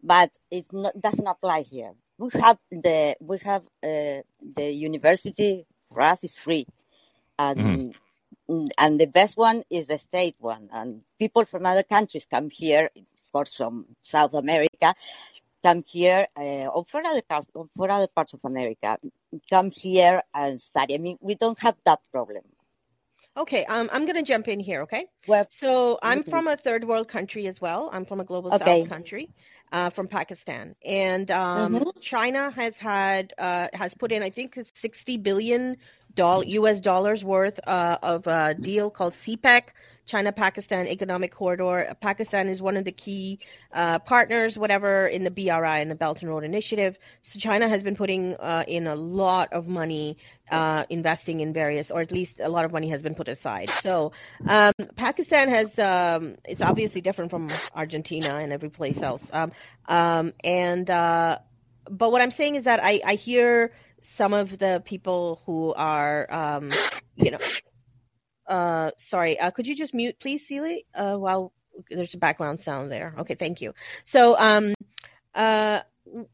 [0.03, 1.93] but it not, doesn't apply here.
[2.19, 6.68] We have the we have uh, the university for us is free,
[7.39, 7.95] and
[8.77, 10.69] and the best one is the state one.
[10.73, 14.95] And people from other countries come here, of course, from South America,
[15.63, 18.97] come here, uh, or for other parts, or for other parts of America,
[19.49, 20.95] come here and study.
[20.95, 22.43] I mean, we don't have that problem.
[23.38, 25.05] Okay, um, I'm going to jump in here, okay?
[25.27, 26.29] Well, So I'm mhm.
[26.29, 27.89] from a third world country as well.
[27.93, 28.81] I'm from a global okay.
[28.81, 29.29] south country,
[29.71, 34.57] uh, from Pakistan, and um, hmm China has had uh, has put in I think
[34.57, 35.77] it's 60 billion
[36.15, 36.79] doll U.S.
[36.79, 39.63] dollars worth uh, of a deal called CPEC,
[40.11, 41.95] China Pakistan Economic Corridor.
[42.01, 43.39] Pakistan is one of the key
[43.71, 46.97] uh, partners, whatever, in the BRI and the Belt and Road Initiative.
[47.21, 50.17] So China has been putting uh, in a lot of money,
[50.51, 53.69] uh, investing in various, or at least a lot of money has been put aside.
[53.69, 54.11] So
[54.49, 59.23] um, Pakistan has, um, it's obviously different from Argentina and every place else.
[59.31, 59.53] Um,
[59.88, 61.39] um, and uh,
[61.89, 63.71] but what I'm saying is that I, I hear
[64.17, 66.69] some of the people who are, um,
[67.15, 67.38] you know,
[68.47, 70.85] uh, sorry, uh, could you just mute, please, Celie?
[70.93, 71.53] Uh, while
[71.89, 73.13] there's a background sound there.
[73.19, 73.73] Okay, thank you.
[74.05, 74.73] So, um,
[75.34, 75.81] uh,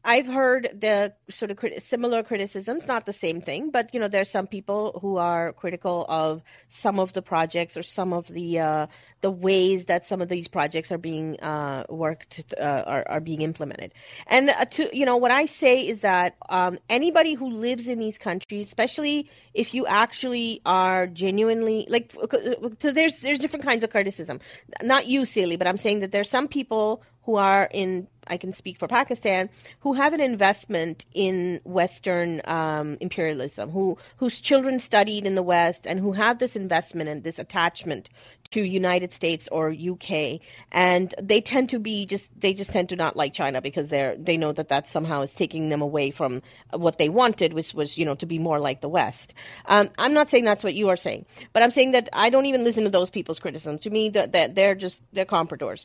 [0.04, 4.08] I've heard the sort of crit- similar criticisms, not the same thing, but you know,
[4.08, 8.60] there's some people who are critical of some of the projects or some of the
[8.60, 8.86] uh,
[9.20, 13.42] the ways that some of these projects are being uh, worked uh, are, are being
[13.42, 13.92] implemented.
[14.26, 17.98] And uh, to you know, what I say is that um, anybody who lives in
[17.98, 22.14] these countries, especially if you actually are genuinely like,
[22.80, 24.40] so there's there's different kinds of criticism.
[24.82, 28.54] Not you, Celie, but I'm saying that there's some people who are in I can
[28.54, 29.50] speak for Pakistan
[29.80, 35.86] who have an investment in Western um, imperialism, who whose children studied in the West
[35.86, 38.08] and who have this investment and this attachment
[38.50, 40.40] to United States or UK,
[40.72, 44.16] and they tend to be just they just tend to not like China because they're
[44.16, 46.40] they know that that somehow is taking them away from
[46.72, 49.34] what they wanted, which was you know to be more like the West.
[49.66, 52.46] Um, I'm not saying that's what you are saying, but I'm saying that I don't
[52.46, 53.78] even listen to those people's criticism.
[53.80, 55.84] To me, that they're just they're compradors.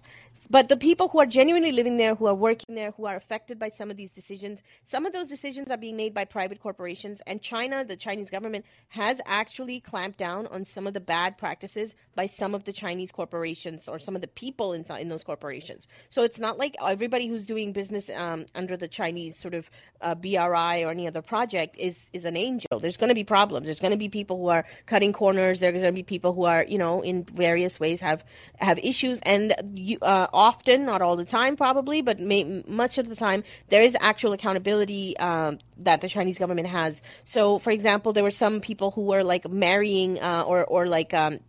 [0.49, 3.59] But the people who are genuinely living there, who are working there, who are affected
[3.59, 7.21] by some of these decisions, some of those decisions are being made by private corporations.
[7.25, 11.93] And China, the Chinese government, has actually clamped down on some of the bad practices
[12.15, 15.87] by some of the Chinese corporations or some of the people in, in those corporations.
[16.09, 19.69] So it's not like everybody who's doing business um, under the Chinese sort of
[20.01, 22.79] uh, BRI or any other project is, is an angel.
[22.79, 23.65] There's going to be problems.
[23.65, 25.59] There's going to be people who are cutting corners.
[25.59, 28.23] There's going to be people who are, you know, in various ways have
[28.57, 29.19] have issues.
[29.23, 33.43] And you, uh, often, not all the time, probably, but may, much of the time,
[33.69, 37.01] there is actual accountability um, that the Chinese government has.
[37.25, 41.13] So, for example, there were some people who were like marrying uh, or or like.
[41.13, 41.39] Um,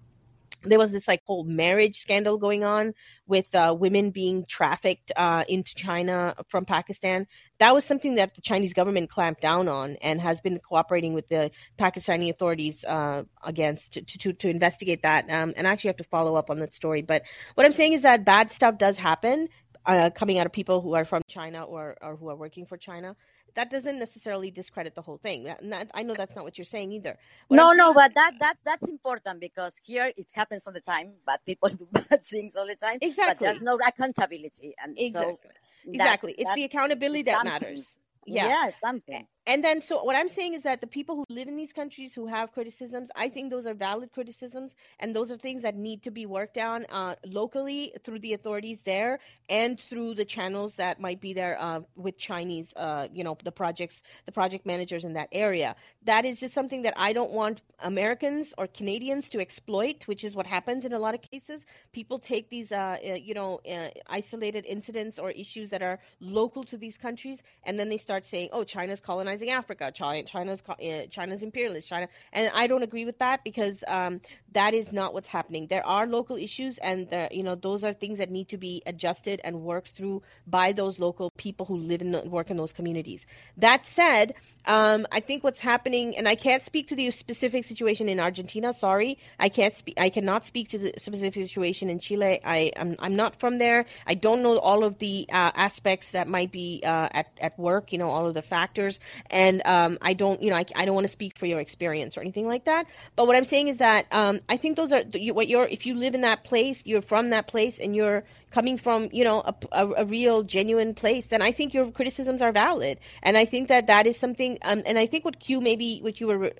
[0.65, 2.95] there was this like whole marriage scandal going on
[3.27, 7.27] with uh, women being trafficked uh, into China from Pakistan.
[7.59, 11.29] That was something that the Chinese government clamped down on and has been cooperating with
[11.29, 15.31] the Pakistani authorities uh, against to, to, to investigate that.
[15.31, 17.03] Um, and I actually have to follow up on that story.
[17.03, 17.23] But
[17.55, 19.49] what I'm saying is that bad stuff does happen
[19.87, 22.77] uh, coming out of people who are from China or, or who are working for
[22.77, 23.17] China
[23.57, 25.45] that doesn't necessarily discredit the whole thing.
[25.45, 27.17] That, not, I know that's not what you're saying either.
[27.49, 30.81] What no, I'm no, but that that that's important because here it happens all the
[30.81, 31.15] time.
[31.27, 32.99] But people do bad things all the time.
[33.01, 33.25] Exactly.
[33.27, 35.33] But there's no accountability, and Exactly.
[35.33, 36.33] so that- exactly.
[36.39, 37.87] it's that the accountability that matters.
[38.27, 38.49] Yeah.
[38.49, 39.27] yeah, something.
[39.47, 42.15] And then so what i'm saying is that the people who live in these countries
[42.15, 46.03] who have criticisms i think those are valid criticisms and those are things that need
[46.03, 49.19] to be worked on uh, locally through the authorities there
[49.51, 53.53] and through the channels that might be there uh, with chinese uh, you know the
[53.53, 55.77] projects the project managers in that area.
[56.05, 60.35] That is just something that i don't want americans or canadians to exploit which is
[60.35, 61.63] what happens in a lot of cases.
[61.93, 66.65] People take these uh, uh, you know uh, isolated incidents or issues that are local
[66.65, 69.93] to these countries and then they start saying oh china's colonizing colonizing Africa.
[69.93, 71.89] China's uh, China's imperialist.
[71.89, 74.21] China, and I don't agree with that because um,
[74.53, 75.67] that is not what's happening.
[75.69, 79.41] There are local issues, and you know those are things that need to be adjusted
[79.45, 83.27] and worked through by those local people who live and work in those communities.
[83.57, 84.35] That said,
[84.67, 88.73] um, I think what's happening, and I can't speak to the specific situation in Argentina.
[88.73, 89.95] Sorry, I can't speak.
[89.99, 92.41] I cannot speak to the specific situation in Chile.
[92.45, 93.87] I am I'm, I'm not from there.
[94.07, 97.93] I don't know all of the uh, aspects that might be uh, at at work.
[97.93, 98.99] You know all of the factors,
[99.31, 102.17] and um, I don't, you know, I, I don't want to speak for your experience
[102.17, 102.87] or anything like that.
[103.17, 105.03] But what I'm saying is that um, I think those are
[105.33, 105.67] what you're.
[105.67, 109.25] If you live in that place, you're from that place, and you're coming from, you
[109.25, 112.99] know, a, a, a real, genuine place, then I think your criticisms are valid.
[113.23, 114.59] And I think that that is something.
[114.63, 116.53] Um, and I think what Q maybe what you were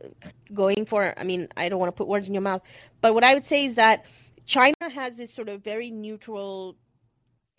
[0.53, 1.15] going for.
[1.17, 2.63] I mean, I don't want to put words in your mouth,
[3.01, 4.05] but what I would say is that
[4.47, 6.77] China has this sort of very neutral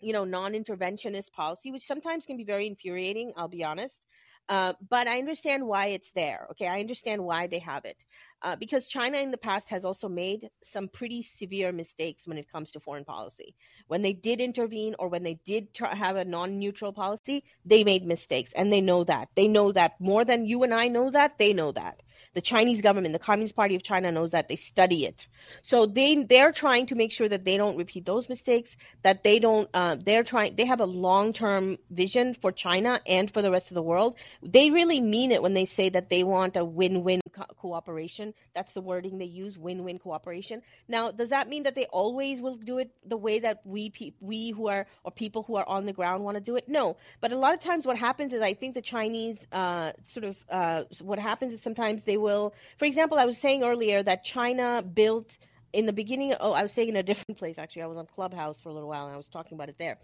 [0.00, 3.32] you know, non-interventionist policy, which sometimes can be very infuriating.
[3.36, 4.04] I'll be honest.
[4.48, 6.46] Uh, but I understand why it's there.
[6.52, 8.04] Okay, I understand why they have it.
[8.42, 12.50] Uh, because China in the past has also made some pretty severe mistakes when it
[12.50, 13.54] comes to foreign policy.
[13.88, 17.82] When they did intervene or when they did try, have a non neutral policy, they
[17.82, 19.28] made mistakes and they know that.
[19.34, 22.02] They know that more than you and I know that, they know that.
[22.34, 25.28] The Chinese government, the Communist Party of China knows that they study it.
[25.62, 28.76] So they they're trying to make sure that they don't repeat those mistakes.
[29.02, 29.68] That they don't.
[29.72, 30.56] Uh, they're trying.
[30.56, 34.16] They have a long term vision for China and for the rest of the world.
[34.42, 38.34] They really mean it when they say that they want a win win co- cooperation.
[38.54, 40.62] That's the wording they use: win win cooperation.
[40.88, 44.12] Now, does that mean that they always will do it the way that we pe-
[44.20, 46.68] we who are or people who are on the ground want to do it?
[46.68, 46.96] No.
[47.20, 50.36] But a lot of times, what happens is I think the Chinese uh, sort of
[50.50, 54.82] uh, what happens is sometimes they will, for example, I was saying earlier that China
[54.82, 55.36] built
[55.72, 56.34] in the beginning.
[56.40, 57.82] Oh, I was saying in a different place actually.
[57.82, 59.98] I was on Clubhouse for a little while and I was talking about it there.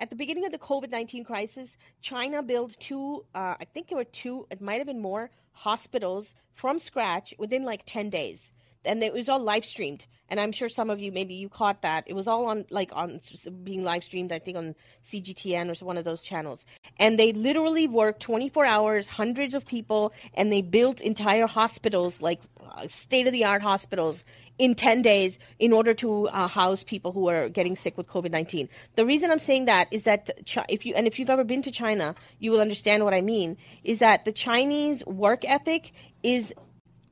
[0.00, 3.98] At the beginning of the COVID 19 crisis, China built two, uh, I think there
[3.98, 8.52] were two, it might have been more, hospitals from scratch within like 10 days.
[8.84, 11.82] And it was all live streamed and I'm sure some of you maybe you caught
[11.82, 12.04] that.
[12.06, 13.20] It was all on like on
[13.64, 14.74] being live streamed, I think on
[15.06, 16.64] CGTN or one of those channels.
[16.98, 22.40] And they literally worked 24 hours, hundreds of people, and they built entire hospitals, like
[22.60, 24.24] uh, state of the art hospitals,
[24.58, 28.68] in 10 days in order to uh, house people who are getting sick with COVID-19.
[28.96, 30.30] The reason I'm saying that is that
[30.68, 33.56] if you and if you've ever been to China, you will understand what I mean.
[33.84, 35.92] Is that the Chinese work ethic
[36.22, 36.52] is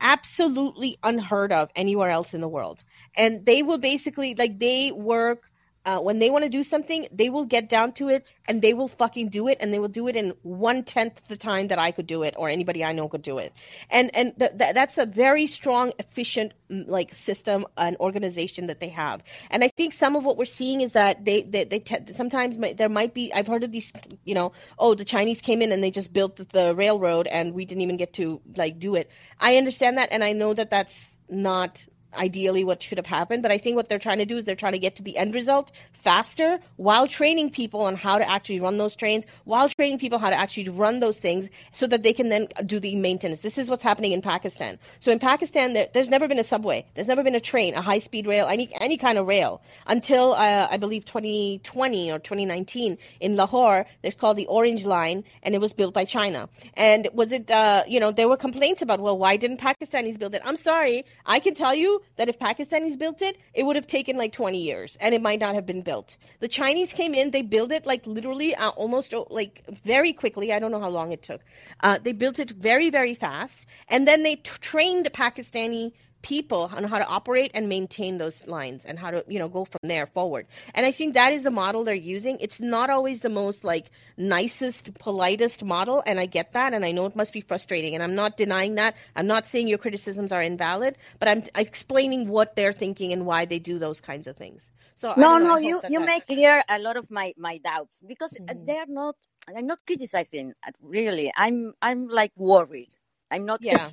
[0.01, 2.83] absolutely unheard of anywhere else in the world.
[3.17, 5.51] And they were basically like they work
[5.87, 8.75] uh, when they want to do something, they will get down to it and they
[8.75, 11.79] will fucking do it, and they will do it in one tenth the time that
[11.79, 13.53] I could do it or anybody I know could do it.
[13.89, 18.89] And and th- th- that's a very strong, efficient like system and organization that they
[18.89, 19.23] have.
[19.51, 22.59] And I think some of what we're seeing is that they they, they te- sometimes
[22.59, 23.93] might, there might be I've heard of these
[24.25, 27.65] you know oh the Chinese came in and they just built the railroad and we
[27.65, 29.09] didn't even get to like do it.
[29.39, 31.85] I understand that, and I know that that's not
[32.15, 33.43] ideally what should have happened.
[33.43, 35.17] But I think what they're trying to do is they're trying to get to the
[35.17, 35.71] end result
[36.03, 40.31] faster while training people on how to actually run those trains, while training people how
[40.31, 43.41] to actually run those things so that they can then do the maintenance.
[43.41, 44.79] This is what's happening in Pakistan.
[45.01, 47.83] So in Pakistan, there, there's never been a subway, there's never been a train, a
[47.83, 52.99] high speed rail, any, any kind of rail until uh, I believe 2020 or 2019
[53.21, 53.87] in Lahore.
[54.03, 56.49] They're called the Orange Line, and it was built by China.
[56.75, 60.35] And was it, uh, you know, there were complaints about, well, why didn't Pakistanis build
[60.35, 60.43] it?
[60.45, 64.17] I'm sorry, I can tell you that if Pakistanis built it, it would have taken
[64.17, 66.17] like 20 years and it might not have been built.
[66.41, 70.53] The Chinese came in, they built it like literally uh, almost uh, like very quickly.
[70.53, 71.41] I don't know how long it took.
[71.81, 73.67] Uh, they built it very, very fast.
[73.89, 78.83] And then they t- trained Pakistani people on how to operate and maintain those lines
[78.85, 80.47] and how to you know go from there forward.
[80.75, 82.39] And i think that is the model they're using.
[82.41, 86.91] It's not always the most like nicest politest model and i get that and i
[86.91, 88.95] know it must be frustrating and i'm not denying that.
[89.15, 93.45] I'm not saying your criticisms are invalid but i'm explaining what they're thinking and why
[93.45, 94.63] they do those kinds of things.
[94.97, 98.33] So no know, no you you make clear a lot of my my doubts because
[98.33, 98.65] mm-hmm.
[98.65, 99.15] they're not
[99.55, 101.31] i'm not criticizing really.
[101.37, 102.95] I'm i'm like worried
[103.31, 103.91] I'm not yeah.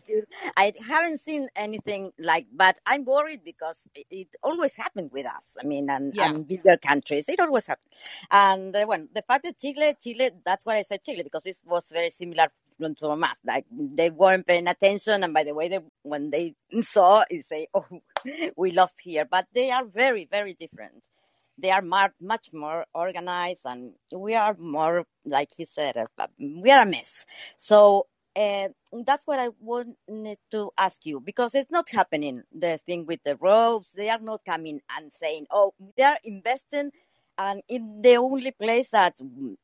[0.57, 5.57] I haven't seen anything like, but I'm worried because it, it always happened with us.
[5.59, 6.29] I mean, and, yeah.
[6.29, 7.89] and bigger countries, it always happened.
[8.31, 11.57] And uh, well, the fact that Chile, Chile, that's why I said Chile because it
[11.65, 12.47] was very similar
[12.79, 13.39] to a mask.
[13.45, 17.67] Like they weren't paying attention, and by the way, they, when they saw, it say,
[17.73, 17.85] "Oh,
[18.57, 21.03] we lost here." But they are very, very different.
[21.57, 26.71] They are mar- much more organized, and we are more, like he said, uh, we
[26.71, 27.25] are a mess.
[27.57, 28.69] So uh,
[29.05, 32.43] that's what I wanted to ask you because it's not happening.
[32.53, 36.91] The thing with the roads, they are not coming and saying, "Oh, they are investing."
[37.37, 39.17] And in the only place that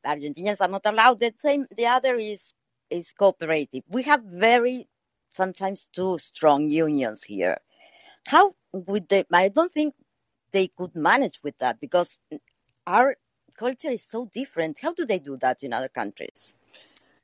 [0.05, 2.53] Argentinians are not allowed, the same, the other is
[2.91, 3.83] is cooperative.
[3.89, 4.87] We have very
[5.29, 7.59] sometimes too strong unions here.
[8.27, 9.25] How would they?
[9.33, 9.95] I don't think
[10.51, 12.19] they could manage with that because
[12.87, 13.17] our
[13.55, 14.79] culture is so different.
[14.81, 16.55] How do they do that in other countries?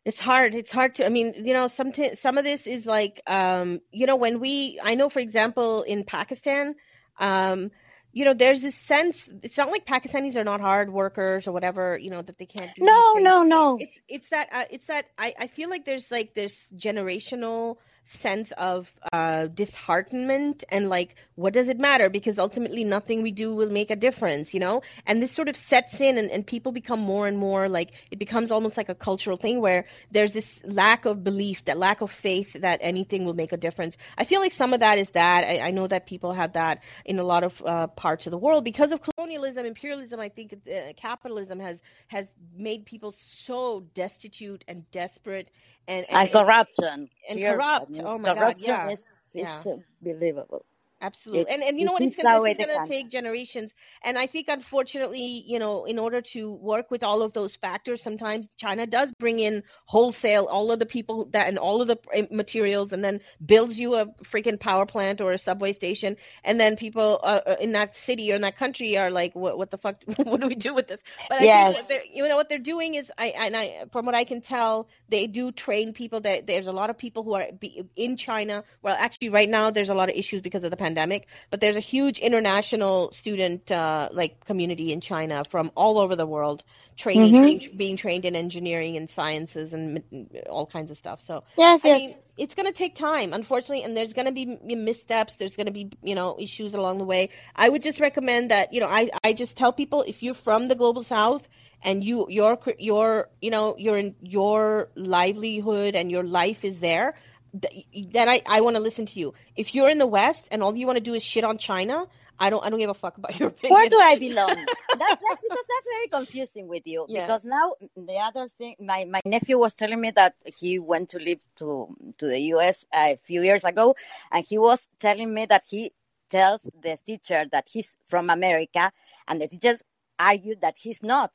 [0.06, 0.54] It's hard.
[0.54, 1.06] It's hard to.
[1.06, 4.80] I mean, you know, some some of this is like, um, you know, when we.
[4.82, 6.76] I know, for example, in Pakistan,
[7.20, 7.72] um,
[8.14, 9.28] you know, there's this sense.
[9.42, 11.98] It's not like Pakistanis are not hard workers or whatever.
[11.98, 12.86] You know that they can't do.
[12.86, 13.78] No, no, no.
[13.80, 18.52] It's it's that uh, it's that I I feel like there's like this generational sense
[18.54, 22.10] of uh, disheartenment and like what does it matter?
[22.10, 24.82] Because ultimately nothing we do will make a difference you know?
[25.06, 28.20] And this sort of sets in and, and people become more and more like it
[28.20, 32.12] becomes almost like a cultural thing where there's this lack of belief that lack of
[32.12, 33.98] faith that anything will make a difference.
[34.18, 35.44] I feel like some of that is that.
[35.44, 38.38] I, I know that people have that in a lot of uh, parts of the
[38.38, 38.64] world.
[38.64, 42.26] Because of colonialism imperialism i think uh, capitalism has has
[42.58, 45.50] made people so destitute and desperate
[45.88, 48.00] and, and, and corruption and, corrupt.
[48.04, 49.04] oh my god, yeah, is,
[49.34, 49.62] yeah.
[50.02, 50.66] believable.
[51.06, 52.04] Absolutely, It- and and you know what?
[52.04, 53.74] It's gonna, this is going to take generations,
[54.04, 58.04] and I think unfortunately, you know, in order to work with all of those factors,
[58.04, 61.98] sometimes China does bring in wholesale all of the people that and all of the
[62.14, 66.60] eh, materials, and then builds you a freaking power plant or a subway station, and
[66.60, 69.72] then people uh, uh, in that city or in that country are like, what what
[69.72, 69.98] the fuck?
[70.18, 71.02] what do we do with this?
[71.30, 71.78] But I Yes.
[71.88, 74.88] think you know what they're doing is, I and I from what I can tell,
[75.10, 76.22] they do train people.
[76.22, 77.48] That there's a lot of people who are
[77.96, 78.64] in China.
[78.82, 81.56] Well, actually, right now there's a lot of issues because of the pandemic, but there's
[81.56, 86.64] a huge international student uh, like community in China from all over the world,
[86.98, 87.60] training, Mhm.
[87.76, 90.04] being, trained in engineering and sciences and
[90.50, 91.22] all kinds of stuff.
[91.22, 92.04] So Yes, I yes.
[92.04, 94.46] mean, it's going to take time, unfortunately, and there's going to be
[94.76, 95.36] missteps.
[95.36, 97.30] There's going to be, you know, issues along the way.
[97.56, 100.68] I would just recommend that, you know, I, I just tell people if you're from
[100.68, 101.48] the global south
[101.82, 107.35] and you, your, your, you know, your, your livelihood and your life is there, th-
[107.62, 109.34] then I, I want to listen to you.
[109.56, 112.08] If you're in the west and all you want to do is shit on China,
[112.40, 113.74] I don't, I don't give a fuck about your opinion.
[113.74, 114.48] Where do I belong?
[114.56, 114.66] that,
[114.98, 117.06] that's because that's very confusing with you.
[117.08, 117.26] Yeah.
[117.26, 121.20] Because now the other thing, my, my nephew was telling me that he went to
[121.20, 122.86] live to to the U.S.
[122.94, 123.96] a few years ago,
[124.32, 125.92] and he was telling me that he
[126.30, 128.92] tells the teacher that he's from America,
[129.28, 129.82] and the teachers
[130.20, 131.32] argue that he's not.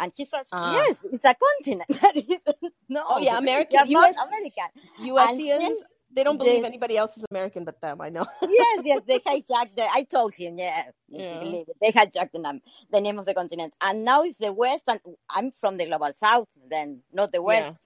[0.00, 0.74] And he says, Ah.
[0.74, 1.90] "Yes, it's a continent."
[2.88, 4.68] No, Oh, yeah, American- US American.
[5.00, 5.76] USians,
[6.10, 8.00] they don't believe the- anybody else is American but them.
[8.00, 8.26] I know.
[8.42, 9.86] yes, yes, they hijacked the.
[9.92, 11.38] I told him, yeah, Yeah.
[11.40, 11.76] believe it.
[11.80, 15.00] They hijacked the name, the name of the continent, and now it's the West, and
[15.28, 17.76] I'm from the global South, then not the West.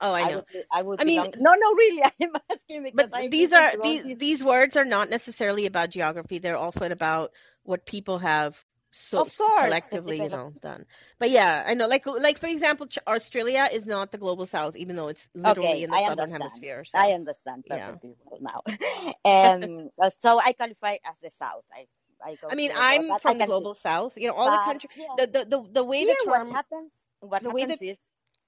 [0.00, 0.36] Oh, I know.
[0.36, 1.00] would, be- I would.
[1.00, 4.18] I mean- belong- no, no, really, I'm asking because but I these are these these-
[4.18, 6.38] these words are not necessarily about geography.
[6.38, 7.32] They're often about
[7.64, 8.54] what people have
[8.92, 10.86] so Of course, collectively, you know, done.
[11.18, 11.86] But yeah, I know.
[11.88, 15.84] Like like for example, Australia is not the global south, even though it's literally Okay,
[15.84, 16.40] in the I southern understand.
[16.42, 16.84] hemisphere.
[16.84, 16.98] So.
[16.98, 17.92] I understand Yeah.
[17.92, 18.62] perfectly well now.
[19.24, 19.90] um,
[20.20, 21.64] so I qualify as the South.
[21.72, 21.86] I,
[22.24, 23.16] I, go I mean, I'm.
[23.18, 23.52] From the can see.
[23.52, 24.12] global south.
[24.16, 24.90] You know, all the But, country.
[24.96, 25.06] yeah.
[25.16, 26.48] The, the the the way Here, the term.
[26.48, 26.92] what happens?
[27.20, 27.98] What the happens that- is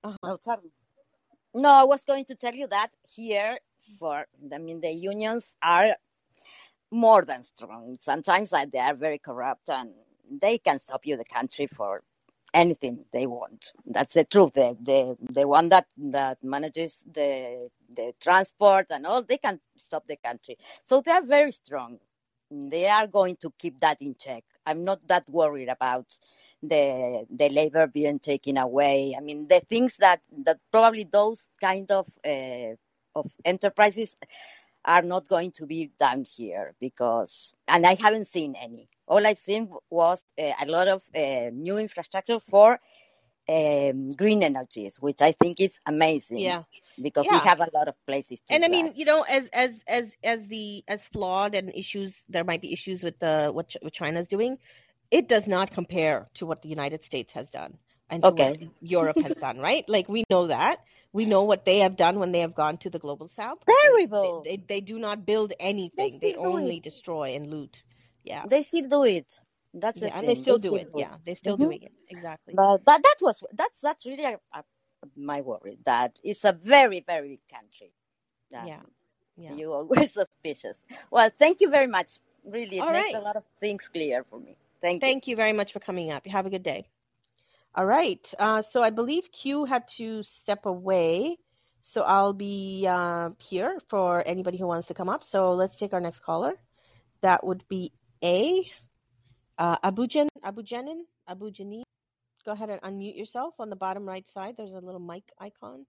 [0.05, 0.17] Uh-huh.
[0.23, 0.61] Oh, tell.
[1.55, 3.59] No, I was going to tell you that here,
[3.99, 5.97] for I mean, the unions are
[6.91, 7.97] more than strong.
[8.01, 9.91] Sometimes like, they are very corrupt, and
[10.41, 12.03] they can stop you the country for
[12.55, 13.73] anything they want.
[13.87, 14.55] That's the truth.
[14.55, 20.07] The the the one that that manages the the transport and all, they can stop
[20.09, 20.59] the country.
[20.85, 21.99] So they are very strong.
[22.51, 24.45] They are going to keep that in check.
[24.67, 26.07] I'm not that worried about
[26.63, 29.15] the the labor being taken away.
[29.19, 32.77] I mean, the things that that probably those kind of uh,
[33.17, 34.17] of enterprises
[34.87, 38.89] are not going to be done here because, and I haven't seen any.
[39.07, 42.81] All I've seen was uh, a lot of uh, new infrastructure for
[43.49, 46.39] um, green energies, which I think is amazing.
[46.39, 46.63] Yeah.
[47.01, 47.33] because Yeah.
[47.33, 48.55] we have a lot of places to.
[48.55, 52.45] and I mean, you know, as as as as the as flawed and issues there
[52.45, 54.59] might be issues with the what Ch- what China's doing,
[55.11, 57.77] it does not compare to what the United States has done
[58.09, 58.51] and Okay.
[58.51, 59.59] what Europe has done.
[59.59, 59.85] Right?
[59.89, 60.81] Like we know that
[61.13, 63.59] we know what they have done when they have gone to the global south.
[63.67, 64.43] They- Terrible.
[64.43, 66.19] They, they, they do not build anything.
[66.21, 67.83] They, do only destroy and loot.
[68.25, 68.47] Yeah.
[68.47, 69.41] they still do it.
[69.75, 70.43] That's the Yeah, and they thing.
[70.43, 70.89] still do it.
[70.93, 71.61] do Yeah, they're still Mhm.
[71.67, 71.93] doing it.
[72.11, 72.55] Exactly.
[72.57, 74.65] But that that was that's that's really a, a,
[75.17, 75.79] my worry.
[75.85, 77.93] That it's a very, very big country.
[78.51, 78.83] Yeah.
[79.37, 79.57] Yeah.
[79.57, 80.79] You always suspicious.
[81.11, 82.19] Well, thank you very much.
[82.45, 83.15] Really, it All makes right.
[83.15, 84.57] a lot of things clear for me.
[84.83, 85.09] Thank you.
[85.09, 86.27] Thank you very much for coming up.
[86.27, 86.89] You have a good day.
[87.75, 88.35] All right.
[88.39, 91.39] Uh, so I believe Q had to step away.
[91.83, 95.25] So I'll be uh, here for anybody who wants to come up.
[95.25, 96.55] So let's take our next caller.
[97.23, 97.93] That would be
[98.25, 98.67] A.
[99.59, 101.83] Uh, Abujan, Abujanin, Abujanin.
[102.47, 104.55] Go ahead and unmute yourself on the bottom right side.
[104.57, 105.85] There's a little mic icon.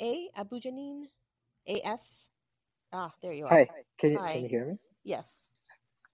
[0.00, 0.28] A.
[0.38, 1.06] Abujanin.
[1.66, 2.00] AF.
[2.92, 3.50] Ah, there you are.
[3.50, 3.68] Hi,
[3.98, 4.32] can you Hi.
[4.32, 4.78] can you hear me?
[5.04, 5.24] Yes.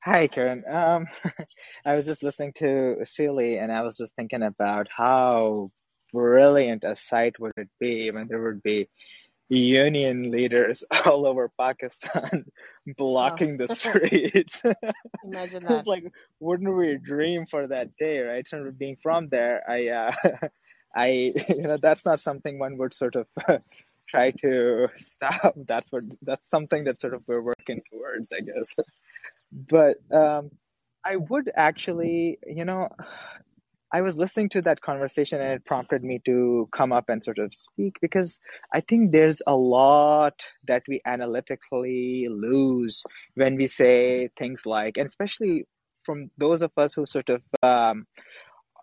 [0.05, 0.69] Hi, Kiran.
[0.69, 1.07] Um,
[1.87, 5.69] I was just listening to Sealy, and I was just thinking about how
[6.13, 8.89] brilliant a sight would it be when there would be
[9.49, 12.45] union leaders all over Pakistan
[12.97, 14.63] blocking the streets.
[15.25, 15.87] Imagine It's that.
[15.87, 16.05] like,
[16.41, 18.47] wouldn't we dream for that day, right?
[18.47, 20.13] So being from there, I, uh,
[20.95, 23.27] I, you know, that's not something one would sort of
[24.09, 25.55] try to stop.
[25.57, 28.75] That's what, that's something that sort of we're working towards, I guess.
[29.53, 30.51] But um,
[31.05, 32.89] I would actually, you know,
[33.95, 37.39] I was listening to that conversation and it prompted me to come up and sort
[37.39, 38.41] of speak because
[38.73, 40.35] I think there's a lot
[40.67, 43.05] that we analytically lose
[43.37, 45.69] when we say things like, and especially
[46.03, 48.09] from those of us who sort of um,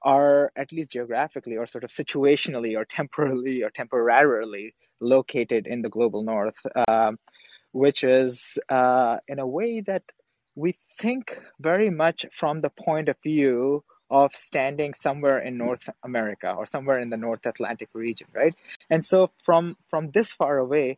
[0.01, 5.89] are at least geographically or sort of situationally or temporarily or temporarily located in the
[5.89, 6.55] global north,
[6.87, 7.19] um,
[7.73, 10.03] which is uh, in a way that
[10.55, 16.53] we think very much from the point of view of standing somewhere in North America
[16.53, 18.53] or somewhere in the North Atlantic region, right?
[18.89, 20.97] And so from from this far away,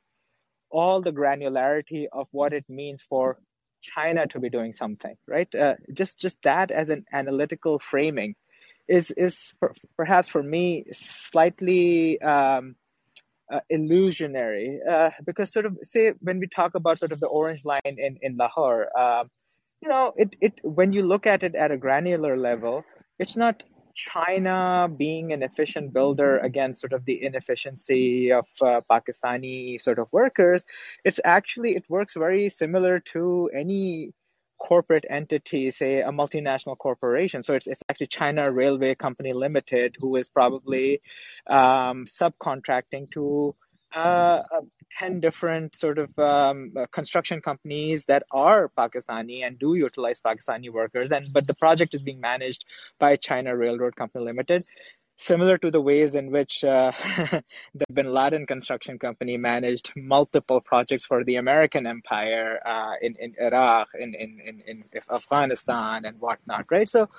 [0.71, 3.37] all the granularity of what it means for
[3.81, 5.53] China to be doing something, right?
[5.53, 8.35] Uh, just just that as an analytical framing
[8.87, 12.75] is is per, perhaps for me slightly um,
[13.53, 17.63] uh, illusionary uh, because sort of say when we talk about sort of the orange
[17.63, 19.29] line in in Lahore, um,
[19.81, 22.83] you know, it it when you look at it at a granular level,
[23.19, 23.63] it's not
[23.95, 30.07] China being an efficient builder against sort of the inefficiency of uh, Pakistani sort of
[30.11, 30.65] workers.
[31.05, 34.13] It's actually it works very similar to any
[34.57, 37.43] corporate entity, say a multinational corporation.
[37.43, 41.01] So it's, it's actually China Railway Company Limited, who is probably
[41.47, 43.55] um, subcontracting to
[43.93, 44.41] uh,
[44.97, 50.71] 10 different sort of um, uh, construction companies that are Pakistani and do utilize Pakistani
[50.71, 51.11] workers.
[51.11, 52.65] And but the project is being managed
[52.99, 54.65] by China Railroad Company Limited
[55.17, 56.91] similar to the ways in which uh,
[57.75, 63.35] the Bin Laden construction company managed multiple projects for the American empire uh, in, in
[63.39, 66.89] Iraq, in, in, in, in Afghanistan, and whatnot, right?
[66.89, 67.09] So,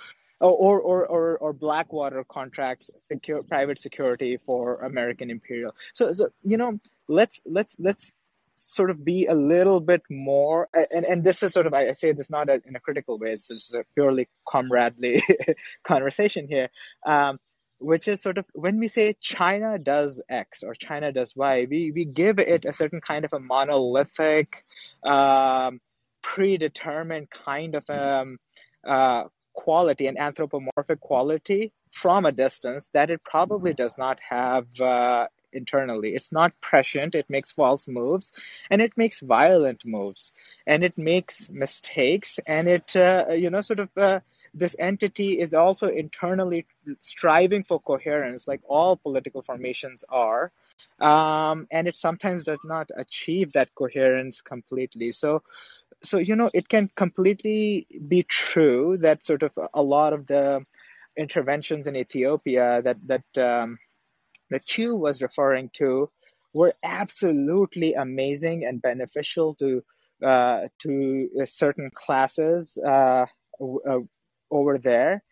[0.40, 5.74] or, or, or, or Blackwater contracts, secure, private security for American imperial.
[5.94, 6.78] So, so, you know,
[7.08, 8.12] let's, let's, let's
[8.56, 12.12] sort of be a little bit more and, and this is sort of i say
[12.12, 15.20] this not in a critical way it's just a purely comradely
[15.82, 16.68] conversation here
[17.04, 17.40] um,
[17.84, 21.90] which is sort of when we say China does X or China does Y, we,
[21.90, 24.64] we give it a certain kind of a monolithic,
[25.02, 25.80] um,
[26.22, 28.38] predetermined kind of um,
[28.84, 35.28] uh, quality, an anthropomorphic quality from a distance that it probably does not have uh,
[35.54, 36.14] internally.
[36.14, 38.32] It's not prescient, it makes false moves,
[38.70, 40.32] and it makes violent moves,
[40.66, 43.88] and it makes mistakes, and it, uh, you know, sort of.
[43.96, 44.20] Uh,
[44.56, 46.64] this entity is also internally
[47.00, 50.52] striving for coherence, like all political formations are,
[51.00, 55.10] um, and it sometimes does not achieve that coherence completely.
[55.10, 55.42] So,
[56.02, 60.64] so you know, it can completely be true that sort of a lot of the
[61.16, 63.78] interventions in Ethiopia that that um,
[64.54, 66.08] that Q was referring to
[66.54, 69.82] were absolutely amazing and beneficial to
[70.24, 72.78] uh, to certain classes.
[72.78, 73.26] Uh,
[73.60, 73.98] uh,
[74.50, 75.22] over there.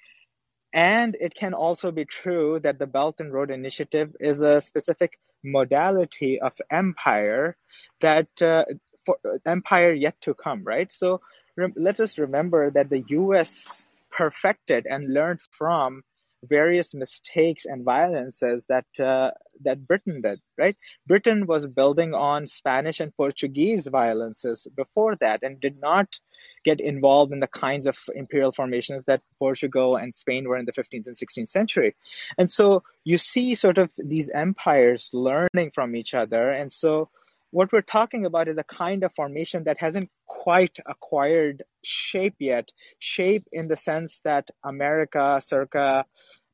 [0.73, 5.19] And it can also be true that the Belt and Road Initiative is a specific
[5.45, 7.57] modality of empire
[8.01, 8.65] that uh,
[9.05, 10.91] for empire yet to come, right?
[10.91, 11.21] So
[11.57, 13.85] rem- let us remember that the U.S.
[14.11, 16.03] perfected and learned from
[16.45, 19.31] various mistakes and violences that uh,
[19.65, 20.77] that Britain did, right?
[21.07, 26.19] Britain was building on Spanish and Portuguese violences before that and did not
[26.65, 30.73] get involved in the kinds of imperial formations that Portugal and Spain were in the
[30.73, 31.95] 15th and 16th century.
[32.39, 36.51] And so you see sort of these empires learning from each other.
[36.51, 37.09] And so
[37.53, 42.73] what we're talking about is a kind of formation that hasn't quite acquired shape yet.
[42.99, 46.07] Shape in the sense that America circa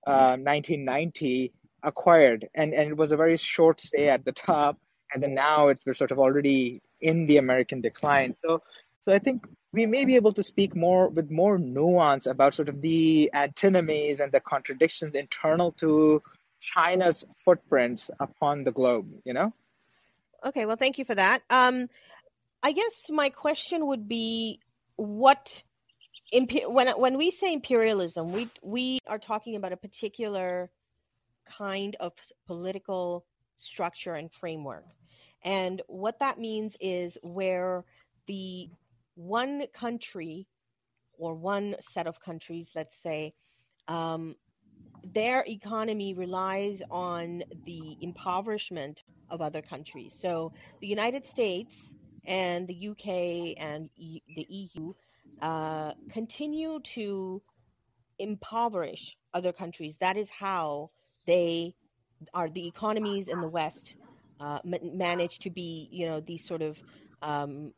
[0.07, 1.53] uh, 1990
[1.85, 4.77] acquired, and and it was a very short stay at the top,
[5.15, 8.35] and then now it's we're sort of already in the American decline.
[8.39, 8.63] So
[9.01, 12.69] so I think we may be able to speak more with more nuance about sort
[12.69, 16.23] of the antinomies and the contradictions internal to
[16.61, 19.13] China's footprints upon the globe.
[19.25, 19.55] You know.
[20.47, 21.43] Okay, well, thank you for that.
[21.51, 21.89] Um,
[22.63, 24.61] I guess my question would be,
[24.97, 25.63] what
[26.33, 30.71] when when we say imperialism, we we are talking about a particular
[31.47, 32.13] kind of
[32.47, 33.25] political
[33.59, 34.85] structure and framework,
[35.43, 37.85] and what that means is where
[38.27, 38.69] the
[39.15, 40.47] one country
[41.15, 43.35] or one set of countries, let's say,
[43.89, 44.37] um,
[45.15, 50.15] their economy relies on the impoverishment of other countries.
[50.21, 51.95] So the United States
[52.27, 54.93] and the UK and e- the EU
[55.41, 57.43] uh, continue to
[58.19, 59.95] impoverish other countries.
[60.01, 60.91] That is how
[61.27, 61.75] they
[62.35, 63.95] are the economies in the West
[64.41, 66.77] uh, manage to be, you know, these sort of
[67.23, 67.73] um,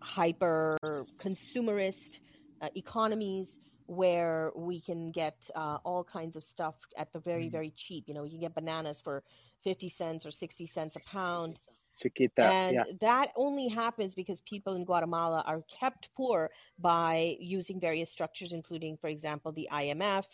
[0.00, 0.76] hyper
[1.20, 2.20] consumerist
[2.60, 3.58] uh, economies
[3.92, 7.52] where we can get uh, all kinds of stuff at the very mm.
[7.52, 8.04] very cheap.
[8.06, 9.22] You know, you can get bananas for
[9.62, 11.58] fifty cents or sixty cents a pound.
[11.98, 12.84] Chiquita, and yeah.
[13.00, 18.96] that only happens because people in Guatemala are kept poor by using various structures, including,
[18.96, 20.24] for example, the IMF,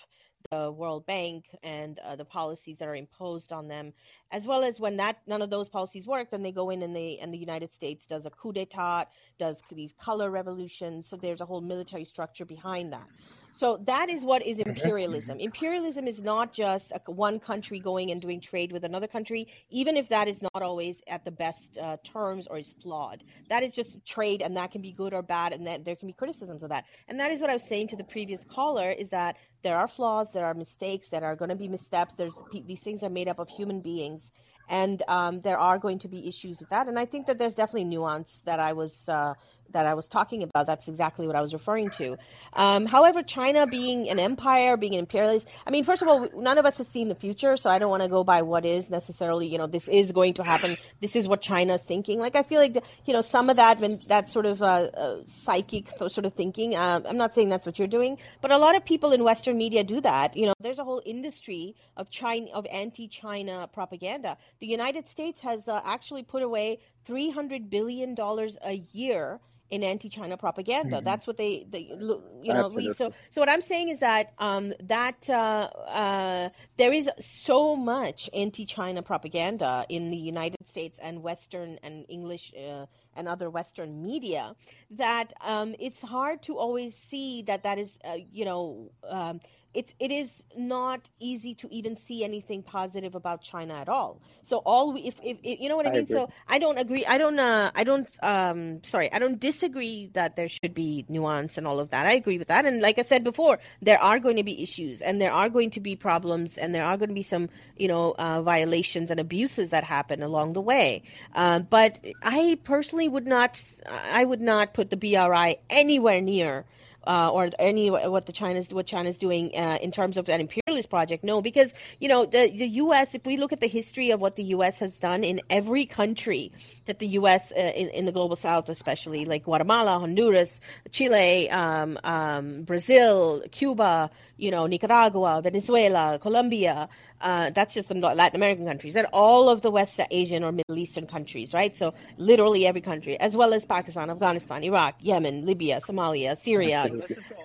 [0.50, 3.92] the World Bank and uh, the policies that are imposed on them,
[4.30, 6.94] as well as when that none of those policies work, then they go in and
[6.94, 9.06] they and the United States does a coup d'état,
[9.38, 11.08] does these color revolutions.
[11.08, 13.08] So there's a whole military structure behind that.
[13.52, 15.40] So that is what is imperialism.
[15.40, 19.96] Imperialism is not just a, one country going and doing trade with another country, even
[19.96, 23.24] if that is not always at the best uh, terms or is flawed.
[23.48, 26.06] That is just trade, and that can be good or bad, and that there can
[26.06, 26.84] be criticisms of that.
[27.08, 29.88] And that is what I was saying to the previous caller: is that there are
[29.88, 32.14] flaws, there are mistakes, there are going to be missteps.
[32.16, 34.30] There's these things are made up of human beings,
[34.68, 36.88] and um, there are going to be issues with that.
[36.88, 39.08] And I think that there's definitely nuance that I was.
[39.08, 39.34] Uh,
[39.72, 40.66] that I was talking about.
[40.66, 42.16] That's exactly what I was referring to.
[42.52, 46.58] Um, however, China being an empire, being an imperialist, I mean, first of all, none
[46.58, 48.88] of us has seen the future, so I don't want to go by what is
[48.90, 50.76] necessarily, you know, this is going to happen.
[51.00, 52.18] This is what China's thinking.
[52.18, 55.16] Like, I feel like, you know, some of that, when that sort of uh, uh,
[55.26, 58.76] psychic sort of thinking, um, I'm not saying that's what you're doing, but a lot
[58.76, 60.36] of people in Western media do that.
[60.36, 64.38] You know, there's a whole industry of China, of anti-China propaganda.
[64.60, 69.40] The United States has uh, actually put away $300 billion a year
[69.70, 70.96] in anti-China propaganda.
[70.96, 71.04] Mm-hmm.
[71.04, 72.70] That's what they, they you know.
[72.74, 77.76] We, so, so what I'm saying is that um, that uh, uh, there is so
[77.76, 84.02] much anti-China propaganda in the United States and Western and English uh, and other Western
[84.02, 84.54] media
[84.92, 88.90] that um, it's hard to always see that that is, uh, you know.
[89.08, 89.40] Um,
[89.74, 94.20] it, it is not easy to even see anything positive about China at all.
[94.48, 96.02] So all we, if, if, if you know what I, I mean.
[96.04, 96.14] Agree.
[96.14, 97.04] So I don't agree.
[97.04, 97.38] I don't.
[97.38, 98.08] Uh, I don't.
[98.22, 99.12] Um, sorry.
[99.12, 102.06] I don't disagree that there should be nuance and all of that.
[102.06, 102.64] I agree with that.
[102.64, 105.70] And like I said before, there are going to be issues and there are going
[105.72, 109.20] to be problems and there are going to be some, you know, uh, violations and
[109.20, 111.02] abuses that happen along the way.
[111.34, 113.62] Uh, but I personally would not.
[113.86, 116.64] I would not put the BRI anywhere near
[117.08, 120.90] uh, or any what the China's what China's doing uh, in terms of an imperialist
[120.90, 121.24] project.
[121.24, 123.14] No, because you know the the U.S.
[123.14, 124.78] If we look at the history of what the U.S.
[124.78, 126.52] has done in every country
[126.84, 127.50] that the U.S.
[127.50, 130.60] Uh, in, in the global South, especially like Guatemala, Honduras,
[130.90, 136.90] Chile, um, um, Brazil, Cuba, you know, Nicaragua, Venezuela, Colombia.
[137.20, 140.78] Uh, that's just the Latin American countries, and all of the West Asian or Middle
[140.78, 141.76] Eastern countries, right?
[141.76, 146.88] So literally every country, as well as Pakistan, Afghanistan, Iraq, Yemen, Libya, Somalia, Syria.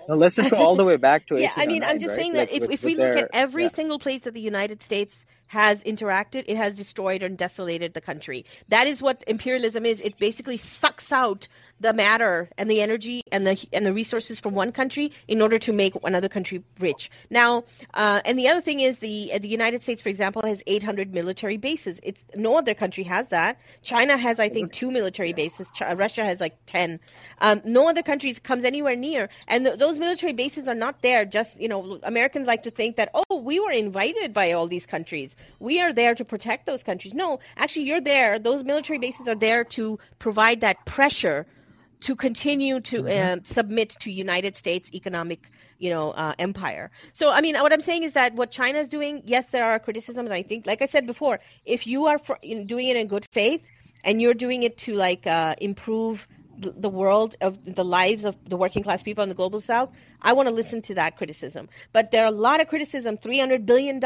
[0.06, 1.42] No, let's just go all the way back to it.
[1.42, 1.52] yeah.
[1.56, 2.18] I mean, I'm just right?
[2.18, 3.70] saying that like if, with, if we look their, at every yeah.
[3.74, 8.44] single place that the United States has interacted, it has destroyed and desolated the country.
[8.68, 10.00] That is what imperialism is.
[10.00, 11.48] It basically sucks out
[11.80, 15.58] the matter and the energy and the and the resources from one country in order
[15.58, 17.10] to make another country rich.
[17.30, 17.64] Now,
[17.94, 21.56] uh, and the other thing is the the United States, for example, has 800 military
[21.56, 22.00] bases.
[22.02, 23.58] It's no other country has that.
[23.82, 25.66] China has, I think, two military bases.
[25.74, 27.00] Ch- Russia has like 10.
[27.40, 29.28] Um, no other country comes anywhere near.
[29.48, 31.24] And th- those military bases are not there.
[31.24, 34.86] Just you know, Americans like to think that oh, we were invited by all these
[34.86, 35.36] countries.
[35.58, 37.14] We are there to protect those countries.
[37.14, 38.38] No, actually, you're there.
[38.38, 41.46] Those military bases are there to provide that pressure
[42.00, 46.90] to continue to uh, submit to United States economic, you know, uh, empire.
[47.12, 49.78] So, I mean, what I'm saying is that what China is doing, yes, there are
[49.78, 50.30] criticisms.
[50.30, 53.62] I think, like I said before, if you are for, doing it in good faith
[54.04, 56.28] and you're doing it to like uh, improve
[56.58, 59.90] the, world of the lives of the working class people in the global south,
[60.22, 61.68] I want to listen to that criticism.
[61.92, 64.02] But there are a lot of criticism, $300 billion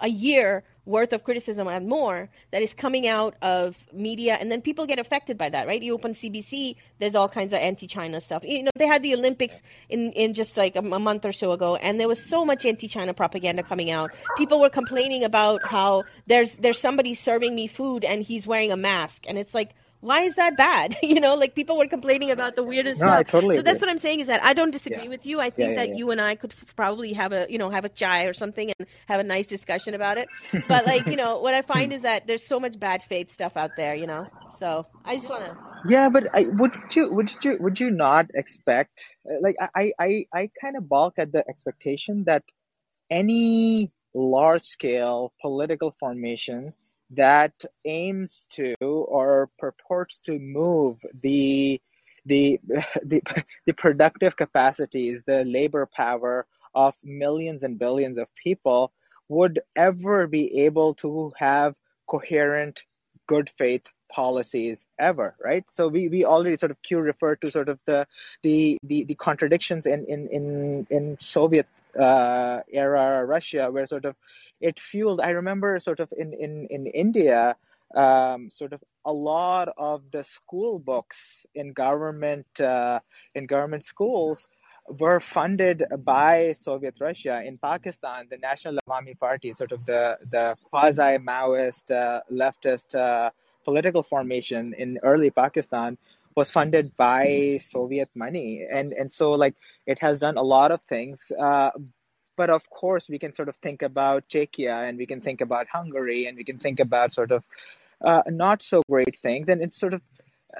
[0.00, 4.62] a year worth of criticism and more that is coming out of media and then
[4.62, 5.82] people get affected by that right?
[5.82, 8.44] You open cbc there's all kinds of anti-china stuff.
[8.44, 11.50] You know they had the olympics in, in just like a, a month or so
[11.50, 14.12] ago and there was so much anti-china propaganda coming out.
[14.38, 18.76] People were complaining about how there's there's somebody serving me food and he's wearing a
[18.76, 20.96] mask and it's like why is that bad?
[21.02, 23.26] you know, like people were complaining about the weirdest No, stuff.
[23.28, 25.08] Totally so that's what I'm saying is that I don't disagree Yeah.
[25.08, 25.40] with you.
[25.40, 25.94] I think yeah, that yeah.
[25.96, 28.70] you and I could f- probably have a, you know, have a chai or something
[28.78, 30.28] and have a nice discussion about it.
[30.68, 33.56] But like, you know, what I find is that there's so much bad faith stuff
[33.56, 34.28] out there, you know.
[34.58, 35.56] So I just want to.
[35.84, 40.26] Yeah, but I, would you would you would you not expect uh, like I I
[40.32, 42.42] I kind of balk at the expectation that
[43.10, 46.74] any large scale political formation
[47.10, 51.80] that aims to or purports to move the
[52.24, 52.60] the
[53.02, 53.22] the,
[53.66, 58.92] the productive capacities, the labor power of millions and billions of people
[59.28, 61.74] would ever be able to have
[62.06, 62.84] coherent
[63.26, 65.64] good faith policies ever right?
[65.72, 68.06] So we, we already sort of q referred to sort of the
[68.42, 71.66] the the, the contradictions in in in, in soviet
[71.98, 74.16] uh, era russia where sort of
[74.60, 77.56] it fueled i remember sort of in in in india
[77.94, 83.00] um, sort of a lot of the school books in government uh,
[83.34, 84.48] in government schools
[84.88, 87.42] were funded by Soviet Russia.
[87.44, 93.30] In Pakistan, the National Awami Party, sort of the, the quasi Maoist, uh, leftist uh,
[93.64, 95.98] political formation in early Pakistan,
[96.36, 98.66] was funded by Soviet money.
[98.70, 99.54] And, and so, like,
[99.86, 101.32] it has done a lot of things.
[101.36, 101.70] Uh,
[102.36, 105.66] but of course, we can sort of think about Czechia and we can think about
[105.68, 107.44] Hungary and we can think about sort of
[108.02, 109.48] uh, not so great things.
[109.48, 110.02] And it's sort of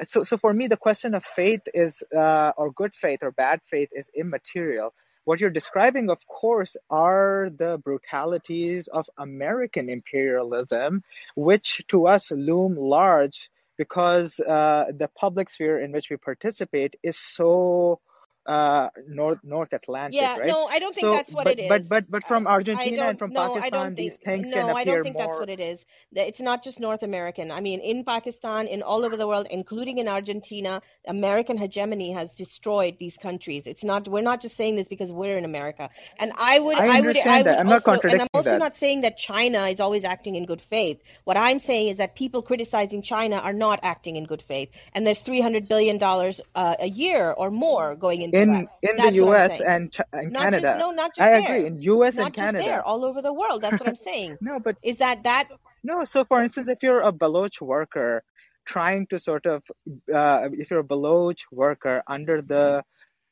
[0.04, 3.60] so so for me the question of faith is uh, or good faith or bad
[3.62, 4.92] faith is immaterial
[5.24, 11.02] what you're describing of course are the brutalities of american imperialism
[11.34, 17.18] which to us loom large because uh, the public sphere in which we participate is
[17.18, 18.00] so
[18.46, 20.46] uh, North North Atlantic, Yeah, right?
[20.48, 21.68] no, I don't think so, that's what but, it is.
[21.68, 24.24] But but but from Argentina and from no, I Pakistan, don't these think.
[24.24, 25.84] things No, can I don't think that's what it is.
[26.14, 27.50] It's not just North American.
[27.50, 32.34] I mean, in Pakistan, in all over the world, including in Argentina, American hegemony has
[32.34, 33.66] destroyed these countries.
[33.66, 34.08] It's not.
[34.08, 35.90] We're not just saying this because we're in America.
[36.18, 36.78] And I would.
[36.78, 37.16] I I would.
[37.16, 37.56] I understand that.
[37.56, 38.08] would I'm not also.
[38.08, 38.58] And I'm also that.
[38.58, 41.00] not saying that China is always acting in good faith.
[41.24, 44.70] What I'm saying is that people criticizing China are not acting in good faith.
[44.94, 48.66] And there's 300 billion dollars uh, a year or more going into in that.
[48.82, 49.60] in the That's I'm U.S.
[49.60, 50.72] and Ch- and Not Canada.
[50.72, 51.42] just no, not just I there.
[51.42, 51.66] agree.
[51.66, 52.18] In U.S.
[52.18, 52.58] Not and Canada.
[52.58, 53.62] there, all over the world.
[53.62, 54.38] That's what I'm saying.
[54.42, 55.48] No, but Is that that?
[55.84, 56.04] no.
[56.04, 58.24] So, for instance, if you're a Baloch worker
[58.66, 59.62] trying to sort of,
[60.14, 62.82] uh, if you're a Baloch worker under the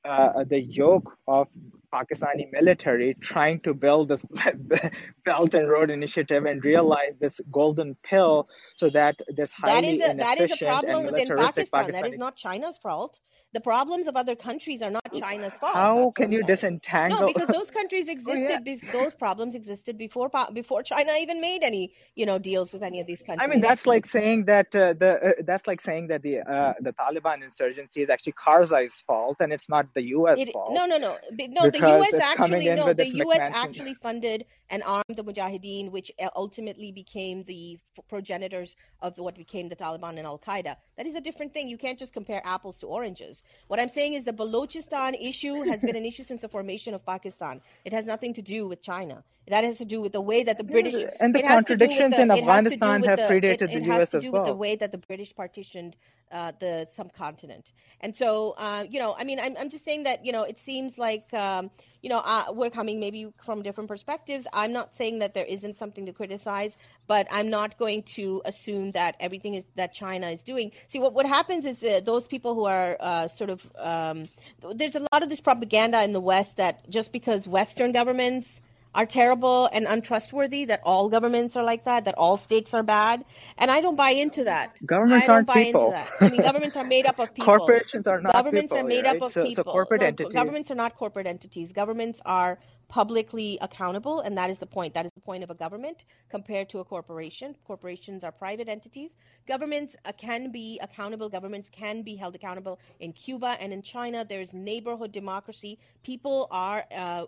[0.05, 1.49] uh, the yoke of
[1.95, 4.25] Pakistani military, trying to build this
[5.27, 10.01] Belt and Road Initiative and realize this golden pill, so that this That highly is
[10.01, 11.93] a that is a inefficient problem and within militaristic Pakistan.
[11.93, 13.19] That is not China's fault.
[13.55, 15.75] The problems of other countries are not China's fault.
[15.75, 17.21] How can you disentangle?
[17.21, 18.51] No, because those countries Oh, existed.
[18.51, 18.59] yeah.
[18.59, 22.99] Be- those problems existed before before China even made any you know deals with any
[23.01, 23.45] of these countries.
[23.45, 26.73] I mean, that's like saying that uh, the uh, that's like saying that the uh,
[26.81, 30.41] the Taliban insurgency is actually Karzai's fault and it's not the U.S.
[30.41, 30.73] It, fault.
[30.75, 31.71] no, no, no, no.
[31.71, 32.15] The U.S.
[32.15, 33.51] actually, no, the U.S.
[33.55, 39.35] Actually funded and armed the Mujahideen, which uh, ultimately became the f- progenitors of what
[39.37, 40.77] became the Taliban and Al Qaeda.
[40.97, 41.69] That is a different thing.
[41.69, 43.43] You can't just compare apples to oranges.
[43.69, 47.05] What I'm saying is the Balochistan issue has been an issue since the formation of
[47.05, 47.61] Pakistan.
[47.85, 49.23] It has nothing to do with China.
[49.49, 51.75] That has to do with the way that the British and the it has to
[51.75, 53.79] do with contradictions the- in it has to do Afghanistan have the- predated it, the
[53.79, 55.97] it has US to as do with the way that the British partitioned
[56.33, 57.73] uh, the subcontinent.
[58.01, 60.59] And so, uh, you know, I mean, I'm, I'm just saying that, you know, it
[60.59, 61.71] seems like, um,
[62.05, 64.47] you know, uh, we're coming maybe from different perspectives.
[64.53, 66.77] I'm not saying that there isn't something to criticize,
[67.07, 70.73] but I'm not going to assume that everything is that China is doing.
[70.89, 74.29] See, what what happens is uh, those people who are uh, sort of um,
[74.75, 78.61] there's a lot of this propaganda in the West that just because Western governments
[78.95, 83.25] are terrible and untrustworthy, that all governments are like that, that all states are bad,
[83.59, 84.77] and I don't buy into that.
[84.87, 85.87] Governments I don't aren't buy people.
[85.87, 86.11] into that.
[86.21, 87.45] I mean, governments are made up of people.
[87.57, 89.17] Corporations are not Governments people, are made right?
[89.17, 91.73] up of So- so corporate No, entities- Governments are not corporate entities.
[91.73, 92.59] Governments are
[92.89, 94.95] publicly accountable, and that is the point.
[94.95, 97.57] That is the point of a government compared to a corporation.
[97.67, 99.11] Corporations are private entities.
[99.49, 101.29] Governments uh, can be accountable.
[101.29, 104.25] Governments can be held accountable in Cuba and in China.
[104.29, 105.79] There is neighborhood democracy.
[106.05, 106.85] People are.
[106.95, 107.25] Uh,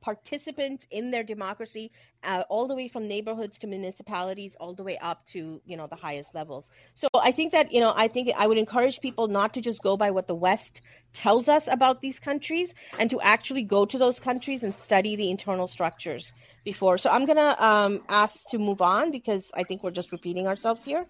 [0.00, 1.90] participants in their democracy,
[2.22, 5.86] uh, all the way from neighborhoods to municipalities, all the way up to you know
[5.86, 6.66] the highest levels.
[6.94, 9.82] So I think that you know I think I would encourage people not to just
[9.82, 10.82] go by what the West
[11.12, 15.30] tells us about these countries, and to actually go to those countries and study the
[15.30, 16.32] internal structures
[16.64, 16.98] before.
[16.98, 20.84] So I'm gonna um, ask to move on because I think we're just repeating ourselves
[20.84, 21.06] here.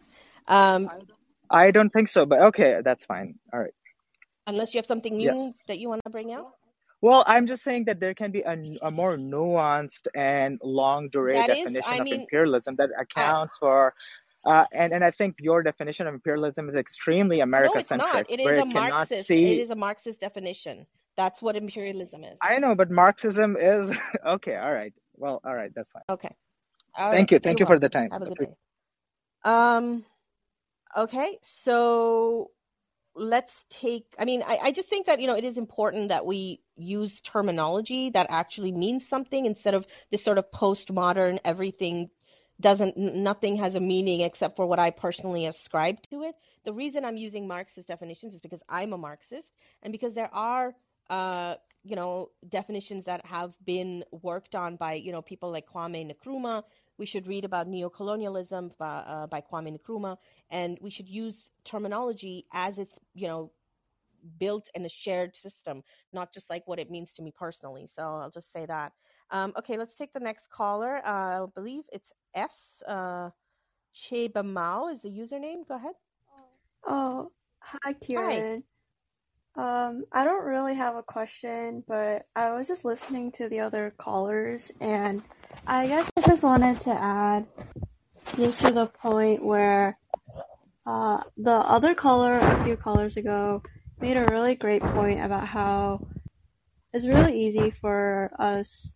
[0.48, 0.88] Um,
[1.50, 3.34] I don't think so, but okay, that's fine.
[3.52, 3.74] All right.
[4.46, 5.52] unless you have something new Yeah.
[5.68, 6.52] that you want to bring out.
[7.02, 11.46] Well, I'm just saying that there can be a, a more nuanced and longue durée
[11.46, 13.94] definition I of mean, imperialism that I, accounts for,
[14.44, 18.12] uh, and and I think your definition of imperialism is extremely no, America it's not.
[18.12, 19.28] centric, It is a it Marxist.
[19.28, 19.60] See.
[19.60, 20.86] is a Marxist definition.
[21.16, 22.38] That's what imperialism is.
[22.40, 23.96] I know, but Marxism is
[24.26, 24.56] okay.
[24.56, 24.92] All right.
[25.16, 25.70] Well, all right.
[25.74, 26.02] That's fine.
[26.08, 26.34] Okay.
[26.96, 27.32] All Thank right.
[27.32, 27.38] you.
[27.38, 28.10] Thank You're you for the time.
[28.10, 28.46] Have a good day.
[29.44, 30.04] Um.
[30.96, 31.38] Okay.
[31.42, 32.50] So
[33.14, 34.04] let's take.
[34.18, 37.20] I mean, I, I just think that you know it is important that we use
[37.20, 42.08] terminology that actually means something instead of this sort of postmodern everything
[42.60, 46.34] doesn't nothing has a meaning except for what I personally ascribe to it.
[46.64, 49.50] The reason I'm using Marxist definitions is because I'm a Marxist
[49.82, 50.74] and because there are
[51.08, 56.12] uh you know definitions that have been worked on by you know people like Kwame
[56.14, 56.64] Nkrumah.
[57.00, 60.18] We should read about neocolonialism by, uh, by Kwame Nkrumah,
[60.50, 63.50] and we should use terminology as it's you know
[64.38, 65.82] built in a shared system,
[66.12, 67.88] not just like what it means to me personally.
[67.96, 68.92] So I'll just say that.
[69.30, 71.00] Um, okay, let's take the next caller.
[71.02, 72.82] Uh, I believe it's S.
[72.86, 73.30] Uh,
[73.94, 75.66] Cheba Mao is the username.
[75.66, 75.94] Go ahead.
[76.86, 77.94] Oh, hi, Hi.
[77.94, 78.58] Kiran.
[79.56, 83.92] Um, I don't really have a question, but I was just listening to the other
[83.98, 85.22] callers, and
[85.66, 87.44] I guess just wanted to add
[88.36, 89.98] to the point where
[90.86, 93.60] uh, the other caller a few callers ago
[94.00, 96.06] made a really great point about how
[96.92, 98.94] it's really easy for us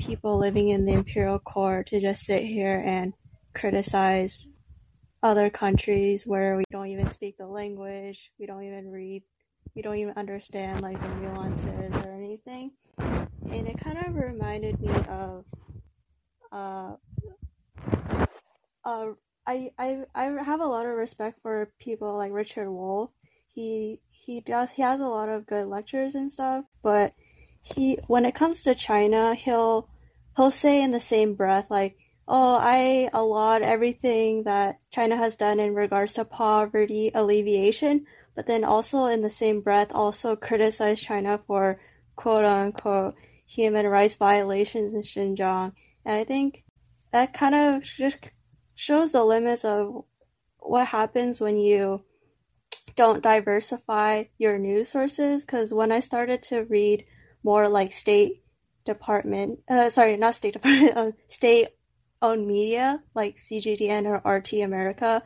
[0.00, 3.12] people living in the imperial core to just sit here and
[3.54, 4.48] criticize
[5.22, 9.22] other countries where we don't even speak the language, we don't even read,
[9.76, 12.72] we don't even understand like the nuances or anything.
[12.98, 15.44] And it kind of reminded me of
[16.52, 16.96] uh
[18.84, 19.06] uh
[19.46, 23.10] I I I have a lot of respect for people like Richard Wolff.
[23.48, 27.14] He he does he has a lot of good lectures and stuff, but
[27.62, 29.88] he when it comes to China, he'll
[30.36, 31.96] he'll say in the same breath like,
[32.28, 38.64] "Oh, I applaud everything that China has done in regards to poverty alleviation," but then
[38.64, 41.80] also in the same breath also criticize China for
[42.16, 43.14] quote unquote
[43.46, 45.72] human rights violations in Xinjiang.
[46.04, 46.64] And I think
[47.12, 48.30] that kind of just
[48.74, 50.04] shows the limits of
[50.58, 52.04] what happens when you
[52.96, 55.44] don't diversify your news sources.
[55.44, 57.04] Because when I started to read
[57.42, 58.42] more like state
[58.84, 61.68] department, uh, sorry, not state department, uh, state
[62.20, 65.22] owned media like CGTN or RT America,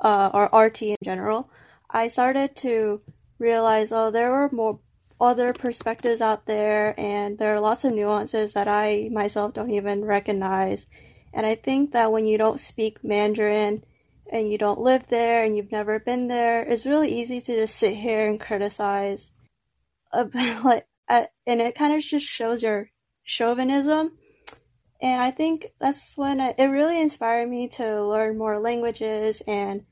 [0.00, 1.50] uh, or RT in general,
[1.90, 3.00] I started to
[3.38, 4.80] realize, oh, there were more
[5.20, 10.04] other perspectives out there, and there are lots of nuances that I myself don't even
[10.04, 10.86] recognize.
[11.32, 13.84] And I think that when you don't speak Mandarin
[14.30, 17.76] and you don't live there and you've never been there, it's really easy to just
[17.76, 19.32] sit here and criticize.
[20.12, 20.26] uh,
[21.08, 21.28] and
[21.60, 22.90] it kind of just shows your
[23.24, 24.12] chauvinism.
[25.00, 29.84] And I think that's when it really inspired me to learn more languages and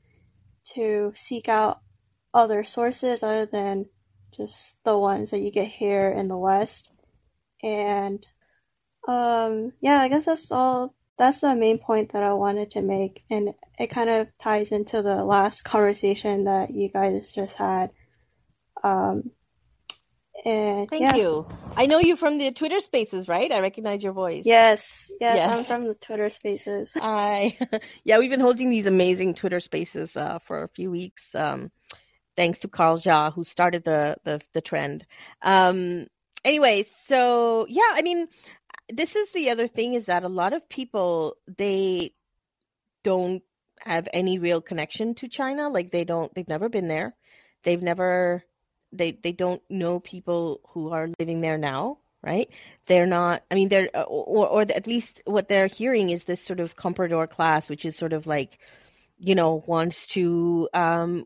[0.73, 1.81] to seek out
[2.33, 3.85] other sources other than
[4.37, 6.91] just the ones that you get here in the West.
[7.63, 8.25] And
[9.07, 10.93] um, yeah, I guess that's all.
[11.17, 15.01] That's the main point that I wanted to make, and it kind of ties into
[15.01, 17.91] the last conversation that you guys just had.
[18.83, 19.31] Um,
[20.43, 21.47] and Thank yeah, you.
[21.75, 23.51] I know you from the Twitter Spaces, right?
[23.51, 24.43] I recognize your voice.
[24.45, 25.55] yes, yes, Yeah.
[25.55, 26.91] I'm from the Twitter Spaces.
[26.97, 27.57] Hi.
[28.03, 31.23] yeah, we've been holding these amazing Twitter Spaces uh, for a few weeks.
[31.33, 31.71] Um,
[32.35, 35.05] thanks to Carl Zha, who started the the, the trend.
[35.41, 36.07] Um,
[36.43, 38.27] anyway, so yeah, I mean,
[38.91, 42.13] this is the other thing is that a lot of people they
[43.03, 43.43] don't
[43.79, 45.69] have any real connection to China.
[45.69, 47.15] Like they don't, they've never been there.
[47.63, 48.43] They've never,
[48.91, 52.49] they they don't know people who are living there now, right?
[52.85, 53.43] They're not.
[53.49, 57.27] I mean, they're or or at least what they're hearing is this sort of comprador
[57.29, 58.57] class, which is sort of like,
[59.19, 61.25] you know, wants to um,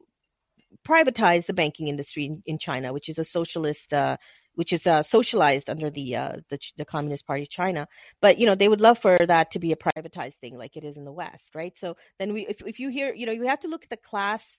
[0.87, 4.17] privatize the banking industry in, in China, which is a socialist, uh,
[4.55, 7.87] which is uh, socialized under the, uh, the the Communist Party of China.
[8.21, 10.83] But you know, they would love for that to be a privatized thing, like it
[10.83, 11.77] is in the West, right?
[11.77, 13.97] So then we, if if you hear, you know, you have to look at the
[13.97, 14.57] class.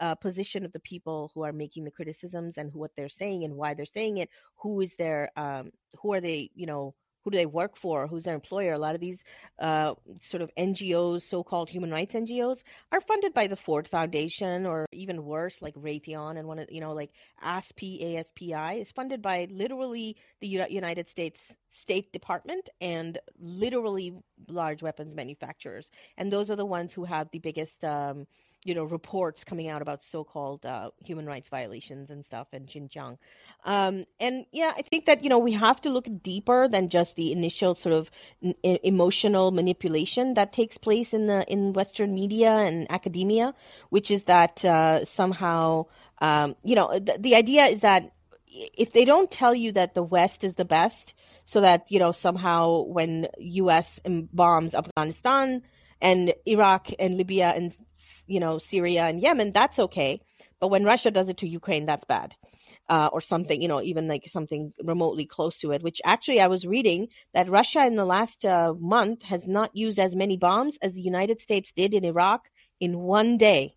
[0.00, 3.44] Uh, position of the people who are making the criticisms and who, what they're saying
[3.44, 4.28] and why they're saying it.
[4.56, 5.70] Who is their, um,
[6.00, 6.94] who are they, you know,
[7.24, 8.72] who do they work for, who's their employer.
[8.72, 9.22] A lot of these
[9.58, 14.86] uh, sort of NGOs, so-called human rights NGOs, are funded by the Ford Foundation, or
[14.92, 17.12] even worse, like Raytheon and one of you know like
[17.44, 21.40] ASPI, ASPI is funded by literally the United States
[21.80, 24.14] State Department and literally
[24.48, 27.84] large weapons manufacturers, and those are the ones who have the biggest.
[27.84, 28.26] Um,
[28.64, 33.18] you know reports coming out about so-called uh, human rights violations and stuff in Xinjiang.
[33.64, 37.16] Um, and yeah, I think that you know we have to look deeper than just
[37.16, 38.10] the initial sort of
[38.42, 43.54] n- emotional manipulation that takes place in the in Western media and academia,
[43.90, 45.86] which is that uh, somehow
[46.20, 48.12] um, you know the, the idea is that
[48.46, 51.14] if they don't tell you that the West is the best,
[51.44, 54.00] so that you know somehow when U.S.
[54.04, 55.62] bombs Afghanistan
[56.00, 57.74] and Iraq and Libya and
[58.26, 60.20] you know, Syria and Yemen, that's okay.
[60.60, 62.34] But when Russia does it to Ukraine, that's bad.
[62.88, 66.48] Uh, or something, you know, even like something remotely close to it, which actually I
[66.48, 70.76] was reading that Russia in the last uh, month has not used as many bombs
[70.82, 72.48] as the United States did in Iraq
[72.80, 73.76] in one day.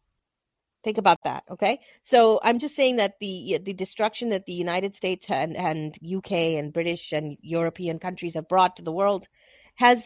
[0.83, 1.79] Think about that, okay?
[2.03, 6.31] So I'm just saying that the the destruction that the United States and, and UK
[6.59, 9.27] and British and European countries have brought to the world
[9.75, 10.03] has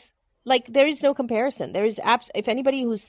[0.50, 1.74] like there is no comparison.
[1.74, 3.06] There is abs- if anybody who's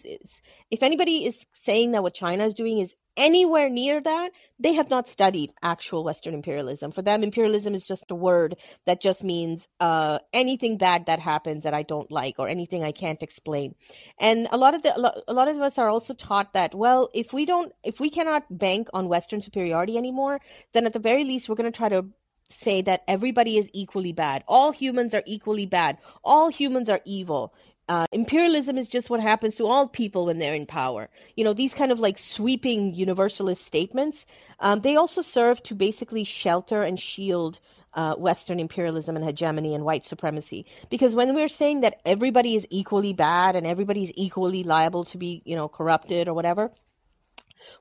[0.71, 4.89] if anybody is saying that what china is doing is anywhere near that they have
[4.89, 6.93] not studied actual western imperialism.
[6.93, 8.57] For them imperialism is just a word
[8.87, 12.93] that just means uh, anything bad that happens that i don't like or anything i
[12.93, 13.75] can't explain.
[14.19, 14.93] And a lot of the
[15.29, 18.45] a lot of us are also taught that well if we don't if we cannot
[18.67, 20.41] bank on western superiority anymore
[20.73, 22.07] then at the very least we're going to try to
[22.53, 24.45] say that everybody is equally bad.
[24.47, 25.99] All humans are equally bad.
[26.25, 27.55] All humans are evil.
[27.89, 31.09] Uh, imperialism is just what happens to all people when they're in power.
[31.37, 34.25] You know, these kind of like sweeping universalist statements,
[34.61, 37.59] um, they also serve to basically shelter and shield
[37.95, 40.67] uh, Western imperialism and hegemony and white supremacy.
[40.89, 45.19] Because when we're saying that everybody is equally bad and everybody is equally liable to
[45.19, 46.71] be, you know, corrupted or whatever,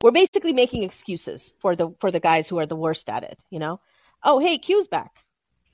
[0.02, 3.40] we're basically making excuses for the for the guys who are the worst at it.
[3.50, 3.80] You know,
[4.24, 5.16] Oh, hey, Q's back.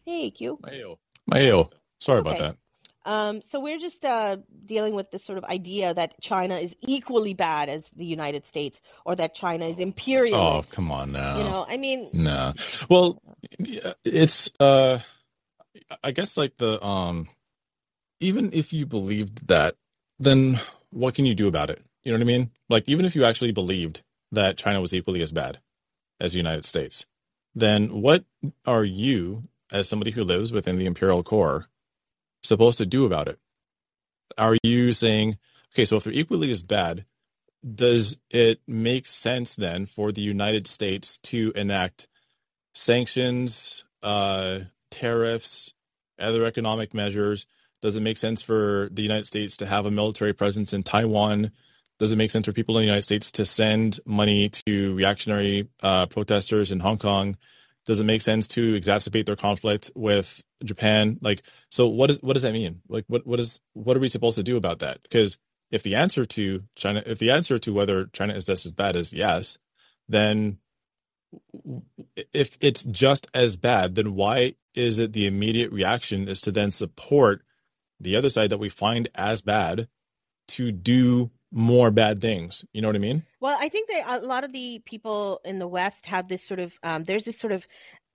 [0.05, 0.59] Hey, Q.
[0.65, 0.99] Mayo.
[1.27, 1.69] Mayo.
[1.99, 2.30] Sorry okay.
[2.30, 2.57] about that.
[3.05, 7.35] Um, so we're just uh, dealing with this sort of idea that China is equally
[7.35, 10.35] bad as the United States, or that China is imperial.
[10.35, 11.38] Oh, come on now.
[11.38, 12.53] You know, I mean, no.
[12.89, 13.22] Well,
[14.03, 14.99] it's uh,
[16.03, 17.27] I guess like the um,
[18.19, 19.76] even if you believed that,
[20.17, 20.59] then
[20.89, 21.85] what can you do about it?
[22.03, 22.49] You know what I mean?
[22.69, 24.01] Like even if you actually believed
[24.31, 25.59] that China was equally as bad
[26.19, 27.05] as the United States,
[27.56, 28.26] then what
[28.65, 29.41] are you,
[29.72, 31.68] as somebody who lives within the imperial core,
[32.44, 33.40] supposed to do about it?
[34.38, 35.38] Are you saying,
[35.73, 37.06] okay, so if they're equally as bad,
[37.73, 42.07] does it make sense then for the United States to enact
[42.73, 44.60] sanctions, uh,
[44.91, 45.73] tariffs,
[46.19, 47.45] other economic measures?
[47.82, 51.52] Does it make sense for the United States to have a military presence in Taiwan?
[51.99, 55.69] Does it make sense for people in the United States to send money to reactionary
[55.81, 57.38] uh, protesters in Hong Kong?
[57.85, 61.17] Does it make sense to exacerbate their conflict with Japan?
[61.22, 62.81] Like, so what is what does that mean?
[62.89, 65.01] Like, what what is what are we supposed to do about that?
[65.03, 65.38] Because
[65.72, 68.95] if the answer to China, if the answer to whether China is just as bad
[68.95, 69.57] is yes,
[70.09, 70.57] then
[72.34, 76.72] if it's just as bad, then why is it the immediate reaction is to then
[76.72, 77.43] support
[77.99, 79.88] the other side that we find as bad
[80.47, 82.65] to do more bad things.
[82.73, 83.23] You know what I mean?
[83.40, 86.60] Well, I think that a lot of the people in the West have this sort
[86.60, 87.65] of um, there's this sort of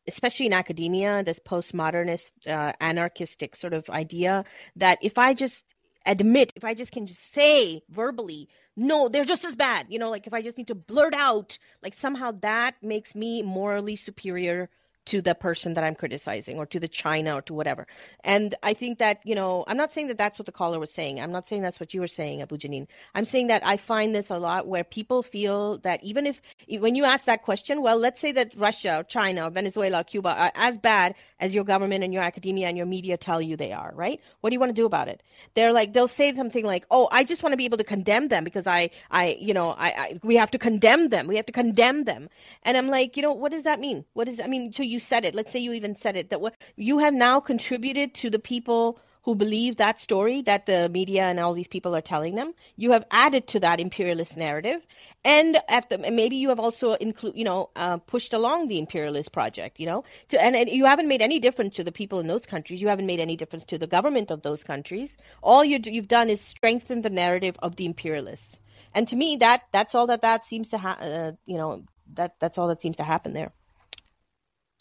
[0.06, 4.44] especially in academia, this postmodernist, uh, anarchistic sort of idea
[4.76, 5.62] that if I just
[6.06, 10.10] admit, if I just can just say verbally, no, they're just as bad, you know,
[10.10, 14.68] like if I just need to blurt out, like somehow that makes me morally superior
[15.06, 17.86] to the person that I'm criticizing or to the China or to whatever.
[18.22, 20.92] And I think that, you know, I'm not saying that that's what the caller was
[20.92, 21.20] saying.
[21.20, 22.86] I'm not saying that's what you were saying, Abu Janine.
[23.14, 26.94] I'm saying that I find this a lot where people feel that even if, when
[26.94, 30.30] you ask that question, well, let's say that Russia, or China, or Venezuela, or Cuba
[30.30, 33.72] are as bad as your government and your academia and your media tell you they
[33.72, 34.20] are, right?
[34.42, 35.22] What do you want to do about it?
[35.54, 38.28] They're like, they'll say something like, oh, I just want to be able to condemn
[38.28, 41.26] them because I, I, you know, I, I we have to condemn them.
[41.26, 42.28] We have to condemn them.
[42.62, 44.04] And I'm like, you know, what does that mean?
[44.12, 45.34] What does, I mean, so you said it.
[45.34, 46.40] Let's say you even said it that
[46.76, 51.38] you have now contributed to the people who believe that story that the media and
[51.38, 52.54] all these people are telling them.
[52.76, 54.86] You have added to that imperialist narrative,
[55.24, 59.32] and at the maybe you have also include you know uh, pushed along the imperialist
[59.32, 59.78] project.
[59.78, 62.46] You know, to, and, and you haven't made any difference to the people in those
[62.46, 62.80] countries.
[62.80, 65.16] You haven't made any difference to the government of those countries.
[65.42, 68.56] All you you've done is strengthen the narrative of the imperialists.
[68.94, 71.82] And to me, that that's all that that seems to ha- uh, you know
[72.14, 73.52] that that's all that seems to happen there.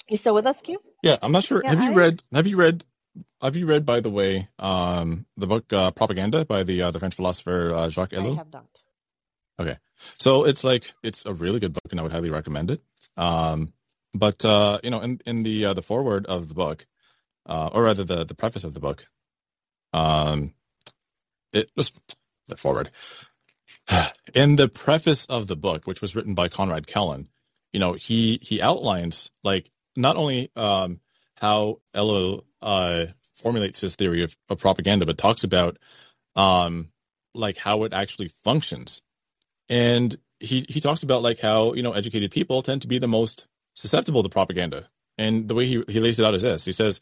[0.09, 0.81] You still with us, Q?
[1.03, 1.61] Yeah, I'm not sure.
[1.63, 1.95] Yeah, have you I...
[1.95, 2.83] read Have you read
[3.41, 6.99] have you read, by the way, um, the book uh, Propaganda by the uh, the
[6.99, 8.33] French philosopher uh, Jacques Ellul?
[8.33, 8.67] I have not.
[9.59, 9.77] Okay,
[10.17, 12.81] so it's like it's a really good book, and I would highly recommend it.
[13.17, 13.73] Um,
[14.13, 16.85] but uh, you know, in in the uh, the foreword of the book,
[17.45, 19.07] uh, or rather the the preface of the book,
[19.93, 20.53] um,
[21.53, 21.91] it was
[22.47, 22.91] the forward.
[24.35, 27.29] In the preface of the book, which was written by Konrad Kellen,
[27.73, 30.99] you know, he he outlines like not only um,
[31.35, 35.77] how Ellul uh, formulates his theory of, of propaganda, but talks about
[36.35, 36.89] um,
[37.33, 39.01] like how it actually functions.
[39.69, 43.07] And he he talks about like how you know educated people tend to be the
[43.07, 44.89] most susceptible to propaganda.
[45.17, 46.99] And the way he, he lays it out is this: he says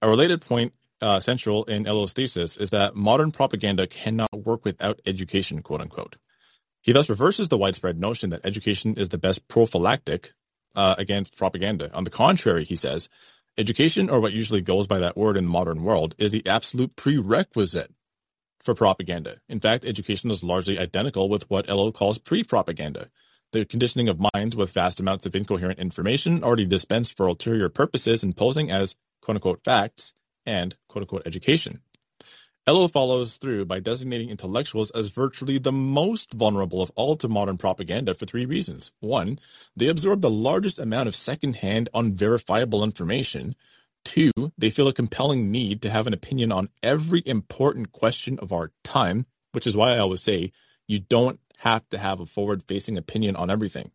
[0.00, 5.00] a related point uh, central in Ellul's thesis is that modern propaganda cannot work without
[5.06, 6.16] education, quote unquote.
[6.80, 10.32] He thus reverses the widespread notion that education is the best prophylactic
[10.74, 11.92] uh, against propaganda.
[11.94, 13.08] On the contrary, he says,
[13.58, 16.96] education, or what usually goes by that word in the modern world, is the absolute
[16.96, 17.92] prerequisite
[18.60, 19.38] for propaganda.
[19.48, 23.08] In fact, education is largely identical with what Ellul calls pre-propaganda,
[23.52, 28.22] the conditioning of minds with vast amounts of incoherent information already dispensed for ulterior purposes
[28.22, 30.12] and posing as quote unquote facts
[30.46, 31.80] and quote unquote education.
[32.66, 37.58] Ellul follows through by designating intellectuals as virtually the most vulnerable of all to modern
[37.58, 38.92] propaganda for three reasons.
[39.00, 39.40] One,
[39.76, 43.56] they absorb the largest amount of secondhand, unverifiable information.
[44.04, 48.52] Two, they feel a compelling need to have an opinion on every important question of
[48.52, 50.52] our time, which is why I always say
[50.86, 53.90] you don't have to have a forward facing opinion on everything.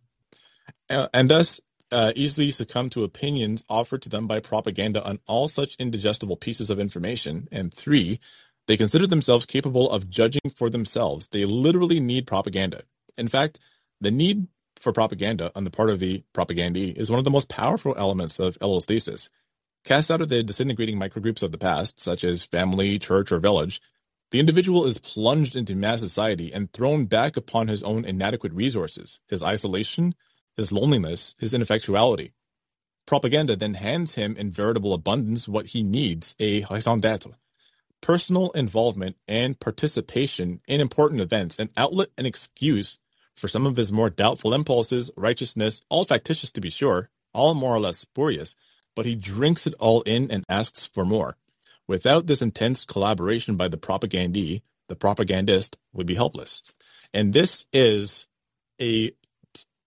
[0.89, 1.61] Uh, and thus,
[1.91, 6.69] uh, easily succumb to opinions offered to them by propaganda on all such indigestible pieces
[6.69, 7.48] of information.
[7.52, 8.19] And three,
[8.68, 11.30] they consider themselves capable of judging for themselves.
[11.30, 12.84] They literally need propaganda.
[13.18, 13.60] In fact,
[14.02, 17.49] the need for propaganda on the part of the propagandee is one of the most
[17.49, 19.30] powerful elements of Ellul's thesis.
[19.85, 23.81] Cast out of the disintegrating microgroups of the past, such as family, church, or village,
[24.31, 29.22] the individual is plunged into mass society and thrown back upon his own inadequate resources,
[29.30, 30.14] his isolation,
[30.57, 32.34] his loneliness, his ineffectuality.
[33.06, 37.34] Propaganda then hands him in veritable abundance what he needs, a raison d'être,
[38.02, 42.99] personal involvement and participation in important events, an outlet and excuse
[43.36, 47.76] for some of his more doubtful impulses, righteousness, all factitious to be sure, all more
[47.76, 48.56] or less spurious,
[48.95, 51.38] but he drinks it all in and asks for more.
[51.88, 56.61] Without this intense collaboration by the propagandee, the propagandist would be helpless.
[57.14, 58.28] And this is
[58.82, 59.11] a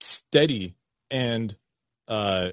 [0.01, 0.75] steady
[1.11, 1.57] and
[2.09, 2.51] uh,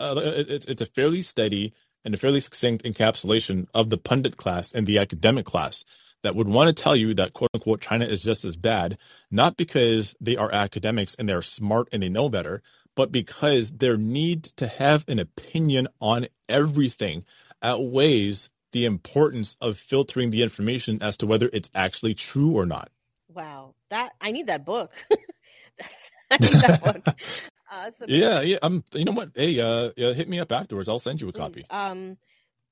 [0.00, 1.74] uh, it's it's a fairly steady
[2.08, 5.84] and a fairly succinct encapsulation of the pundit class and the academic class
[6.22, 8.96] that would want to tell you that quote unquote China is just as bad,
[9.30, 12.62] not because they are academics and they're smart and they know better,
[12.94, 17.26] but because their need to have an opinion on everything
[17.62, 22.88] outweighs the importance of filtering the information as to whether it's actually true or not.
[23.34, 24.92] Wow, that I need that book.
[26.30, 27.06] I need that book.
[27.70, 28.58] Uh, so yeah, yeah.
[28.62, 28.84] I'm.
[28.92, 29.30] You know what?
[29.34, 30.88] Hey, uh, yeah, hit me up afterwards.
[30.88, 31.40] I'll send you a please.
[31.40, 31.66] copy.
[31.70, 32.16] Um,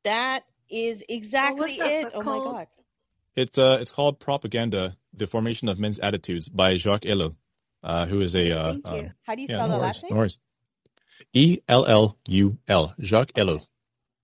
[0.04, 2.02] that is exactly that it.
[2.04, 2.66] book Oh my god.
[3.36, 7.36] It's uh, it's called Propaganda: The Formation of Men's Attitudes by Jacques Ellul,
[7.82, 8.98] uh, who is a uh, Thank you.
[9.00, 10.12] um, How do you yeah, spell no the worries, last name?
[10.12, 10.38] no worries.
[11.32, 13.66] E L L U L, Jacques Ellul.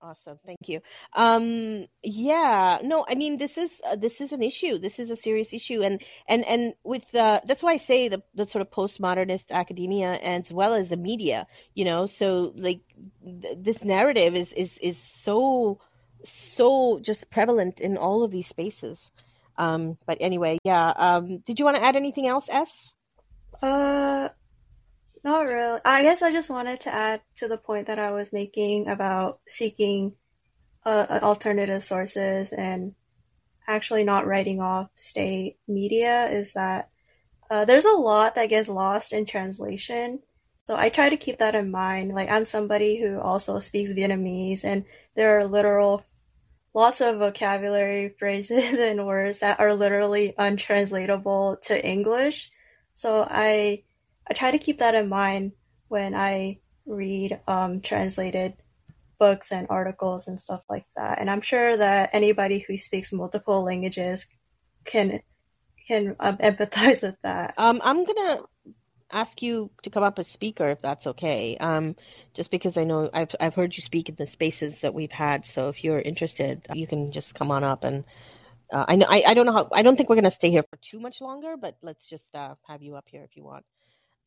[0.04, 0.80] Awesome, thank you.
[1.12, 4.76] Um, yeah, no, I mean this is uh, this is an issue.
[4.78, 8.20] This is a serious issue, and and and with uh, that's why I say the
[8.34, 11.46] the sort of postmodernist academia as well as the media.
[11.74, 12.80] You know, so like
[13.24, 15.78] th- this narrative is is is so
[16.24, 18.98] so just prevalent in all of these spaces.
[19.56, 20.88] Um, but anyway, yeah.
[20.96, 22.92] Um, did you want to add anything else, S?
[23.62, 24.30] Uh,
[25.24, 25.80] not really.
[25.84, 29.40] I guess I just wanted to add to the point that I was making about
[29.46, 30.14] seeking
[30.84, 32.94] uh, alternative sources and
[33.66, 36.90] actually not writing off state media is that
[37.50, 40.20] uh, there's a lot that gets lost in translation.
[40.64, 42.12] So I try to keep that in mind.
[42.12, 44.84] Like I'm somebody who also speaks Vietnamese, and
[45.14, 46.04] there are literal
[46.74, 52.50] lots of vocabulary phrases and words that are literally untranslatable to English.
[52.94, 53.84] So I
[54.32, 55.52] I try to keep that in mind
[55.88, 58.54] when I read um, translated
[59.18, 61.18] books and articles and stuff like that.
[61.18, 64.24] And I'm sure that anybody who speaks multiple languages
[64.86, 65.20] can
[65.86, 67.52] can um, empathize with that.
[67.58, 68.40] Um, I'm gonna
[69.10, 71.58] ask you to come up as speaker if that's okay.
[71.58, 71.94] Um,
[72.32, 75.44] just because I know I've I've heard you speak in the spaces that we've had.
[75.44, 78.04] So if you're interested, you can just come on up and.
[78.72, 80.64] Uh, I know I, I don't know how I don't think we're gonna stay here
[80.70, 83.66] for too much longer, but let's just uh, have you up here if you want.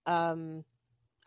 [0.05, 0.63] Um,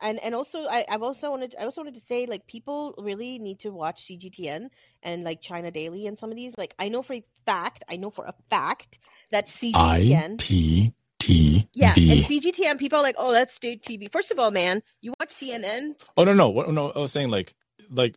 [0.00, 3.38] and and also I, I've also wanted I also wanted to say like people really
[3.38, 4.68] need to watch CGTN
[5.02, 7.96] and like China Daily and some of these like I know for a fact I
[7.96, 8.98] know for a fact
[9.30, 11.68] that CGTN IPTV.
[11.74, 15.12] yeah and CGTN people are like oh that's state TV first of all man you
[15.18, 16.90] watch CNN Oh no no what, no!
[16.90, 17.54] I was saying like
[17.90, 18.14] like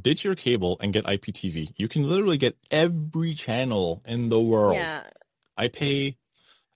[0.00, 1.72] ditch your cable and get IPTV.
[1.76, 4.76] You can literally get every channel in the world.
[4.76, 5.02] yeah
[5.56, 6.16] I pay,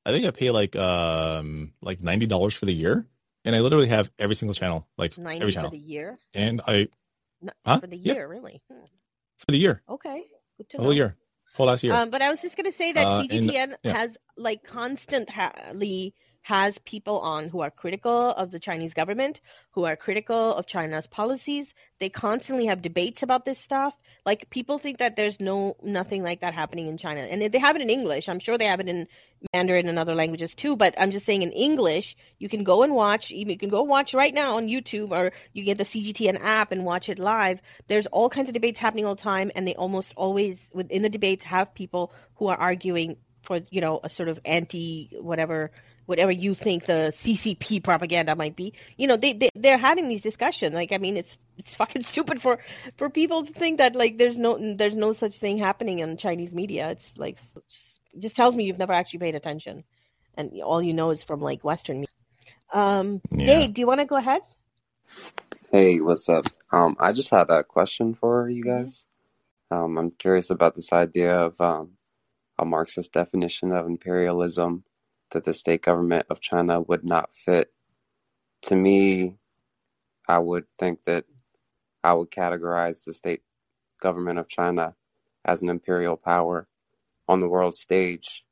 [0.07, 3.07] I think I pay like um like ninety dollars for the year,
[3.45, 6.17] and I literally have every single channel, like ninety every for the year?
[6.33, 6.89] And I
[7.43, 7.81] No, huh?
[7.81, 8.15] for the yeah.
[8.15, 8.63] year really?
[8.71, 8.85] Hmm.
[9.37, 10.23] for the year, okay
[10.57, 10.93] good to whole know.
[10.93, 11.17] year,
[11.57, 11.93] whole last year.
[11.93, 14.63] Um, but I was just going to say that Uh, and CGTN yeah, has like
[14.65, 16.15] constantly
[16.47, 19.41] has people on who are critical of the Chinese government,
[19.73, 21.67] who are critical of China's policies.
[21.99, 23.97] They constantly have debates about this stuff.
[24.25, 27.75] Like people think that there's no nothing like that happening in China, and they have
[27.75, 28.29] it in English.
[28.29, 29.09] I'm sure they have it in
[29.53, 30.77] Mandarin and other languages too.
[30.77, 33.33] But I'm just saying in English, you can go and watch.
[33.33, 36.85] You can go watch right now on YouTube, or you get the CGTN app and
[36.85, 37.61] watch it live.
[37.89, 41.11] There's all kinds of debates happening all the time, and they almost always within the
[41.11, 45.73] debates have people who are arguing for you know a sort of anti whatever
[46.07, 48.75] whatever you think the CCP propaganda might be.
[48.97, 50.75] You know, they, they they're having these discussions.
[50.75, 52.59] Like, I mean, it's it's fucking stupid for
[52.99, 56.53] for people to think that like there's no there's no such thing happening in Chinese
[56.53, 56.91] media.
[56.93, 57.39] It's like
[58.15, 59.85] it just tells me you've never actually paid attention,
[60.37, 62.09] and all you know is from like Western media.
[62.73, 63.47] Um, yeah.
[63.47, 64.43] Dave, do you want to go ahead?
[65.73, 66.47] Hey, what's up?
[66.73, 68.65] Um, I just had a question for you Mhm.
[68.65, 69.07] guys.
[69.71, 71.93] Um, I'm curious about this idea of um,
[72.59, 74.85] a Marxist definition of imperialism
[75.31, 77.73] that the state government of China would not fit.
[78.63, 79.37] To me,
[80.29, 81.25] I would think that
[82.03, 83.43] I would categorize the state
[84.01, 84.95] government of China
[85.45, 86.69] as an imperial power
[87.29, 88.45] on the world stage.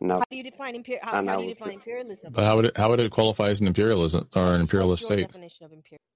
[0.00, 2.32] Now, How do you define imper- how, how do you would define imperialism?
[2.32, 5.08] But how would it how would it qualify as an imperialism or an What's imperialist
[5.08, 5.26] your state?
[5.28, 6.06] definition of imperialism?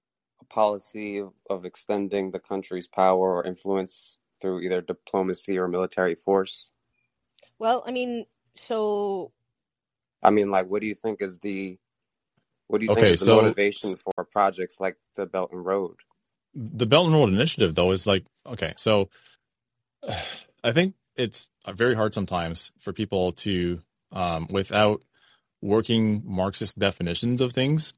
[0.41, 6.15] a policy of, of extending the country's power or influence through either diplomacy or military
[6.15, 6.67] force.
[7.59, 8.25] Well, I mean,
[8.55, 9.31] so
[10.23, 11.77] I mean, like, what do you think is the
[12.67, 15.65] what do you think Okay, is the so motivation for projects like the Belt and
[15.65, 15.95] Road?
[16.53, 18.73] the Belt and Road Initiative, though, is like okay.
[18.77, 19.09] So
[20.63, 23.81] I think it's very hard sometimes for people to,
[24.11, 25.03] um, without
[25.61, 27.93] working Marxist definitions of things,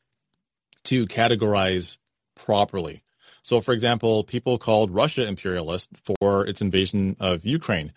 [0.85, 1.99] to categorize
[2.35, 3.03] properly.
[3.41, 7.93] So, for example, people called Russia imperialist for its invasion of Ukraine,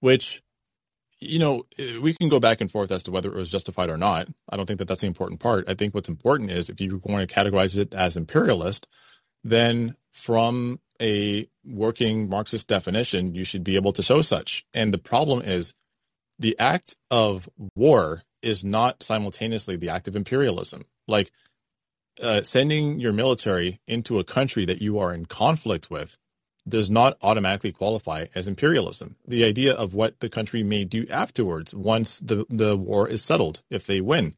[0.00, 0.42] which
[1.24, 1.66] you know,
[2.00, 4.28] we can go back and forth as to whether it was justified or not.
[4.48, 5.68] I don't think that that's the important part.
[5.68, 8.86] I think what's important is if you're going to categorize it as imperialist,
[9.42, 14.64] then from a working Marxist definition, you should be able to show such.
[14.74, 15.74] And the problem is
[16.38, 20.84] the act of war is not simultaneously the act of imperialism.
[21.08, 21.32] Like
[22.22, 26.16] uh, sending your military into a country that you are in conflict with
[26.66, 29.16] does not automatically qualify as imperialism.
[29.26, 33.62] The idea of what the country may do afterwards once the, the war is settled,
[33.70, 34.34] if they win,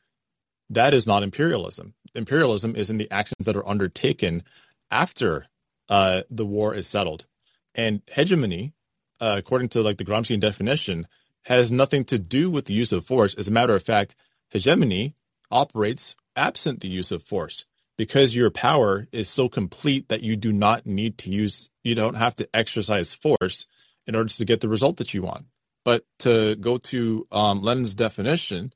[0.70, 1.94] that is not imperialism.
[2.14, 4.42] Imperialism is in the actions that are undertaken
[4.90, 5.46] after
[5.88, 7.26] uh, the war is settled.
[7.74, 8.72] And hegemony,
[9.20, 11.06] uh, according to like the Gramscian definition,
[11.44, 13.34] has nothing to do with the use of force.
[13.34, 14.16] As a matter of fact,
[14.50, 15.14] hegemony
[15.50, 17.64] operates absent the use of force
[17.96, 22.14] because your power is so complete that you do not need to use you don't
[22.14, 23.66] have to exercise force
[24.06, 25.46] in order to get the result that you want.
[25.84, 28.72] But to go to um, lenin's definition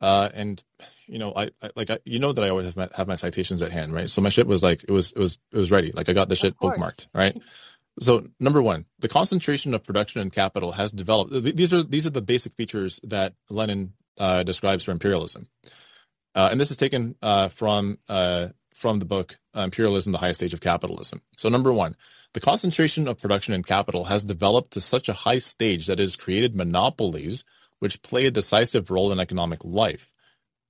[0.00, 0.62] uh, and
[1.06, 3.14] you know I, I like I, you know that i always have my, have my
[3.14, 4.10] citations at hand right?
[4.10, 5.92] So my shit was like it was it was it was ready.
[5.92, 7.36] Like i got the shit bookmarked right?
[8.00, 11.32] So number one the concentration of production and capital has developed.
[11.32, 15.46] These are these are the basic features that lenin uh, describes for imperialism.
[16.34, 20.40] Uh, and this is taken uh, from uh, from the book uh, Imperialism: The Highest
[20.40, 21.22] Stage of Capitalism.
[21.38, 21.96] So, number one,
[22.34, 26.02] the concentration of production and capital has developed to such a high stage that it
[26.02, 27.44] has created monopolies
[27.78, 30.12] which play a decisive role in economic life.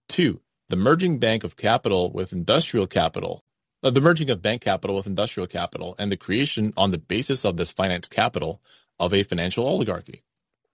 [0.09, 3.45] Two, the merging bank of capital with industrial capital,
[3.83, 7.45] uh, the merging of bank capital with industrial capital, and the creation on the basis
[7.45, 8.61] of this finance capital
[8.99, 10.23] of a financial oligarchy.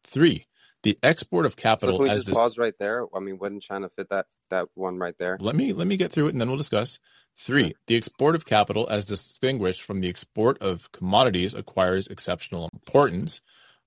[0.04, 0.46] Three,
[0.82, 3.06] the export of So capital can we as just this pause right there?
[3.14, 5.36] I mean, wouldn't China fit that that one right there?
[5.40, 6.98] Let me let me get through it and then we'll discuss.
[7.36, 13.40] Three, the export of capital as distinguished from the export of commodities acquires exceptional importance.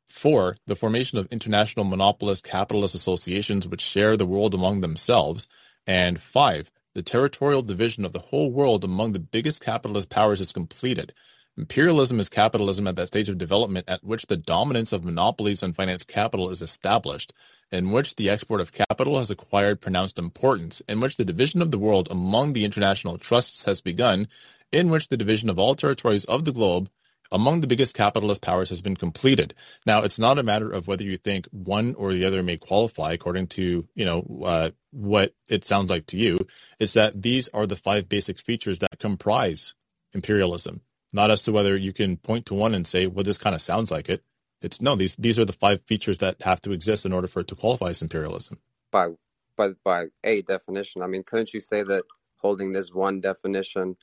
[0.07, 5.47] Four, the formation of international monopolist capitalist associations which share the world among themselves.
[5.87, 10.51] And five, the territorial division of the whole world among the biggest capitalist powers is
[10.51, 11.13] completed.
[11.57, 15.71] Imperialism is capitalism at that stage of development at which the dominance of monopolies on
[15.71, 17.33] finance capital is established,
[17.71, 21.71] in which the export of capital has acquired pronounced importance, in which the division of
[21.71, 24.27] the world among the international trusts has begun,
[24.73, 26.89] in which the division of all territories of the globe
[27.31, 29.53] among the biggest capitalist powers has been completed.
[29.85, 33.13] Now, it's not a matter of whether you think one or the other may qualify
[33.13, 36.45] according to you know uh, what it sounds like to you.
[36.79, 39.73] It's that these are the five basic features that comprise
[40.13, 40.81] imperialism
[41.15, 43.61] not as to whether you can point to one and say, well, this kind of
[43.61, 44.23] sounds like it.
[44.61, 47.39] It's no, these these are the five features that have to exist in order for
[47.39, 48.59] it to qualify as imperialism.
[48.91, 49.09] By
[49.57, 51.01] by by a definition.
[51.01, 52.03] I mean, couldn't you say that
[52.37, 53.95] holding this one definition,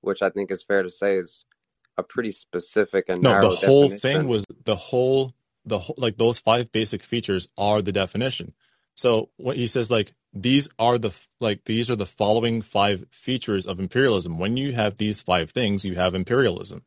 [0.00, 1.44] which I think is fair to say is
[1.98, 3.98] a pretty specific and no, the whole definition?
[3.98, 5.32] thing was the whole
[5.64, 8.54] the whole like those five basic features are the definition.
[8.94, 13.66] So what he says like these are the like these are the following five features
[13.66, 14.38] of imperialism.
[14.38, 16.84] When you have these five things, you have imperialism.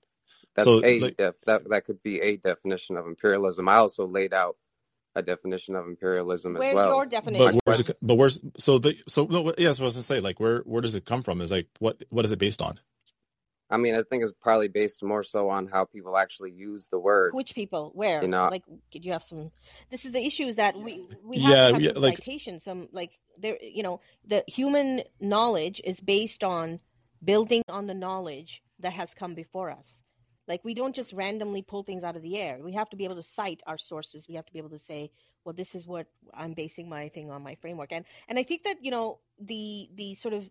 [0.55, 3.67] That's So a like def- that that could be a definition of imperialism.
[3.67, 4.55] I also laid out
[5.15, 6.89] a definition of imperialism as Where's well.
[6.89, 7.59] your but definition?
[7.65, 10.59] where's it but where's so the so no yes I was gonna say like where
[10.61, 11.41] where does it come from?
[11.41, 12.79] Is like what what is it based on?
[13.69, 16.99] I mean, I think it's probably based more so on how people actually use the
[16.99, 17.33] word.
[17.33, 17.91] Which people?
[17.93, 18.21] Where?
[18.21, 19.51] You know, Like, did you have some?
[19.89, 22.17] This is the issue: is that we we have Yeah, to have yeah some like
[22.17, 22.63] citations.
[22.63, 26.79] Some like there, you know, the human knowledge is based on
[27.23, 29.97] building on the knowledge that has come before us.
[30.47, 32.59] Like we don't just randomly pull things out of the air.
[32.61, 34.27] We have to be able to cite our sources.
[34.27, 35.11] We have to be able to say,
[35.43, 37.91] well, this is what I'm basing my thing on, my framework.
[37.91, 40.49] And and I think that you know the the sort of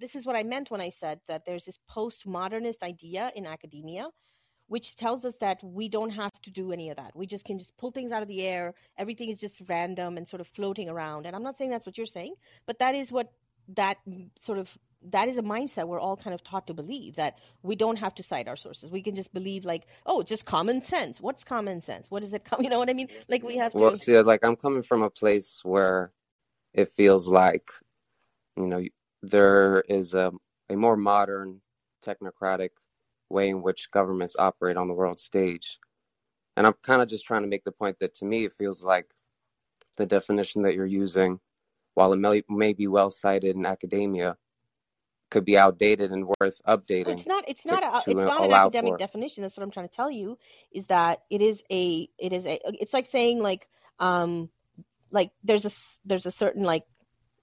[0.00, 4.08] this is what I meant when I said that there's this postmodernist idea in academia,
[4.66, 7.16] which tells us that we don't have to do any of that.
[7.16, 8.74] We just can just pull things out of the air.
[8.98, 11.26] Everything is just random and sort of floating around.
[11.26, 12.34] And I'm not saying that's what you're saying,
[12.66, 13.32] but that is what
[13.76, 13.98] that
[14.40, 14.70] sort of
[15.10, 18.14] that is a mindset we're all kind of taught to believe that we don't have
[18.16, 18.90] to cite our sources.
[18.90, 21.20] We can just believe like, oh, just common sense.
[21.20, 22.10] What's common sense?
[22.10, 22.62] What does it come?
[22.68, 23.08] You know what I mean?
[23.28, 26.12] Like we have well, see, like I'm coming from a place where
[26.74, 27.70] it feels like,
[28.56, 28.82] you know,
[29.22, 30.32] there is a
[30.70, 31.60] a more modern,
[32.04, 32.70] technocratic
[33.30, 35.78] way in which governments operate on the world stage.
[36.56, 38.84] And I'm kind of just trying to make the point that to me, it feels
[38.84, 39.06] like
[39.96, 41.40] the definition that you're using,
[41.94, 44.36] while it may, may be well cited in academia,
[45.30, 47.44] could be outdated and worth updating it's not.
[47.48, 47.82] It's to, not.
[47.82, 48.98] A, it's not an academic for.
[48.98, 49.42] definition.
[49.42, 50.38] That's what I'm trying to tell you.
[50.72, 52.08] Is that it is a.
[52.18, 52.58] It is a.
[52.64, 53.68] It's like saying like
[54.00, 54.48] um
[55.10, 55.70] like there's a
[56.04, 56.84] there's a certain like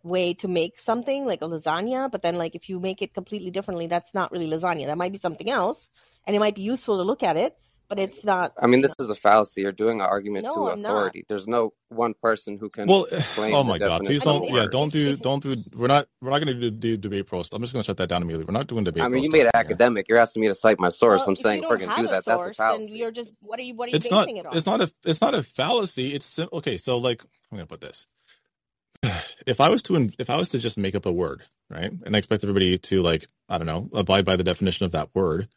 [0.05, 3.51] way to make something like a lasagna, but then like if you make it completely
[3.51, 4.85] differently, that's not really lasagna.
[4.85, 5.79] That might be something else,
[6.25, 7.57] and it might be useful to look at it,
[7.89, 8.53] but it's not.
[8.61, 9.61] I mean, You this is a fallacy.
[9.61, 10.89] You're doing an argument know, to I'm not.
[10.91, 11.25] authority.
[11.27, 13.05] There's no one person who can Well,
[13.35, 14.01] claim oh my God!
[14.03, 14.63] Please definition I of mean, a don't.
[14.63, 15.17] Yeah, don't do.
[15.17, 15.63] Don't do.
[15.75, 16.07] We're not.
[16.21, 17.53] We're not going to do, do debate roast.
[17.53, 18.45] I'm just going to shut that down immediately.
[18.45, 19.03] We're not doing debate.
[19.03, 19.73] I mean, you made it talking here.
[19.73, 20.07] academic.
[20.09, 21.19] You're asking me to cite my source.
[21.21, 22.57] well, I'm saying if we're don't going to do have a that, that's a source,
[22.57, 22.97] then fallacy.
[22.97, 24.29] you're just what are you what are you It's not.
[24.29, 24.55] it on?
[24.55, 24.91] It's not a.
[25.03, 26.13] It's not a fallacy.
[26.13, 26.77] It's sim- okay.
[26.77, 28.07] So like, I'm going to put this.
[29.45, 30.09] If I was to.
[30.17, 33.01] If I was to just make up a word, right, and I expect everybody to
[33.01, 35.47] like, I don't know, abide by the definition of that word,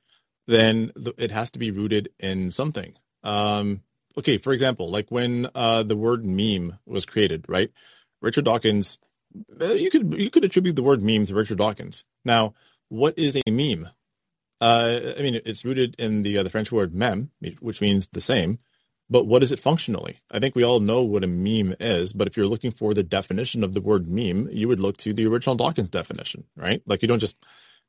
[0.47, 2.95] then the, it has to be rooted in something.
[3.23, 3.81] Um,
[4.19, 7.71] okay, for example, like when uh, the word meme was created, right?
[8.21, 8.99] Richard Dawkins,
[9.61, 12.05] uh, you could you could attribute the word meme to Richard Dawkins.
[12.25, 12.55] Now,
[12.89, 13.89] what is a meme?
[14.61, 17.31] Uh, I mean, it's rooted in the uh, the French word meme,
[17.61, 18.59] which means the same.
[19.11, 20.21] But what is it functionally?
[20.31, 22.13] I think we all know what a meme is.
[22.13, 25.13] But if you're looking for the definition of the word meme, you would look to
[25.13, 26.83] the original Dawkins definition, right?
[26.87, 27.37] Like you don't just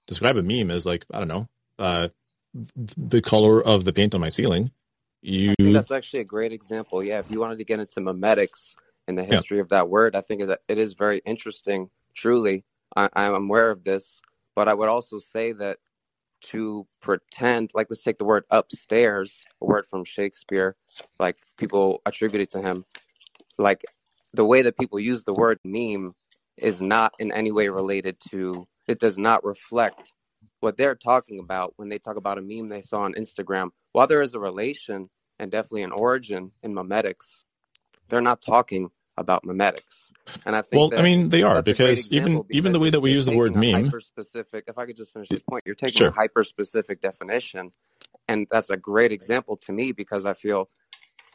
[0.07, 2.09] describe a meme as like I don't know, uh,
[2.53, 4.71] the color of the paint on my ceiling.
[5.21, 7.03] You that's actually a great example.
[7.03, 8.75] Yeah, if you wanted to get into memetics
[9.07, 9.35] and the yeah.
[9.35, 11.89] history of that word, I think that it is very interesting.
[12.15, 12.63] Truly,
[12.95, 14.21] I, I'm aware of this,
[14.55, 15.77] but I would also say that
[16.41, 20.75] to pretend, like let's take the word upstairs, a word from Shakespeare,
[21.19, 22.85] like people attribute it to him,
[23.57, 23.84] like
[24.34, 26.13] the way that people use the word meme
[26.57, 28.67] is not in any way related to.
[28.88, 30.14] It does not reflect
[30.59, 33.69] what they're talking about when they talk about a meme they saw on Instagram.
[33.93, 35.09] While there is a relation
[35.40, 37.43] and definitely an origin in memetics,
[38.09, 40.11] they're not talking about memetics.
[40.45, 42.72] And I think Well, I mean, they are that's a great because even example even
[42.72, 45.30] the way that we use the word meme, hyper specific, if I could just finish
[45.30, 47.72] this point, you're taking a hyper specific definition.
[48.27, 50.69] And that's a great example to me because I feel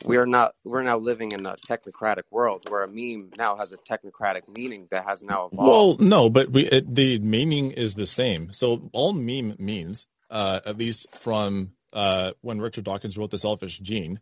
[0.05, 3.73] we are not we're now living in a technocratic world where a meme now has
[3.73, 5.99] a technocratic meaning that has now evolved.
[6.01, 8.53] Well, no, but we it, the meaning is the same.
[8.53, 13.79] So all meme means, uh, at least from uh, when Richard Dawkins wrote The Selfish
[13.79, 14.21] Gene,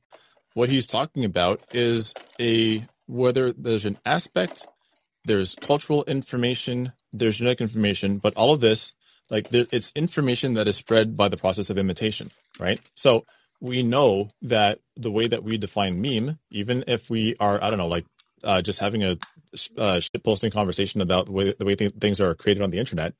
[0.55, 4.67] what he's talking about is a whether there's an aspect,
[5.25, 8.95] there's cultural information, there's genetic information, but all of this
[9.31, 12.81] like there, it's information that is spread by the process of imitation, right?
[12.95, 13.25] So
[13.63, 17.79] we know that the way that we define meme, even if we are, I don't
[17.79, 18.05] know, like
[18.43, 19.17] uh, just having a
[19.79, 23.15] uh, posting conversation about the way the way th- things are created on the internet,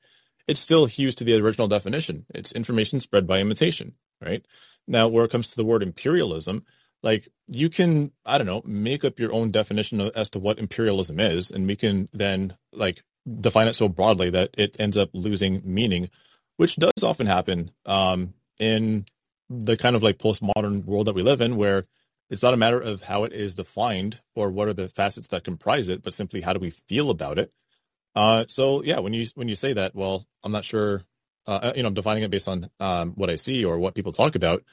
[0.45, 2.25] it still hews to the original definition.
[2.35, 4.45] It's information spread by imitation, right?
[4.85, 6.65] Now, where it comes to the word imperialism,
[7.01, 10.59] like you can, I don't know, make up your own definition of, as to what
[10.59, 13.01] imperialism is, and we can then like
[13.39, 16.09] define it so broadly that it ends up losing meaning,
[16.57, 19.05] which does often happen um, in
[19.63, 21.83] the kind of like postmodern world that we live in, where
[22.29, 25.43] it's not a matter of how it is defined or what are the facets that
[25.43, 27.51] comprise it, but simply how do we feel about it.
[28.15, 31.03] Uh, so yeah, when you when you say that, well, I'm not sure.
[31.45, 34.13] Uh, you know, I'm defining it based on um, what I see or what people
[34.13, 34.63] talk about.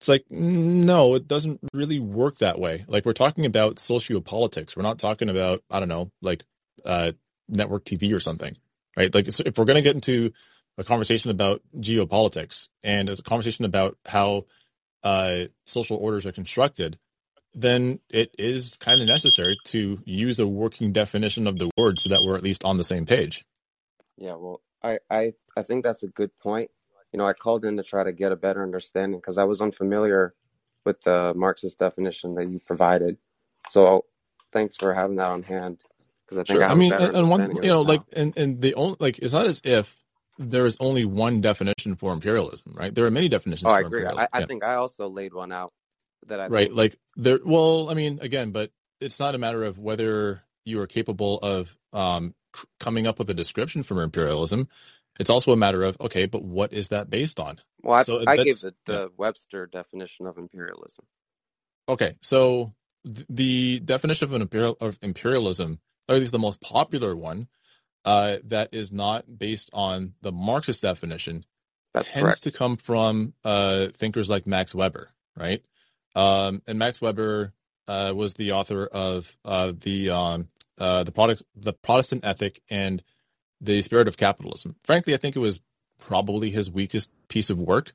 [0.00, 2.84] It's like no, it doesn't really work that way.
[2.88, 4.76] Like we're talking about sociopolitics.
[4.76, 6.44] We're not talking about I don't know, like
[6.84, 7.12] uh,
[7.48, 8.56] network TV or something,
[8.96, 9.14] right?
[9.14, 10.32] Like if we're going to get into
[10.78, 14.46] a conversation about geopolitics and a conversation about how
[15.02, 16.98] uh, social orders are constructed,
[17.52, 22.08] then it is kind of necessary to use a working definition of the word so
[22.10, 23.44] that we're at least on the same page.
[24.16, 26.70] Yeah, well, I, I, I think that's a good point.
[27.12, 29.60] You know, I called in to try to get a better understanding because I was
[29.60, 30.34] unfamiliar
[30.84, 33.16] with the Marxist definition that you provided.
[33.70, 34.04] So
[34.52, 35.78] thanks for having that on hand
[36.24, 36.68] because I think Sure.
[36.68, 37.88] I I mean, and one, you know, now.
[37.88, 39.96] like, and, and the only, like, it's not as if
[40.38, 42.94] there is only one definition for imperialism, right?
[42.94, 43.64] There are many definitions.
[43.66, 44.06] Oh, I agree.
[44.06, 44.42] I, I Yeah.
[44.42, 45.72] think I also laid one out
[46.28, 46.72] that I Right.
[46.72, 50.80] think Like there, well, I mean, again, but it's not a matter of whether you
[50.80, 54.68] are capable of um, c- coming up with a description for imperialism.
[55.20, 57.60] It's also a matter of, okay, but what is that based on?
[57.82, 59.00] Well, So I, I gave that's, the, yeah.
[59.18, 61.06] Webster definition of imperialism.
[61.88, 62.14] Okay.
[62.22, 62.74] So
[63.06, 67.48] th- the definition of an imperial of imperialism, or at least the most popular one,
[68.08, 71.44] uh, that is not based on the Marxist definition,
[71.92, 72.42] That's tends correct.
[72.44, 75.62] to come from uh, thinkers like Max Weber, right?
[76.16, 77.52] Um, and Max Weber
[77.86, 83.02] uh, was the author of uh, the um, uh, the product, the Protestant ethic, and
[83.60, 84.76] the spirit of capitalism.
[84.84, 85.60] Frankly, I think it was
[85.98, 87.92] probably his weakest piece of work.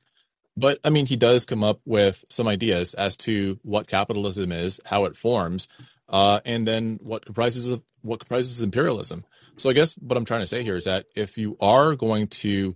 [0.55, 4.79] But I mean, he does come up with some ideas as to what capitalism is,
[4.85, 5.67] how it forms,
[6.07, 9.25] uh, and then what comprises of what comprises imperialism.
[9.57, 12.27] So I guess what I'm trying to say here is that if you are going
[12.27, 12.75] to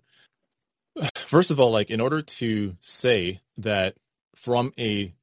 [1.16, 3.98] first of all, like in order to say that
[4.36, 5.14] from a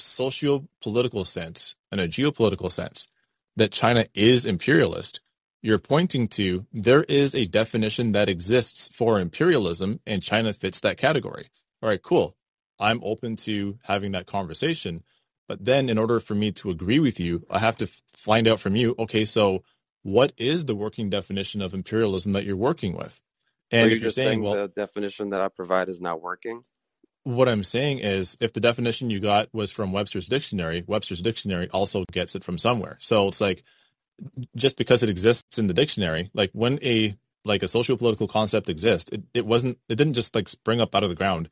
[0.00, 3.08] socio-political sense and a geopolitical sense
[3.56, 5.20] that China is imperialist,
[5.62, 10.98] you're pointing to there is a definition that exists for imperialism and China fits that
[10.98, 11.50] category.
[11.82, 12.36] All right, cool.
[12.80, 15.02] I'm open to having that conversation.
[15.48, 18.60] But then in order for me to agree with you, I have to find out
[18.60, 19.64] from you, okay, so
[20.04, 23.20] what is the working definition of imperialism that you're working with?
[23.72, 26.22] So And you're if you're saying, saying well, the definition that I provide is not
[26.22, 26.64] working?
[27.24, 31.68] what I'm saying is, if the definition you got was from Webster's dictionary, Webster's dictionary
[31.70, 32.98] also gets it from somewhere.
[33.00, 33.64] So it's like
[34.56, 37.16] just because it exists in the dictionary, like when a
[37.46, 41.04] like a socio-political concept exists, it, it wasn't it didn't just like spring up out
[41.04, 41.50] of the ground.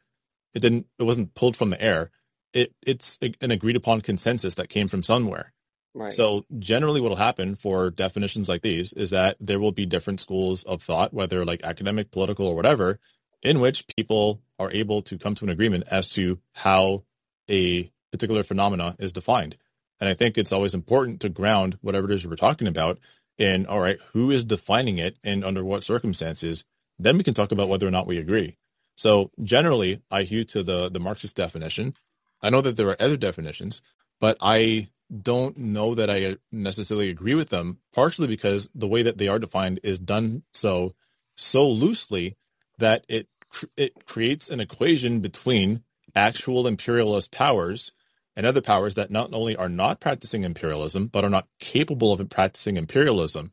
[0.54, 2.10] It didn't it wasn't pulled from the air.
[2.54, 5.52] It it's an agreed upon consensus that came from somewhere.
[5.94, 6.12] Right.
[6.12, 10.20] So generally what will happen for definitions like these is that there will be different
[10.20, 12.98] schools of thought, whether like academic, political, or whatever,
[13.42, 17.02] in which people are able to come to an agreement as to how
[17.50, 19.56] a particular phenomena is defined.
[20.00, 22.98] And I think it's always important to ground whatever it is we're talking about
[23.38, 26.64] in all right, who is defining it and under what circumstances,
[26.98, 28.56] then we can talk about whether or not we agree.
[28.96, 31.94] So generally I hew to the the Marxist definition.
[32.40, 33.82] I know that there are other definitions,
[34.20, 34.88] but I
[35.20, 39.38] don't know that I necessarily agree with them, partially because the way that they are
[39.38, 40.94] defined is done so
[41.34, 42.36] so loosely
[42.78, 43.28] that it
[43.76, 45.82] it creates an equation between
[46.14, 47.92] actual imperialist powers
[48.34, 52.28] and other powers that not only are not practicing imperialism but are not capable of
[52.30, 53.52] practicing imperialism.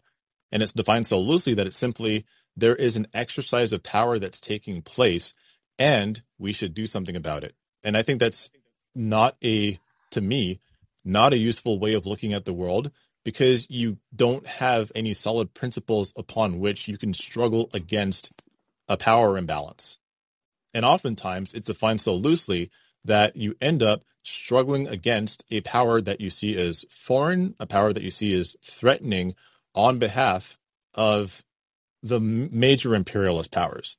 [0.51, 4.39] And it's defined so loosely that it's simply there is an exercise of power that's
[4.39, 5.33] taking place
[5.77, 7.55] and we should do something about it.
[7.83, 8.51] And i think that's
[8.95, 9.79] not a
[10.11, 10.59] to me
[11.03, 12.91] not a useful way of looking at the world
[13.25, 18.31] because you don't have any solid principles upon which you can struggle against
[18.87, 19.99] a power imbalance
[20.73, 22.69] and oftentimes it's defined so loosely
[23.05, 27.93] that you end up struggling against a power that you see as foreign, a power
[27.93, 29.35] that you see as threatening
[29.73, 30.59] on behalf
[30.93, 31.43] of
[32.03, 33.97] the major imperialist powers.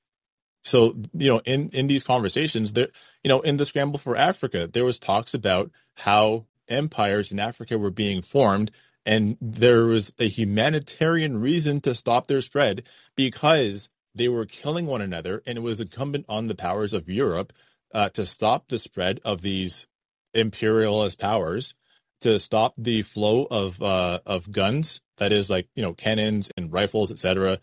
[0.62, 2.88] So, you know, in, in these conversations, there,
[3.24, 7.78] you know, in the scramble for Africa, there was talks about how empires in Africa
[7.78, 8.70] were being formed,
[9.04, 12.84] and there was a humanitarian reason to stop their spread
[13.16, 17.52] because they were killing one another, and it was incumbent on the powers of Europe
[17.94, 19.86] uh, to stop the spread of these
[20.34, 21.74] imperialist powers,
[22.20, 26.72] to stop the flow of uh, of guns, that is, like you know, cannons and
[26.72, 27.58] rifles, etc.,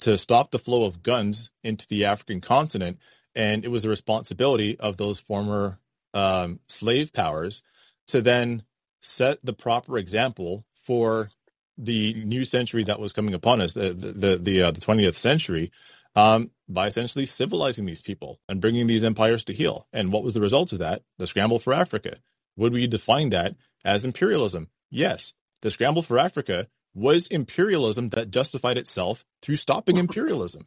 [0.00, 2.98] to stop the flow of guns into the African continent.
[3.34, 5.78] And it was the responsibility of those former
[6.14, 7.62] um, slave powers
[8.10, 8.62] to then
[9.00, 11.30] set the proper example for
[11.76, 15.72] the new century that was coming upon us, the the the, uh, the 20th century,
[16.14, 19.86] um, by essentially civilizing these people and bringing these empires to heel.
[19.92, 21.02] And what was the result of that?
[21.18, 22.18] The scramble for Africa.
[22.56, 24.68] Would we define that as imperialism?
[24.90, 25.32] Yes.
[25.62, 30.66] The scramble for Africa was imperialism that justified itself through stopping imperialism.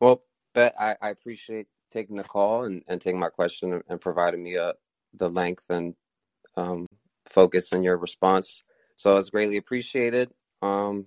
[0.00, 0.22] Well,
[0.54, 4.42] Bet, I, I appreciate taking the call and, and taking my question and, and providing
[4.42, 4.72] me uh,
[5.14, 5.94] the length and
[6.60, 6.86] um,
[7.28, 8.62] focus in your response.
[8.96, 10.30] So it's greatly appreciated.
[10.62, 11.06] Um,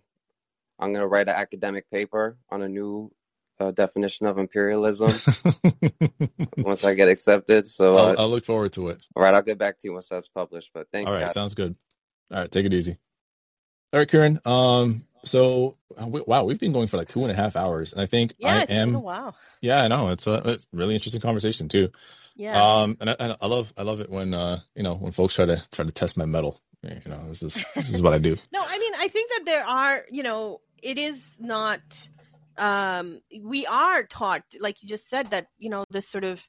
[0.79, 3.11] I'm going to write an academic paper on a new
[3.59, 5.09] uh, definition of imperialism
[6.57, 7.67] once I get accepted.
[7.67, 9.01] So uh, I'll, I'll, look forward to it.
[9.15, 10.71] All right, I'll get back to you once that's published.
[10.73, 11.09] But thanks.
[11.09, 11.33] All right, guys.
[11.33, 11.75] sounds good.
[12.31, 12.97] All right, take it easy.
[13.93, 14.45] All right, Kiran.
[14.47, 18.01] Um, so uh, wow, we've been going for like two and a half hours, and
[18.01, 18.89] I think yeah, I it's am.
[18.89, 19.35] been a while.
[19.61, 21.89] Yeah, I know it's a, it's a really interesting conversation too.
[22.35, 22.61] Yeah.
[22.61, 25.35] Um, and I, and I love I love it when uh you know when folks
[25.35, 26.59] try to try to test my mettle.
[26.83, 28.35] You know, this is this is what I do.
[28.51, 31.79] No, I mean, I think that there are, you know, it is not.
[32.57, 36.41] Um, we are taught, like you just said, that you know this sort of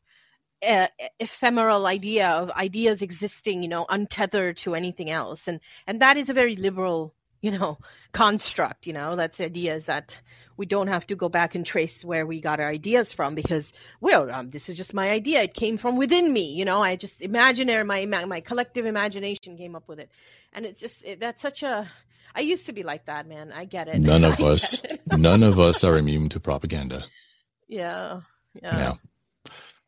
[0.66, 0.88] uh,
[1.20, 6.28] ephemeral idea of ideas existing, you know, untethered to anything else, and and that is
[6.28, 7.14] a very liberal,
[7.44, 7.78] you know,
[8.12, 8.86] construct.
[8.86, 10.18] You know, that's the idea is that
[10.56, 13.72] we don't have to go back and trace where we got our ideas from because
[14.00, 16.94] well um, this is just my idea it came from within me you know i
[16.94, 20.08] just imaginary my my collective imagination came up with it
[20.52, 21.90] and it's just it, that's such a
[22.36, 25.42] i used to be like that man i get it None of I us, none
[25.42, 27.04] of us are immune to propaganda.
[27.66, 28.20] yeah
[28.62, 28.94] yeah Yeah.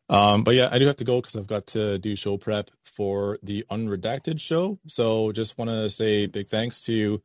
[0.09, 2.69] Um, but yeah, I do have to go because I've got to do show prep
[2.83, 4.79] for the unredacted show.
[4.87, 7.21] So just want to say big thanks to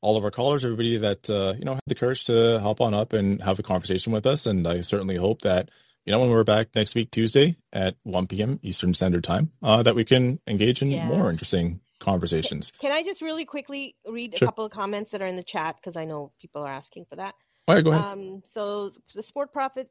[0.00, 2.92] all of our callers, everybody that uh, you know had the courage to hop on
[2.94, 4.46] up and have a conversation with us.
[4.46, 5.70] And I certainly hope that
[6.04, 8.58] you know when we're back next week Tuesday at 1 p.m.
[8.62, 11.06] Eastern Standard Time, uh, that we can engage in Yeah.
[11.06, 12.70] more interesting conversations.
[12.80, 15.76] can i just really quickly read a couple of comments that are in the chat
[15.76, 17.34] because i know people are asking for that
[17.66, 18.04] All right, go ahead.
[18.04, 19.88] Um, so the sport profit,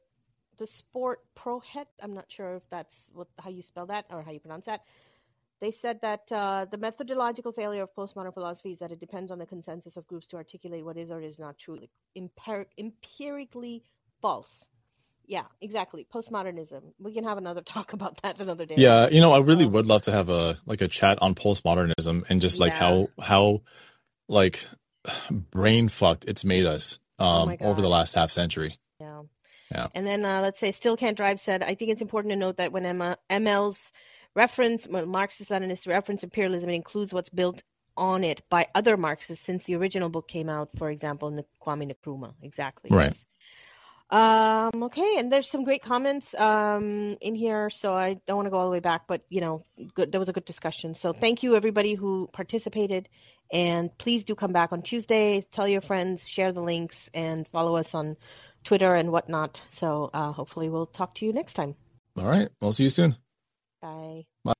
[0.57, 1.87] the sport prohet.
[2.01, 4.81] I'm not sure if that's what how you spell that or how you pronounce that.
[5.59, 9.39] They said that uh, the methodological failure of postmodern philosophy is that it depends on
[9.39, 11.79] the consensus of groups to articulate what is or is not true,
[12.17, 13.83] Emper- empirically
[14.21, 14.65] false.
[15.25, 16.05] Yeah, exactly.
[16.13, 16.81] Postmodernism.
[16.99, 18.75] We can have another talk about that another day.
[18.77, 22.29] Yeah, you know, I really would love to have a like a chat on postmodernism
[22.29, 22.79] and just like Yeah.
[22.79, 23.61] how how
[24.27, 24.65] like
[25.31, 28.79] brain fucked it's made us um Oh over the last half century.
[29.71, 29.87] Yeah.
[29.95, 32.57] And then uh, let's say Still Can't Drive said, I think it's important to note
[32.57, 33.91] that when Emma, ML's
[34.35, 37.63] reference, well, Marxist Leninist reference imperialism, it includes what's built
[37.95, 41.91] on it by other Marxists since the original book came out, for example, N- Kwame
[41.91, 42.33] Nkrumah.
[42.41, 42.89] Exactly.
[42.91, 43.15] Right.
[44.09, 48.51] Um, okay, and there's some great comments um, in here, so I don't want to
[48.51, 50.11] go all the way back, but you know, good.
[50.11, 50.93] That was a good discussion.
[50.93, 53.09] So thank you everybody who participated,
[53.51, 55.43] and please do come back on Tuesday.
[55.51, 58.15] Tell your friends, share the links, and follow us on
[58.63, 59.61] Twitter and whatnot.
[59.71, 61.75] So uh, hopefully we'll talk to you next time.
[62.17, 62.49] All right.
[62.61, 63.17] We'll see you soon.
[63.81, 64.25] Bye.
[64.43, 64.53] Bye.